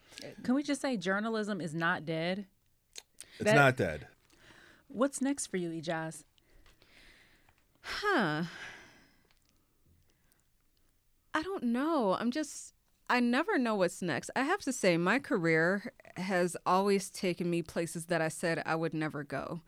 Can 0.42 0.54
we 0.54 0.62
just 0.62 0.82
say 0.82 0.96
journalism 0.98 1.60
is 1.60 1.74
not 1.74 2.04
dead? 2.04 2.46
It's 3.38 3.44
That- 3.44 3.54
not 3.54 3.76
dead. 3.76 4.06
What's 4.88 5.20
next 5.20 5.46
for 5.48 5.56
you, 5.56 5.70
I'Jaz? 5.72 6.24
Huh. 7.82 8.44
I 11.34 11.42
don't 11.42 11.64
know. 11.64 12.16
I'm 12.18 12.30
just, 12.30 12.72
I 13.10 13.20
never 13.20 13.58
know 13.58 13.74
what's 13.74 14.00
next. 14.00 14.30
I 14.34 14.42
have 14.42 14.60
to 14.62 14.72
say, 14.72 14.96
my 14.96 15.18
career 15.18 15.92
has 16.16 16.56
always 16.64 17.10
taken 17.10 17.50
me 17.50 17.62
places 17.62 18.06
that 18.06 18.22
I 18.22 18.28
said 18.28 18.62
I 18.64 18.74
would 18.74 18.94
never 18.94 19.22
go. 19.22 19.60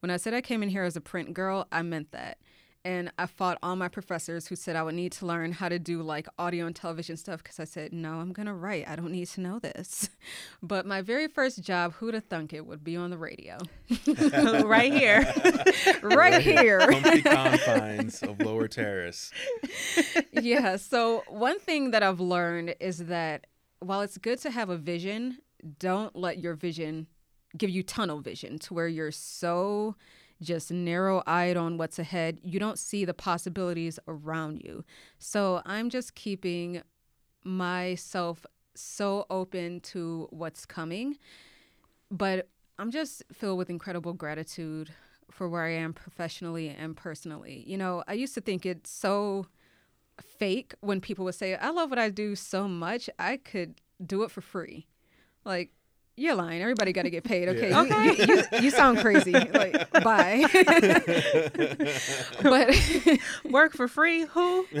When 0.00 0.10
I 0.10 0.18
said 0.18 0.34
I 0.34 0.40
came 0.40 0.62
in 0.62 0.68
here 0.68 0.84
as 0.84 0.94
a 0.96 1.00
print 1.00 1.34
girl, 1.34 1.66
I 1.72 1.82
meant 1.82 2.12
that. 2.12 2.38
And 2.86 3.10
I 3.18 3.26
fought 3.26 3.58
all 3.64 3.74
my 3.74 3.88
professors 3.88 4.46
who 4.46 4.54
said 4.54 4.76
I 4.76 4.84
would 4.84 4.94
need 4.94 5.10
to 5.14 5.26
learn 5.26 5.50
how 5.50 5.68
to 5.68 5.76
do 5.76 6.02
like 6.02 6.28
audio 6.38 6.66
and 6.66 6.76
television 6.76 7.16
stuff 7.16 7.42
because 7.42 7.58
I 7.58 7.64
said, 7.64 7.92
no, 7.92 8.20
I'm 8.20 8.32
going 8.32 8.46
to 8.46 8.54
write. 8.54 8.86
I 8.86 8.94
don't 8.94 9.10
need 9.10 9.26
to 9.30 9.40
know 9.40 9.58
this. 9.58 10.08
But 10.62 10.86
my 10.86 11.02
very 11.02 11.28
first 11.28 11.62
job, 11.62 11.94
who'd 11.94 12.14
have 12.14 12.24
thunk 12.24 12.52
it, 12.52 12.64
would 12.64 12.82
be 12.82 12.96
on 12.96 13.10
the 13.10 13.18
radio. 13.18 13.58
right 14.64 14.92
here. 14.92 15.32
right 16.02 16.40
here. 16.40 16.80
Comfy 16.80 17.22
confines 17.22 18.22
of 18.22 18.40
Lower 18.40 18.68
Terrace. 18.68 19.32
yeah. 20.32 20.76
So 20.76 21.24
one 21.28 21.58
thing 21.58 21.90
that 21.90 22.02
I've 22.02 22.20
learned 22.20 22.76
is 22.80 22.98
that 23.06 23.46
while 23.80 24.00
it's 24.00 24.18
good 24.18 24.38
to 24.40 24.50
have 24.50 24.70
a 24.70 24.76
vision, 24.76 25.38
don't 25.78 26.14
let 26.14 26.38
your 26.38 26.54
vision 26.54 27.08
give 27.56 27.70
you 27.70 27.82
tunnel 27.82 28.20
vision 28.20 28.58
to 28.60 28.74
where 28.74 28.88
you're 28.88 29.12
so 29.12 29.96
just 30.42 30.70
narrow 30.70 31.22
eyed 31.26 31.56
on 31.56 31.78
what's 31.78 31.98
ahead. 31.98 32.38
You 32.42 32.58
don't 32.58 32.78
see 32.78 33.04
the 33.04 33.14
possibilities 33.14 33.98
around 34.06 34.62
you. 34.62 34.84
So 35.18 35.62
I'm 35.64 35.90
just 35.90 36.14
keeping 36.14 36.82
myself 37.44 38.44
so 38.74 39.26
open 39.30 39.80
to 39.80 40.28
what's 40.30 40.66
coming. 40.66 41.16
But 42.10 42.48
I'm 42.78 42.90
just 42.90 43.22
filled 43.32 43.58
with 43.58 43.70
incredible 43.70 44.12
gratitude 44.12 44.90
for 45.30 45.48
where 45.48 45.64
I 45.64 45.72
am 45.72 45.92
professionally 45.92 46.68
and 46.68 46.96
personally. 46.96 47.64
You 47.66 47.78
know, 47.78 48.04
I 48.06 48.12
used 48.12 48.34
to 48.34 48.40
think 48.40 48.64
it's 48.64 48.90
so 48.90 49.46
fake 50.20 50.74
when 50.80 51.00
people 51.00 51.24
would 51.24 51.34
say, 51.34 51.54
I 51.54 51.70
love 51.70 51.90
what 51.90 51.98
I 51.98 52.10
do 52.10 52.36
so 52.36 52.68
much, 52.68 53.10
I 53.18 53.38
could 53.38 53.80
do 54.04 54.22
it 54.22 54.30
for 54.30 54.40
free. 54.40 54.86
Like, 55.44 55.70
you're 56.16 56.34
lying. 56.34 56.62
Everybody 56.62 56.92
got 56.92 57.02
to 57.02 57.10
get 57.10 57.24
paid. 57.24 57.48
Okay. 57.48 57.70
Yeah. 57.70 57.84
You, 57.84 58.12
you, 58.12 58.26
you, 58.26 58.42
you 58.62 58.70
sound 58.70 58.98
crazy. 58.98 59.32
Like, 59.32 59.90
bye. 59.90 60.44
but 62.42 62.74
Work 63.50 63.74
for 63.74 63.88
free? 63.88 64.24
Who? 64.24 64.66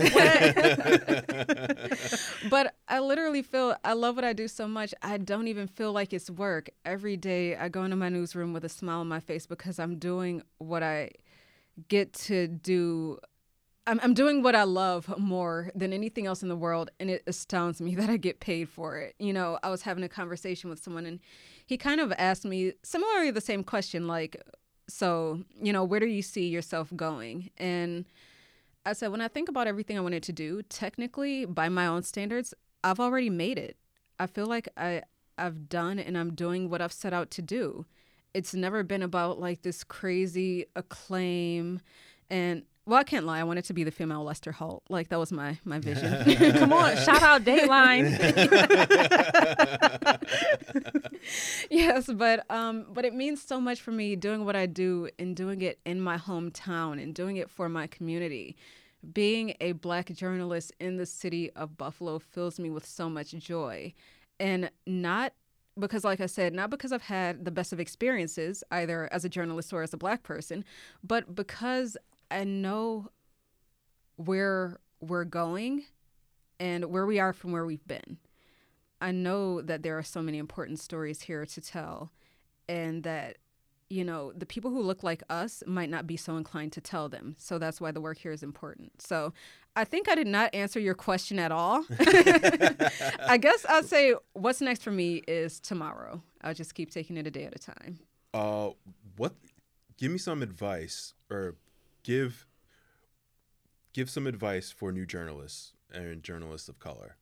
but 2.50 2.74
I 2.88 3.00
literally 3.00 3.42
feel 3.42 3.76
I 3.84 3.92
love 3.92 4.16
what 4.16 4.24
I 4.24 4.32
do 4.32 4.48
so 4.48 4.66
much. 4.66 4.94
I 5.02 5.18
don't 5.18 5.48
even 5.48 5.66
feel 5.68 5.92
like 5.92 6.12
it's 6.12 6.30
work. 6.30 6.70
Every 6.84 7.16
day 7.16 7.56
I 7.56 7.68
go 7.68 7.84
into 7.84 7.96
my 7.96 8.08
newsroom 8.08 8.52
with 8.52 8.64
a 8.64 8.68
smile 8.68 9.00
on 9.00 9.08
my 9.08 9.20
face 9.20 9.46
because 9.46 9.78
I'm 9.78 9.98
doing 9.98 10.42
what 10.58 10.82
I 10.82 11.10
get 11.88 12.12
to 12.14 12.48
do. 12.48 13.18
I'm, 13.86 14.00
I'm 14.02 14.14
doing 14.14 14.42
what 14.42 14.54
I 14.54 14.64
love 14.64 15.16
more 15.18 15.70
than 15.74 15.92
anything 15.92 16.26
else 16.26 16.42
in 16.42 16.48
the 16.48 16.56
world, 16.56 16.90
and 16.98 17.08
it 17.08 17.22
astounds 17.26 17.80
me 17.80 17.94
that 17.96 18.10
I 18.10 18.16
get 18.16 18.40
paid 18.40 18.68
for 18.68 18.98
it. 18.98 19.14
You 19.18 19.32
know, 19.32 19.58
I 19.62 19.70
was 19.70 19.82
having 19.82 20.04
a 20.04 20.08
conversation 20.08 20.70
with 20.70 20.82
someone, 20.82 21.06
and 21.06 21.20
he 21.66 21.76
kind 21.76 22.00
of 22.00 22.12
asked 22.18 22.44
me 22.44 22.72
similarly 22.82 23.30
the 23.30 23.40
same 23.40 23.62
question, 23.64 24.06
like, 24.06 24.36
so 24.88 25.42
you 25.60 25.72
know, 25.72 25.84
where 25.84 26.00
do 26.00 26.06
you 26.06 26.22
see 26.22 26.48
yourself 26.48 26.92
going? 26.94 27.50
And 27.58 28.04
I 28.84 28.92
said, 28.92 29.10
when 29.10 29.20
I 29.20 29.28
think 29.28 29.48
about 29.48 29.66
everything 29.66 29.98
I 29.98 30.02
wanted 30.02 30.22
to 30.24 30.32
do, 30.32 30.62
technically, 30.62 31.44
by 31.44 31.68
my 31.68 31.86
own 31.86 32.04
standards, 32.04 32.54
I've 32.84 33.00
already 33.00 33.30
made 33.30 33.58
it. 33.58 33.76
I 34.20 34.26
feel 34.26 34.46
like 34.46 34.68
I, 34.76 35.02
I've 35.36 35.68
done 35.68 35.98
and 35.98 36.16
I'm 36.16 36.34
doing 36.34 36.70
what 36.70 36.80
I've 36.80 36.92
set 36.92 37.12
out 37.12 37.30
to 37.32 37.42
do. 37.42 37.84
It's 38.32 38.54
never 38.54 38.84
been 38.84 39.02
about 39.02 39.40
like 39.40 39.62
this 39.62 39.82
crazy 39.82 40.66
acclaim. 40.76 41.80
And 42.30 42.62
well, 42.86 43.00
I 43.00 43.02
can't 43.02 43.26
lie. 43.26 43.40
I 43.40 43.44
wanted 43.44 43.64
to 43.64 43.74
be 43.74 43.82
the 43.82 43.90
female 43.90 44.22
Lester 44.22 44.52
Holt. 44.52 44.84
Like 44.88 45.08
that 45.08 45.18
was 45.18 45.32
my 45.32 45.58
my 45.64 45.80
vision. 45.80 46.52
Come 46.58 46.72
on, 46.72 46.96
shout 46.96 47.20
out 47.20 47.42
Dateline. 47.42 48.12
yes, 51.70 52.08
but 52.12 52.48
um, 52.48 52.86
but 52.92 53.04
it 53.04 53.12
means 53.12 53.42
so 53.42 53.60
much 53.60 53.80
for 53.80 53.90
me 53.90 54.14
doing 54.14 54.44
what 54.44 54.54
I 54.54 54.66
do 54.66 55.08
and 55.18 55.34
doing 55.34 55.62
it 55.62 55.80
in 55.84 56.00
my 56.00 56.16
hometown 56.16 57.02
and 57.02 57.12
doing 57.12 57.36
it 57.36 57.50
for 57.50 57.68
my 57.68 57.88
community. 57.88 58.56
Being 59.12 59.54
a 59.60 59.72
black 59.72 60.12
journalist 60.12 60.72
in 60.78 60.96
the 60.96 61.06
city 61.06 61.50
of 61.52 61.76
Buffalo 61.76 62.20
fills 62.20 62.60
me 62.60 62.70
with 62.70 62.86
so 62.86 63.10
much 63.10 63.32
joy, 63.32 63.94
and 64.38 64.70
not 64.86 65.32
because, 65.78 66.04
like 66.04 66.20
I 66.20 66.26
said, 66.26 66.54
not 66.54 66.70
because 66.70 66.92
I've 66.92 67.02
had 67.02 67.44
the 67.44 67.50
best 67.50 67.72
of 67.72 67.80
experiences 67.80 68.64
either 68.70 69.08
as 69.12 69.24
a 69.24 69.28
journalist 69.28 69.72
or 69.72 69.82
as 69.82 69.92
a 69.92 69.96
black 69.96 70.22
person, 70.22 70.64
but 71.02 71.34
because 71.34 71.96
I 72.30 72.44
know 72.44 73.08
where 74.16 74.78
we're 75.00 75.24
going 75.24 75.84
and 76.58 76.86
where 76.86 77.06
we 77.06 77.18
are 77.18 77.32
from 77.32 77.52
where 77.52 77.66
we've 77.66 77.86
been. 77.86 78.18
I 79.00 79.12
know 79.12 79.60
that 79.60 79.82
there 79.82 79.98
are 79.98 80.02
so 80.02 80.22
many 80.22 80.38
important 80.38 80.78
stories 80.78 81.22
here 81.22 81.44
to 81.44 81.60
tell, 81.60 82.12
and 82.66 83.02
that, 83.02 83.36
you 83.90 84.04
know, 84.04 84.32
the 84.32 84.46
people 84.46 84.70
who 84.70 84.80
look 84.80 85.02
like 85.02 85.22
us 85.28 85.62
might 85.66 85.90
not 85.90 86.06
be 86.06 86.16
so 86.16 86.36
inclined 86.36 86.72
to 86.72 86.80
tell 86.80 87.08
them. 87.08 87.36
So 87.38 87.58
that's 87.58 87.80
why 87.80 87.90
the 87.90 88.00
work 88.00 88.18
here 88.18 88.32
is 88.32 88.42
important. 88.42 89.02
So 89.02 89.34
I 89.76 89.84
think 89.84 90.08
I 90.08 90.14
did 90.14 90.26
not 90.26 90.54
answer 90.54 90.80
your 90.80 90.94
question 90.94 91.38
at 91.38 91.52
all. 91.52 91.84
I 93.28 93.38
guess 93.38 93.66
I'd 93.68 93.84
say 93.84 94.14
what's 94.32 94.62
next 94.62 94.82
for 94.82 94.90
me 94.90 95.16
is 95.28 95.60
tomorrow. 95.60 96.22
I'll 96.40 96.54
just 96.54 96.74
keep 96.74 96.90
taking 96.90 97.18
it 97.18 97.26
a 97.26 97.30
day 97.30 97.44
at 97.44 97.54
a 97.54 97.58
time. 97.58 97.98
Uh, 98.32 98.70
what? 99.16 99.34
Give 99.98 100.10
me 100.10 100.18
some 100.18 100.42
advice, 100.42 101.14
or 101.30 101.56
give 102.06 102.46
give 103.92 104.08
some 104.08 104.26
advice 104.26 104.70
for 104.70 104.92
new 104.92 105.04
journalists 105.04 105.72
and 105.92 106.22
journalists 106.22 106.68
of 106.68 106.78
color. 106.78 107.16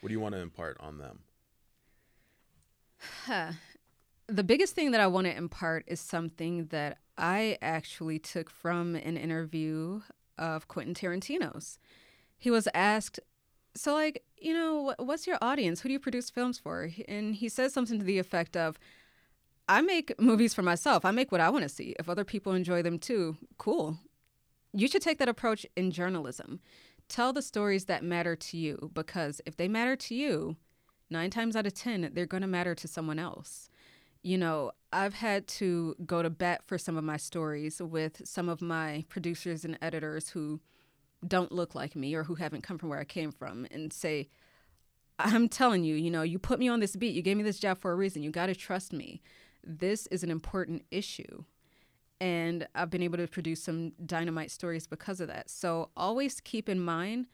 What 0.00 0.08
do 0.08 0.12
you 0.12 0.20
want 0.20 0.34
to 0.34 0.40
impart 0.40 0.76
on 0.80 0.98
them? 0.98 1.20
Huh. 3.26 3.52
The 4.26 4.44
biggest 4.44 4.74
thing 4.74 4.90
that 4.90 5.00
I 5.00 5.06
want 5.06 5.26
to 5.26 5.34
impart 5.34 5.84
is 5.86 6.00
something 6.00 6.66
that 6.66 6.98
I 7.16 7.56
actually 7.62 8.18
took 8.18 8.50
from 8.50 8.94
an 8.96 9.16
interview 9.16 10.02
of 10.36 10.68
Quentin 10.68 10.94
Tarantino's. 10.94 11.78
He 12.36 12.50
was 12.50 12.68
asked, 12.74 13.20
So, 13.74 13.94
like, 13.94 14.24
you 14.36 14.52
know, 14.52 14.94
what's 14.98 15.26
your 15.26 15.38
audience? 15.40 15.80
Who 15.80 15.88
do 15.88 15.94
you 15.94 16.00
produce 16.00 16.28
films 16.28 16.58
for? 16.58 16.90
And 17.06 17.34
he 17.36 17.48
says 17.48 17.72
something 17.72 17.98
to 17.98 18.04
the 18.04 18.18
effect 18.18 18.56
of, 18.56 18.78
I 19.68 19.82
make 19.82 20.18
movies 20.18 20.54
for 20.54 20.62
myself. 20.62 21.04
I 21.04 21.10
make 21.10 21.30
what 21.30 21.40
I 21.40 21.50
want 21.50 21.62
to 21.64 21.68
see. 21.68 21.94
If 21.98 22.08
other 22.08 22.24
people 22.24 22.52
enjoy 22.52 22.82
them 22.82 22.98
too, 22.98 23.36
cool. 23.58 23.98
You 24.72 24.88
should 24.88 25.02
take 25.02 25.18
that 25.18 25.28
approach 25.28 25.66
in 25.76 25.90
journalism. 25.90 26.60
Tell 27.08 27.32
the 27.32 27.42
stories 27.42 27.84
that 27.86 28.02
matter 28.02 28.34
to 28.36 28.56
you 28.56 28.90
because 28.94 29.40
if 29.46 29.56
they 29.56 29.68
matter 29.68 29.96
to 29.96 30.14
you, 30.14 30.56
nine 31.10 31.30
times 31.30 31.56
out 31.56 31.66
of 31.66 31.74
10, 31.74 32.10
they're 32.12 32.26
going 32.26 32.42
to 32.42 32.46
matter 32.46 32.74
to 32.74 32.88
someone 32.88 33.18
else. 33.18 33.68
You 34.22 34.38
know, 34.38 34.72
I've 34.92 35.14
had 35.14 35.46
to 35.48 35.94
go 36.04 36.22
to 36.22 36.30
bat 36.30 36.62
for 36.66 36.76
some 36.76 36.96
of 36.96 37.04
my 37.04 37.16
stories 37.16 37.80
with 37.80 38.26
some 38.26 38.48
of 38.48 38.60
my 38.60 39.04
producers 39.08 39.64
and 39.64 39.78
editors 39.80 40.30
who 40.30 40.60
don't 41.26 41.52
look 41.52 41.74
like 41.74 41.96
me 41.96 42.14
or 42.14 42.24
who 42.24 42.34
haven't 42.36 42.62
come 42.62 42.78
from 42.78 42.88
where 42.88 42.98
I 42.98 43.04
came 43.04 43.32
from 43.32 43.66
and 43.70 43.92
say, 43.92 44.28
I'm 45.18 45.48
telling 45.48 45.84
you, 45.84 45.94
you 45.94 46.10
know, 46.10 46.22
you 46.22 46.38
put 46.38 46.58
me 46.58 46.68
on 46.68 46.80
this 46.80 46.94
beat, 46.94 47.14
you 47.14 47.22
gave 47.22 47.36
me 47.36 47.42
this 47.42 47.58
job 47.58 47.78
for 47.78 47.90
a 47.90 47.96
reason, 47.96 48.22
you 48.22 48.30
got 48.30 48.46
to 48.46 48.54
trust 48.54 48.92
me. 48.92 49.20
This 49.64 50.06
is 50.08 50.22
an 50.22 50.30
important 50.30 50.84
issue. 50.90 51.44
And 52.20 52.66
I've 52.74 52.90
been 52.90 53.02
able 53.02 53.18
to 53.18 53.28
produce 53.28 53.62
some 53.62 53.92
dynamite 54.04 54.50
stories 54.50 54.86
because 54.86 55.20
of 55.20 55.28
that. 55.28 55.48
So 55.50 55.90
always 55.96 56.40
keep 56.40 56.68
in 56.68 56.80
mind 56.80 57.26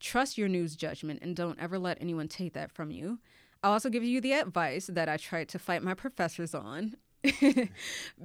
trust 0.00 0.38
your 0.38 0.48
news 0.48 0.76
judgment 0.76 1.20
and 1.22 1.34
don't 1.34 1.58
ever 1.58 1.78
let 1.78 1.98
anyone 2.00 2.28
take 2.28 2.52
that 2.54 2.72
from 2.72 2.90
you. 2.90 3.18
I'll 3.62 3.72
also 3.72 3.88
give 3.88 4.04
you 4.04 4.20
the 4.20 4.32
advice 4.32 4.88
that 4.92 5.08
I 5.08 5.16
tried 5.16 5.48
to 5.50 5.58
fight 5.58 5.82
my 5.82 5.94
professors 5.94 6.54
on. 6.54 6.94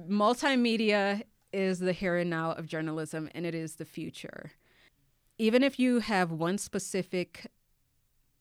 Multimedia 0.08 1.22
is 1.52 1.80
the 1.80 1.92
here 1.92 2.16
and 2.16 2.30
now 2.30 2.52
of 2.52 2.66
journalism, 2.66 3.28
and 3.34 3.44
it 3.44 3.54
is 3.54 3.76
the 3.76 3.84
future. 3.84 4.52
Even 5.38 5.62
if 5.62 5.78
you 5.78 6.00
have 6.00 6.30
one 6.30 6.58
specific 6.58 7.50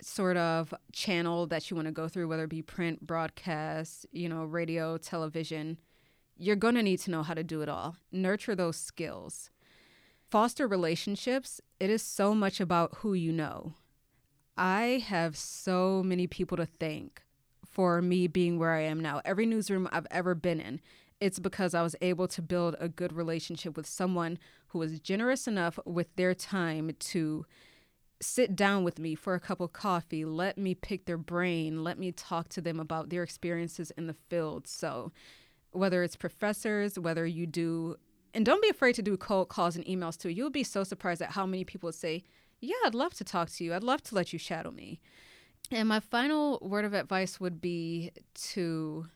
sort 0.02 0.38
of 0.38 0.74
channel 0.92 1.48
that 1.48 1.70
you 1.70 1.76
want 1.76 1.88
to 1.88 1.92
go 1.92 2.08
through, 2.08 2.28
whether 2.28 2.44
it 2.44 2.50
be 2.50 2.62
print, 2.62 3.06
broadcast, 3.06 4.06
you 4.12 4.28
know, 4.28 4.44
radio, 4.44 4.98
television, 4.98 5.78
you're 6.38 6.56
going 6.56 6.76
to 6.76 6.84
need 6.84 7.00
to 7.00 7.12
know 7.12 7.24
how 7.24 7.34
to 7.34 7.44
do 7.44 7.62
it 7.62 7.70
all. 7.70 7.96
Nurture 8.12 8.56
those 8.56 8.78
skills. 8.78 9.50
Foster 10.30 10.68
relationships, 10.68 11.62
it 11.80 11.90
is 11.90 12.02
so 12.02 12.34
much 12.34 12.60
about 12.60 12.98
who 12.98 13.14
you 13.14 13.32
know. 13.32 13.74
I 14.58 15.04
have 15.08 15.38
so 15.38 16.02
many 16.04 16.28
people 16.28 16.58
to 16.58 16.66
thank 16.66 17.22
for 17.66 18.02
me 18.02 18.28
being 18.28 18.58
where 18.58 18.72
I 18.72 18.82
am 18.82 19.00
now. 19.00 19.22
Every 19.24 19.46
newsroom 19.46 19.88
I've 19.92 20.08
ever 20.12 20.36
been 20.36 20.60
in, 20.60 20.82
it's 21.20 21.40
because 21.40 21.74
I 21.74 21.84
was 21.84 21.96
able 22.02 22.28
to 22.30 22.42
build 22.42 22.76
a 22.80 22.90
good 22.90 23.14
relationship 23.14 23.78
with 23.78 23.86
someone 23.86 24.40
who 24.68 24.80
was 24.80 25.00
generous 25.00 25.48
enough 25.48 25.80
with 25.86 26.16
their 26.16 26.34
time 26.34 26.92
to 27.00 27.46
sit 28.22 28.56
down 28.56 28.84
with 28.84 29.00
me 29.00 29.16
for 29.16 29.34
a 29.34 29.40
cup 29.40 29.60
of 29.60 29.74
coffee, 29.74 30.26
let 30.26 30.58
me 30.58 30.76
pick 30.76 31.06
their 31.06 31.18
brain, 31.18 31.84
let 31.84 31.98
me 31.98 32.12
talk 32.12 32.50
to 32.50 32.62
them 32.62 32.80
about 32.80 33.10
their 33.10 33.24
experiences 33.24 33.92
in 33.92 34.08
the 34.08 34.16
field. 34.30 34.68
So, 34.68 35.12
whether 35.72 36.04
it's 36.04 36.16
professors, 36.16 37.00
whether 37.00 37.26
you 37.26 37.48
do, 37.48 37.96
and 38.34 38.46
don't 38.46 38.62
be 38.62 38.70
afraid 38.70 38.96
to 38.96 39.02
do 39.02 39.18
cold 39.18 39.50
calls 39.50 39.76
and 39.76 39.86
emails 39.86 40.18
too. 40.18 40.30
You'll 40.30 40.50
be 40.50 40.64
so 40.64 40.84
surprised 40.84 41.22
at 41.22 41.32
how 41.32 41.46
many 41.46 41.64
people 41.64 41.92
say, 41.92 42.24
Yeah, 42.60 42.76
I'd 42.86 42.96
love 42.96 43.14
to 43.16 43.24
talk 43.24 43.50
to 43.52 43.64
you. 43.64 43.74
I'd 43.74 43.84
love 43.84 44.04
to 44.04 44.16
let 44.16 44.34
you 44.34 44.40
shadow 44.40 44.72
me. 44.72 45.00
And 45.70 45.88
my 45.88 46.00
final 46.00 46.60
word 46.62 46.86
of 46.86 46.94
advice 46.94 47.40
would 47.40 47.62
be 47.62 48.12
to, 48.52 49.08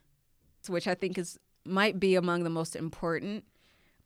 which 0.67 0.87
I 0.87 0.95
think 0.95 1.17
is 1.17 1.37
might 1.65 1.99
be 1.99 2.15
among 2.15 2.43
the 2.43 2.49
most 2.49 2.75
important, 2.75 3.43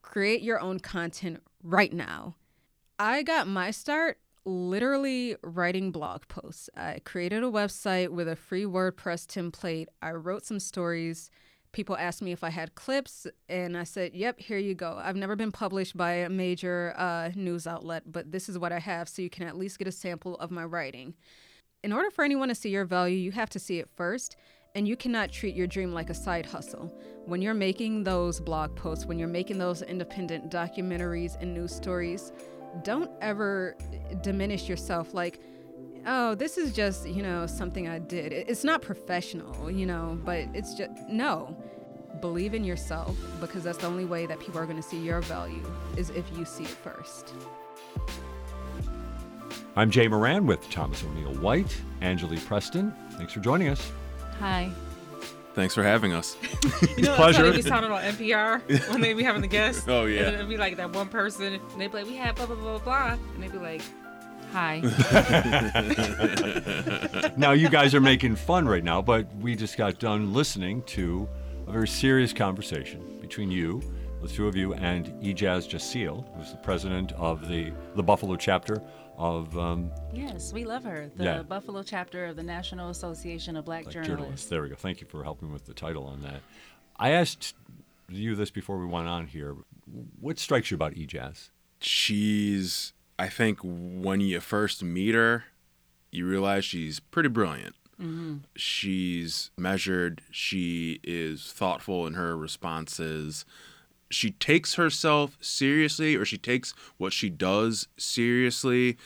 create 0.01 0.41
your 0.41 0.59
own 0.59 0.79
content 0.79 1.43
right 1.63 1.91
now. 1.91 2.35
I 2.97 3.21
got 3.23 3.47
my 3.47 3.71
start 3.71 4.17
literally 4.49 5.35
writing 5.43 5.91
blog 5.91 6.27
posts. 6.27 6.69
I 6.75 6.99
created 7.05 7.43
a 7.43 7.47
website 7.47 8.09
with 8.09 8.27
a 8.27 8.35
free 8.35 8.65
WordPress 8.65 9.25
template. 9.25 9.87
I 10.01 10.11
wrote 10.11 10.45
some 10.45 10.59
stories. 10.59 11.29
People 11.71 11.95
asked 11.95 12.21
me 12.21 12.31
if 12.31 12.43
I 12.43 12.49
had 12.49 12.73
clips, 12.73 13.27
and 13.47 13.77
I 13.77 13.83
said, 13.83 14.15
Yep, 14.15 14.39
here 14.39 14.57
you 14.57 14.73
go. 14.73 14.99
I've 15.01 15.15
never 15.15 15.35
been 15.35 15.51
published 15.51 15.95
by 15.95 16.13
a 16.13 16.29
major 16.29 16.95
uh, 16.97 17.29
news 17.35 17.67
outlet, 17.67 18.03
but 18.11 18.31
this 18.31 18.49
is 18.49 18.57
what 18.57 18.71
I 18.71 18.79
have, 18.79 19.07
so 19.07 19.21
you 19.21 19.29
can 19.29 19.47
at 19.47 19.55
least 19.55 19.77
get 19.77 19.87
a 19.87 19.91
sample 19.91 20.35
of 20.37 20.49
my 20.49 20.65
writing. 20.65 21.13
In 21.83 21.93
order 21.93 22.09
for 22.09 22.25
anyone 22.25 22.49
to 22.49 22.55
see 22.55 22.69
your 22.69 22.85
value, 22.85 23.17
you 23.17 23.31
have 23.31 23.49
to 23.51 23.59
see 23.59 23.77
it 23.77 23.87
first, 23.87 24.35
and 24.75 24.87
you 24.87 24.97
cannot 24.97 25.31
treat 25.31 25.55
your 25.55 25.67
dream 25.67 25.93
like 25.93 26.09
a 26.09 26.13
side 26.15 26.45
hustle. 26.45 26.93
When 27.25 27.41
you're 27.41 27.53
making 27.53 28.03
those 28.03 28.39
blog 28.39 28.75
posts, 28.75 29.05
when 29.05 29.19
you're 29.19 29.27
making 29.27 29.59
those 29.59 29.83
independent 29.83 30.51
documentaries 30.51 31.39
and 31.39 31.53
news 31.53 31.73
stories, 31.73 32.31
don't 32.83 33.11
ever 33.21 33.75
diminish 34.21 34.67
yourself 34.69 35.13
like, 35.13 35.39
oh, 36.05 36.35
this 36.35 36.57
is 36.57 36.73
just, 36.73 37.07
you 37.07 37.21
know, 37.21 37.45
something 37.45 37.87
I 37.87 37.99
did. 37.99 38.31
It's 38.31 38.63
not 38.63 38.81
professional, 38.81 39.69
you 39.69 39.85
know, 39.85 40.17
but 40.23 40.47
it's 40.53 40.73
just, 40.75 40.91
no. 41.07 41.55
Believe 42.21 42.53
in 42.53 42.63
yourself 42.63 43.15
because 43.39 43.63
that's 43.63 43.77
the 43.77 43.87
only 43.87 44.03
way 44.03 44.25
that 44.25 44.39
people 44.39 44.59
are 44.59 44.65
going 44.65 44.75
to 44.75 44.83
see 44.83 44.99
your 44.99 45.21
value 45.21 45.63
is 45.95 46.09
if 46.09 46.25
you 46.35 46.43
see 46.43 46.63
it 46.63 46.69
first. 46.69 47.33
I'm 49.75 49.89
Jay 49.89 50.07
Moran 50.07 50.45
with 50.45 50.67
Thomas 50.69 51.03
O'Neill 51.03 51.35
White, 51.35 51.79
Angelea 52.01 52.39
Preston. 52.41 52.93
Thanks 53.11 53.31
for 53.31 53.39
joining 53.39 53.69
us. 53.69 53.91
Hi. 54.39 54.71
Thanks 55.55 55.73
for 55.75 55.83
having 55.83 56.13
us. 56.13 56.35
You 56.97 57.03
know, 57.05 57.15
Pleasure. 57.15 57.43
That's 57.43 57.47
how 57.47 57.51
they 57.51 57.57
be 57.57 57.61
sounding 57.61 57.91
on 57.91 58.01
NPR 58.03 58.89
when 58.91 59.01
they 59.01 59.13
be 59.13 59.23
having 59.23 59.41
the 59.41 59.47
guests. 59.47 59.83
Oh, 59.87 60.05
yeah. 60.05 60.23
And 60.27 60.35
it'd 60.35 60.49
be 60.49 60.57
like 60.57 60.77
that 60.77 60.91
one 60.93 61.07
person, 61.07 61.53
and 61.53 61.61
they'd 61.81 61.91
be 61.91 61.97
like, 61.97 62.07
"We 62.07 62.15
had 62.15 62.35
blah 62.35 62.45
blah 62.45 62.55
blah 62.55 62.77
blah,", 62.79 62.83
blah," 62.83 63.17
and 63.33 63.43
they'd 63.43 63.51
be 63.51 63.57
like, 63.57 63.81
"Hi." 64.51 64.79
now 67.37 67.51
you 67.51 67.69
guys 67.69 67.95
are 67.95 68.01
making 68.01 68.35
fun 68.35 68.67
right 68.67 68.83
now, 68.83 69.01
but 69.01 69.27
we 69.37 69.55
just 69.55 69.77
got 69.77 69.97
done 69.99 70.33
listening 70.33 70.81
to 70.83 71.27
a 71.67 71.71
very 71.71 71.87
serious 71.87 72.33
conversation 72.33 73.01
between 73.21 73.49
you, 73.51 73.81
the 74.21 74.27
two 74.27 74.47
of 74.47 74.55
you, 74.55 74.73
and 74.73 75.07
I'Jaz 75.23 75.67
Ja'ciel, 75.69 76.25
who's 76.35 76.51
the 76.51 76.57
president 76.57 77.11
of 77.13 77.47
the 77.47 77.71
the 77.95 78.03
Buffalo 78.03 78.35
chapter 78.35 78.81
of 79.19 79.55
um, 79.57 79.91
yes, 80.13 80.51
we 80.53 80.63
love 80.63 80.83
her. 80.85 81.11
The 81.15 81.23
Yeah. 81.23 81.41
Buffalo 81.43 81.83
chapter 81.83 82.25
of 82.25 82.37
the 82.37 82.43
National 82.43 82.89
Association 82.89 83.57
of 83.57 83.65
Black, 83.65 83.83
Black 83.83 83.93
Journalists. 83.93 84.17
journalists. 84.21 84.49
There 84.49 84.61
we 84.63 84.69
go. 84.69 84.75
Thank 84.75 85.01
you 85.01 85.07
for 85.07 85.23
helping 85.23 85.51
with 85.51 85.65
the 85.65 85.73
title 85.73 86.05
on 86.05 86.21
that. 86.21 86.41
I 86.97 87.11
asked 87.11 87.53
you 88.07 88.33
this 88.35 88.49
before 88.49 88.79
we 88.79 88.85
went 88.85 89.07
on 89.07 89.27
here. 89.27 89.55
What 90.19 90.39
strikes 90.39 90.71
you 90.71 90.75
about 90.75 90.93
I'Jaz? 90.97 91.49
She's, 91.81 92.93
I 93.19 93.27
think, 93.27 93.59
when 93.61 94.21
you 94.21 94.39
first 94.39 94.83
meet 94.83 95.15
her, 95.15 95.43
you 96.11 96.25
realize 96.25 96.63
she's 96.65 96.99
pretty 96.99 97.29
brilliant. 97.29 97.75
She's 98.55 99.51
measured. 99.57 100.21
She 100.31 101.01
is 101.03 101.51
thoughtful 101.51 102.07
in 102.07 102.13
her 102.13 102.37
responses. 102.37 103.43
She 104.09 104.31
takes 104.31 104.75
herself 104.75 105.37
seriously, 105.39 106.15
or 106.15 106.25
she 106.25 106.37
takes 106.37 106.73
what 106.97 107.13
she 107.13 107.29
does 107.29 107.87
seriously, 107.97 108.97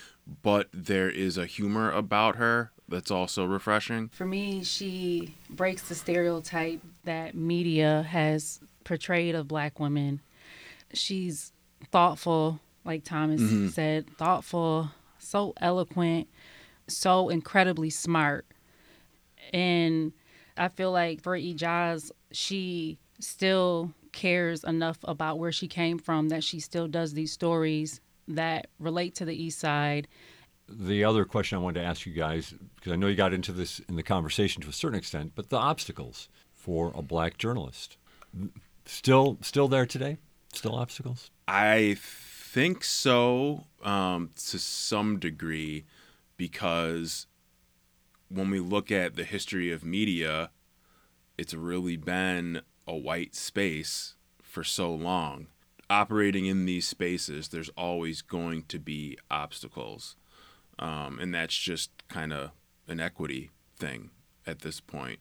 but 0.42 0.70
there 0.74 1.10
is 1.10 1.38
a 1.38 1.46
humor 1.46 1.92
about 1.92 2.38
her 2.38 2.72
that's 2.88 3.12
also 3.12 3.46
refreshing. 3.46 4.10
For 4.10 4.26
me, 4.26 4.64
she 4.64 5.36
breaks 5.50 5.84
the 5.84 5.96
stereotype 5.96 6.82
that 7.04 7.36
media 7.36 8.04
has 8.10 8.60
portrayed 8.84 9.36
of 9.36 9.48
black 9.48 9.80
women. 9.80 10.22
She's 10.94 11.52
thoughtful, 11.92 12.60
like 12.86 13.04
Thomas 13.04 13.42
mm-hmm. 13.42 13.70
said, 13.70 14.10
thoughtful, 14.18 14.92
so 15.18 15.54
eloquent, 15.60 16.28
so 16.88 17.30
incredibly 17.30 17.90
smart. 17.90 18.46
And 19.54 20.14
I 20.58 20.68
feel 20.68 20.92
like 20.92 21.22
for 21.22 21.36
I'Jaz, 21.36 22.12
she 22.32 23.00
still 23.20 23.92
cares 24.14 24.64
enough 24.64 25.00
about 25.04 25.40
where 25.40 25.52
she 25.52 25.68
came 25.68 25.98
from 25.98 26.30
that 26.30 26.44
she 26.44 26.60
still 26.60 26.88
does 26.88 27.14
these 27.14 27.32
stories 27.32 28.00
that 28.28 28.68
relate 28.80 29.16
to 29.16 29.26
the 29.26 29.36
East 29.36 29.60
Side 29.60 30.08
The 30.70 31.04
other 31.04 31.26
question 31.26 31.58
I 31.58 31.62
wanted 31.62 31.82
to 31.82 31.86
ask 31.86 32.06
you 32.06 32.14
guys, 32.14 32.54
because 32.76 32.94
I 32.94 32.96
know 32.96 33.08
you 33.08 33.16
got 33.16 33.34
into 33.34 33.52
this 33.52 33.80
in 33.90 33.96
the 33.96 34.04
conversation 34.04 34.62
to 34.62 34.70
a 34.70 34.74
certain 34.74 34.98
extent, 34.98 35.34
but 35.36 35.50
the 35.50 35.58
obstacles 35.58 36.30
for 36.54 36.94
a 36.96 37.02
black 37.02 37.38
journalist, 37.38 37.98
still 38.86 39.38
still 39.42 39.68
there 39.68 39.86
today? 39.86 40.18
Still 40.54 40.76
obstacles? 40.76 41.32
I 41.48 41.98
think 42.00 42.84
so 42.84 43.66
um, 43.84 44.30
to 44.36 44.60
some 44.60 45.20
degree 45.20 45.86
because 46.38 47.28
when 48.30 48.50
we 48.50 48.60
look 48.60 48.92
at 48.92 49.16
the 49.16 49.24
history 49.24 49.72
of 49.72 49.84
media, 49.84 50.52
it's 51.38 51.54
really 51.54 51.98
been 51.98 52.62
a 52.88 52.96
white 52.96 53.36
space 53.36 54.16
for 54.42 54.64
so 54.64 54.94
long. 54.94 55.48
Operating 55.90 56.46
in 56.46 56.66
these 56.66 56.88
spaces, 56.88 57.50
there's 57.50 57.70
always 57.78 58.22
going 58.22 58.64
to 58.70 58.80
be 58.80 59.18
obstacles. 59.30 60.16
Um, 60.80 61.20
and 61.20 61.34
that's 61.34 61.56
just 61.56 61.92
kind 62.08 62.34
of 62.34 62.52
an 62.88 63.00
equity 63.00 63.52
thing 63.78 64.10
at 64.46 64.60
this 64.60 64.80
point. 64.80 65.20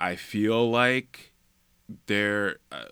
I 0.00 0.16
feel 0.16 0.70
like 0.70 1.32
there, 2.06 2.56
uh, 2.70 2.84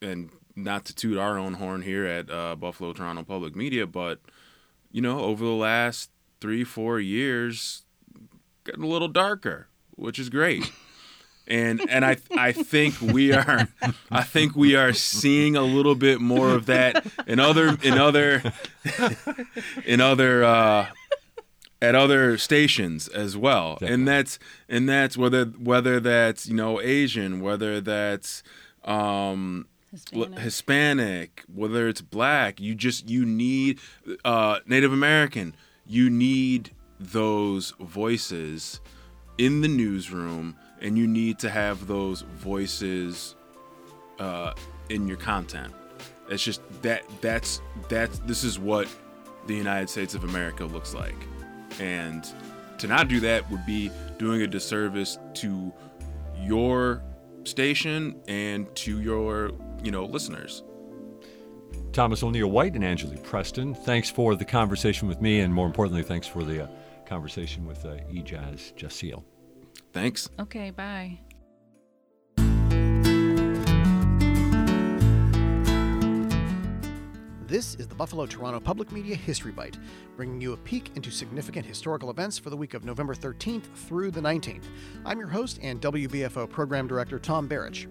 and 0.00 0.30
not 0.54 0.84
to 0.86 0.94
toot 0.94 1.18
our 1.18 1.38
own 1.38 1.54
horn 1.54 1.82
here 1.82 2.04
at 2.04 2.30
uh, 2.30 2.56
Buffalo 2.56 2.92
Toronto 2.92 3.22
Public 3.22 3.56
Media, 3.56 3.86
but 3.86 4.20
you 4.90 5.00
know, 5.00 5.20
over 5.20 5.44
the 5.44 5.50
last 5.50 6.10
three, 6.40 6.64
four 6.64 7.00
years, 7.00 7.84
getting 8.64 8.84
a 8.84 8.88
little 8.88 9.08
darker, 9.08 9.68
which 9.96 10.18
is 10.18 10.28
great. 10.28 10.70
And 11.52 11.82
and 11.90 12.02
I 12.02 12.16
I 12.30 12.52
think 12.52 12.98
we 13.02 13.34
are 13.34 13.68
I 14.10 14.22
think 14.22 14.56
we 14.56 14.74
are 14.74 14.94
seeing 14.94 15.54
a 15.54 15.62
little 15.62 15.94
bit 15.94 16.18
more 16.18 16.54
of 16.54 16.64
that 16.66 17.06
in 17.26 17.38
other 17.38 17.76
in 17.82 17.98
other 17.98 18.42
in 19.84 20.00
other 20.00 20.44
uh, 20.44 20.86
at 21.82 21.94
other 21.94 22.38
stations 22.38 23.06
as 23.08 23.36
well. 23.36 23.74
Definitely. 23.74 23.94
And 23.94 24.08
that's 24.08 24.38
and 24.66 24.88
that's 24.88 25.18
whether 25.18 25.44
whether 25.44 26.00
that's 26.00 26.46
you 26.46 26.54
know 26.54 26.80
Asian, 26.80 27.42
whether 27.42 27.82
that's 27.82 28.42
um, 28.84 29.66
Hispanic. 29.90 30.38
Hispanic, 30.38 31.44
whether 31.52 31.86
it's 31.86 32.00
black, 32.00 32.60
you 32.60 32.74
just 32.74 33.10
you 33.10 33.26
need 33.26 33.78
uh, 34.24 34.60
Native 34.64 34.92
American. 34.92 35.54
You 35.84 36.08
need 36.08 36.70
those 36.98 37.72
voices 37.78 38.80
in 39.36 39.60
the 39.60 39.68
newsroom, 39.68 40.56
and 40.82 40.98
you 40.98 41.06
need 41.06 41.38
to 41.38 41.48
have 41.48 41.86
those 41.86 42.22
voices 42.22 43.36
uh, 44.18 44.52
in 44.90 45.08
your 45.08 45.16
content. 45.16 45.72
It's 46.28 46.42
just 46.42 46.60
that 46.82 47.02
that's 47.20 47.60
that's 47.88 48.18
this 48.20 48.44
is 48.44 48.58
what 48.58 48.88
the 49.46 49.54
United 49.54 49.88
States 49.88 50.14
of 50.14 50.24
America 50.24 50.64
looks 50.64 50.94
like, 50.94 51.16
and 51.80 52.26
to 52.78 52.86
not 52.86 53.08
do 53.08 53.20
that 53.20 53.48
would 53.50 53.64
be 53.64 53.90
doing 54.18 54.42
a 54.42 54.46
disservice 54.46 55.18
to 55.34 55.72
your 56.40 57.02
station 57.44 58.20
and 58.28 58.74
to 58.76 59.00
your 59.00 59.52
you 59.82 59.90
know 59.90 60.04
listeners. 60.04 60.62
Thomas 61.92 62.22
O'Neil-White 62.22 62.74
and 62.74 62.84
Angelea 62.84 63.18
Preston, 63.18 63.74
thanks 63.74 64.08
for 64.10 64.34
the 64.34 64.46
conversation 64.46 65.08
with 65.08 65.20
me, 65.20 65.40
and 65.40 65.52
more 65.52 65.66
importantly, 65.66 66.02
thanks 66.02 66.26
for 66.26 66.42
the 66.42 66.64
uh, 66.64 66.66
conversation 67.04 67.66
with 67.66 67.84
uh, 67.84 67.90
I'Jaz 67.90 68.72
Ja'ciel. 68.74 69.22
Thanks. 69.92 70.28
Okay, 70.40 70.70
bye. 70.70 71.18
This 77.52 77.74
is 77.74 77.86
the 77.86 77.94
Buffalo 77.94 78.24
Toronto 78.24 78.60
Public 78.60 78.90
Media 78.92 79.14
History 79.14 79.52
Bite, 79.52 79.76
bringing 80.16 80.40
you 80.40 80.54
a 80.54 80.56
peek 80.56 80.90
into 80.96 81.10
significant 81.10 81.66
historical 81.66 82.08
events 82.08 82.38
for 82.38 82.48
the 82.48 82.56
week 82.56 82.72
of 82.72 82.86
November 82.86 83.14
13th 83.14 83.64
through 83.74 84.10
the 84.10 84.22
19th. 84.22 84.64
I'm 85.04 85.18
your 85.18 85.28
host 85.28 85.58
and 85.62 85.78
WBFO 85.78 86.48
Program 86.48 86.86
Director 86.86 87.18
Tom 87.18 87.46
Barrich. 87.46 87.86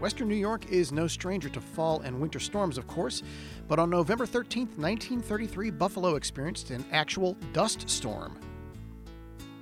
Western 0.00 0.28
New 0.28 0.34
York 0.34 0.68
is 0.72 0.90
no 0.90 1.06
stranger 1.06 1.48
to 1.48 1.60
fall 1.60 2.00
and 2.00 2.20
winter 2.20 2.40
storms, 2.40 2.78
of 2.78 2.88
course, 2.88 3.22
but 3.68 3.78
on 3.78 3.90
November 3.90 4.26
13th, 4.26 4.76
1933, 4.76 5.70
Buffalo 5.70 6.16
experienced 6.16 6.70
an 6.70 6.84
actual 6.90 7.36
dust 7.52 7.88
storm. 7.88 8.36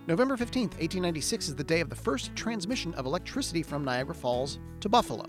November 0.09 0.37
15th, 0.37 0.79
1896 0.79 1.49
is 1.49 1.57
the 1.57 1.65
day 1.65 1.81
of 1.81 1.91
the 1.91 1.97
first 1.97 2.35
transmission 2.37 2.95
of 2.95 3.07
electricity 3.07 3.61
from 3.61 3.85
Niagara 3.85 4.15
Falls 4.15 4.61
to 4.79 4.89
Buffalo. 4.89 5.27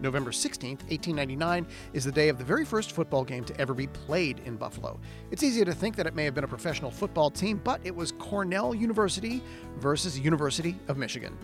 November 0.00 0.30
16th, 0.30 0.80
1899, 0.88 1.66
is 1.92 2.04
the 2.04 2.12
day 2.12 2.30
of 2.30 2.38
the 2.38 2.44
very 2.44 2.64
first 2.64 2.92
football 2.92 3.22
game 3.22 3.44
to 3.44 3.60
ever 3.60 3.74
be 3.74 3.86
played 3.88 4.40
in 4.46 4.56
Buffalo. 4.56 4.98
It's 5.30 5.42
easy 5.42 5.62
to 5.62 5.74
think 5.74 5.94
that 5.96 6.06
it 6.06 6.14
may 6.14 6.24
have 6.24 6.34
been 6.34 6.44
a 6.44 6.48
professional 6.48 6.90
football 6.90 7.30
team, 7.30 7.60
but 7.62 7.82
it 7.84 7.94
was 7.94 8.12
Cornell 8.12 8.74
University 8.74 9.42
versus 9.76 10.18
University 10.18 10.74
of 10.88 10.96
Michigan. 10.96 11.36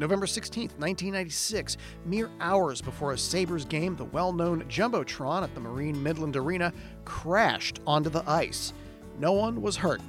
November 0.00 0.26
16th, 0.26 0.76
1996, 0.78 1.76
mere 2.04 2.30
hours 2.40 2.82
before 2.82 3.12
a 3.12 3.18
Sabres 3.18 3.64
game, 3.64 3.94
the 3.94 4.06
well 4.06 4.32
known 4.32 4.62
Jumbotron 4.64 5.44
at 5.44 5.54
the 5.54 5.60
Marine 5.60 6.00
Midland 6.02 6.36
Arena 6.36 6.72
crashed 7.04 7.78
onto 7.86 8.10
the 8.10 8.28
ice. 8.28 8.72
No 9.18 9.32
one 9.32 9.60
was 9.60 9.76
hurt, 9.76 10.00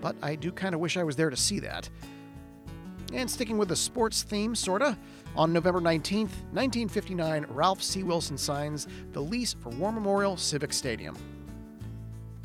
but 0.00 0.16
I 0.22 0.34
do 0.34 0.52
kind 0.52 0.74
of 0.74 0.80
wish 0.80 0.96
I 0.96 1.02
was 1.02 1.16
there 1.16 1.30
to 1.30 1.36
see 1.36 1.60
that. 1.60 1.88
And 3.12 3.28
sticking 3.28 3.58
with 3.58 3.68
the 3.68 3.76
sports 3.76 4.22
theme, 4.22 4.54
sorta, 4.54 4.96
on 5.34 5.52
November 5.52 5.80
19th, 5.80 6.30
1959, 6.52 7.46
Ralph 7.48 7.82
C. 7.82 8.02
Wilson 8.02 8.38
signs 8.38 8.86
the 9.12 9.20
lease 9.20 9.54
for 9.54 9.70
War 9.70 9.92
Memorial 9.92 10.36
Civic 10.36 10.72
Stadium. 10.72 11.16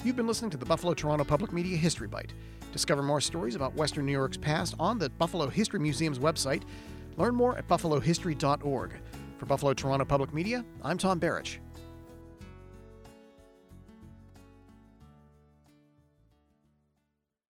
You've 0.04 0.16
been 0.16 0.28
listening 0.28 0.52
to 0.52 0.58
the 0.58 0.66
Buffalo 0.66 0.94
Toronto 0.94 1.24
Public 1.24 1.52
Media 1.52 1.78
History 1.78 2.08
Bite. 2.08 2.34
Discover 2.72 3.04
more 3.04 3.22
stories 3.22 3.56
about 3.56 3.76
Western 3.76 4.06
New 4.06 4.12
York's 4.12 4.38
past 4.38 4.76
on 4.80 4.98
the 4.98 5.10
Buffalo 5.10 5.48
History 5.48 5.80
Museum's 5.80 6.20
website. 6.20 6.64
Learn 7.18 7.36
more 7.36 7.58
at 7.58 7.68
buffalohistory.org. 7.68 8.94
For 9.38 9.46
Buffalo 9.46 9.74
Toronto 9.74 10.06
Public 10.06 10.34
Media, 10.34 10.64
I'm 10.84 10.98
Tom 10.98 11.20
Barrich. 11.20 11.58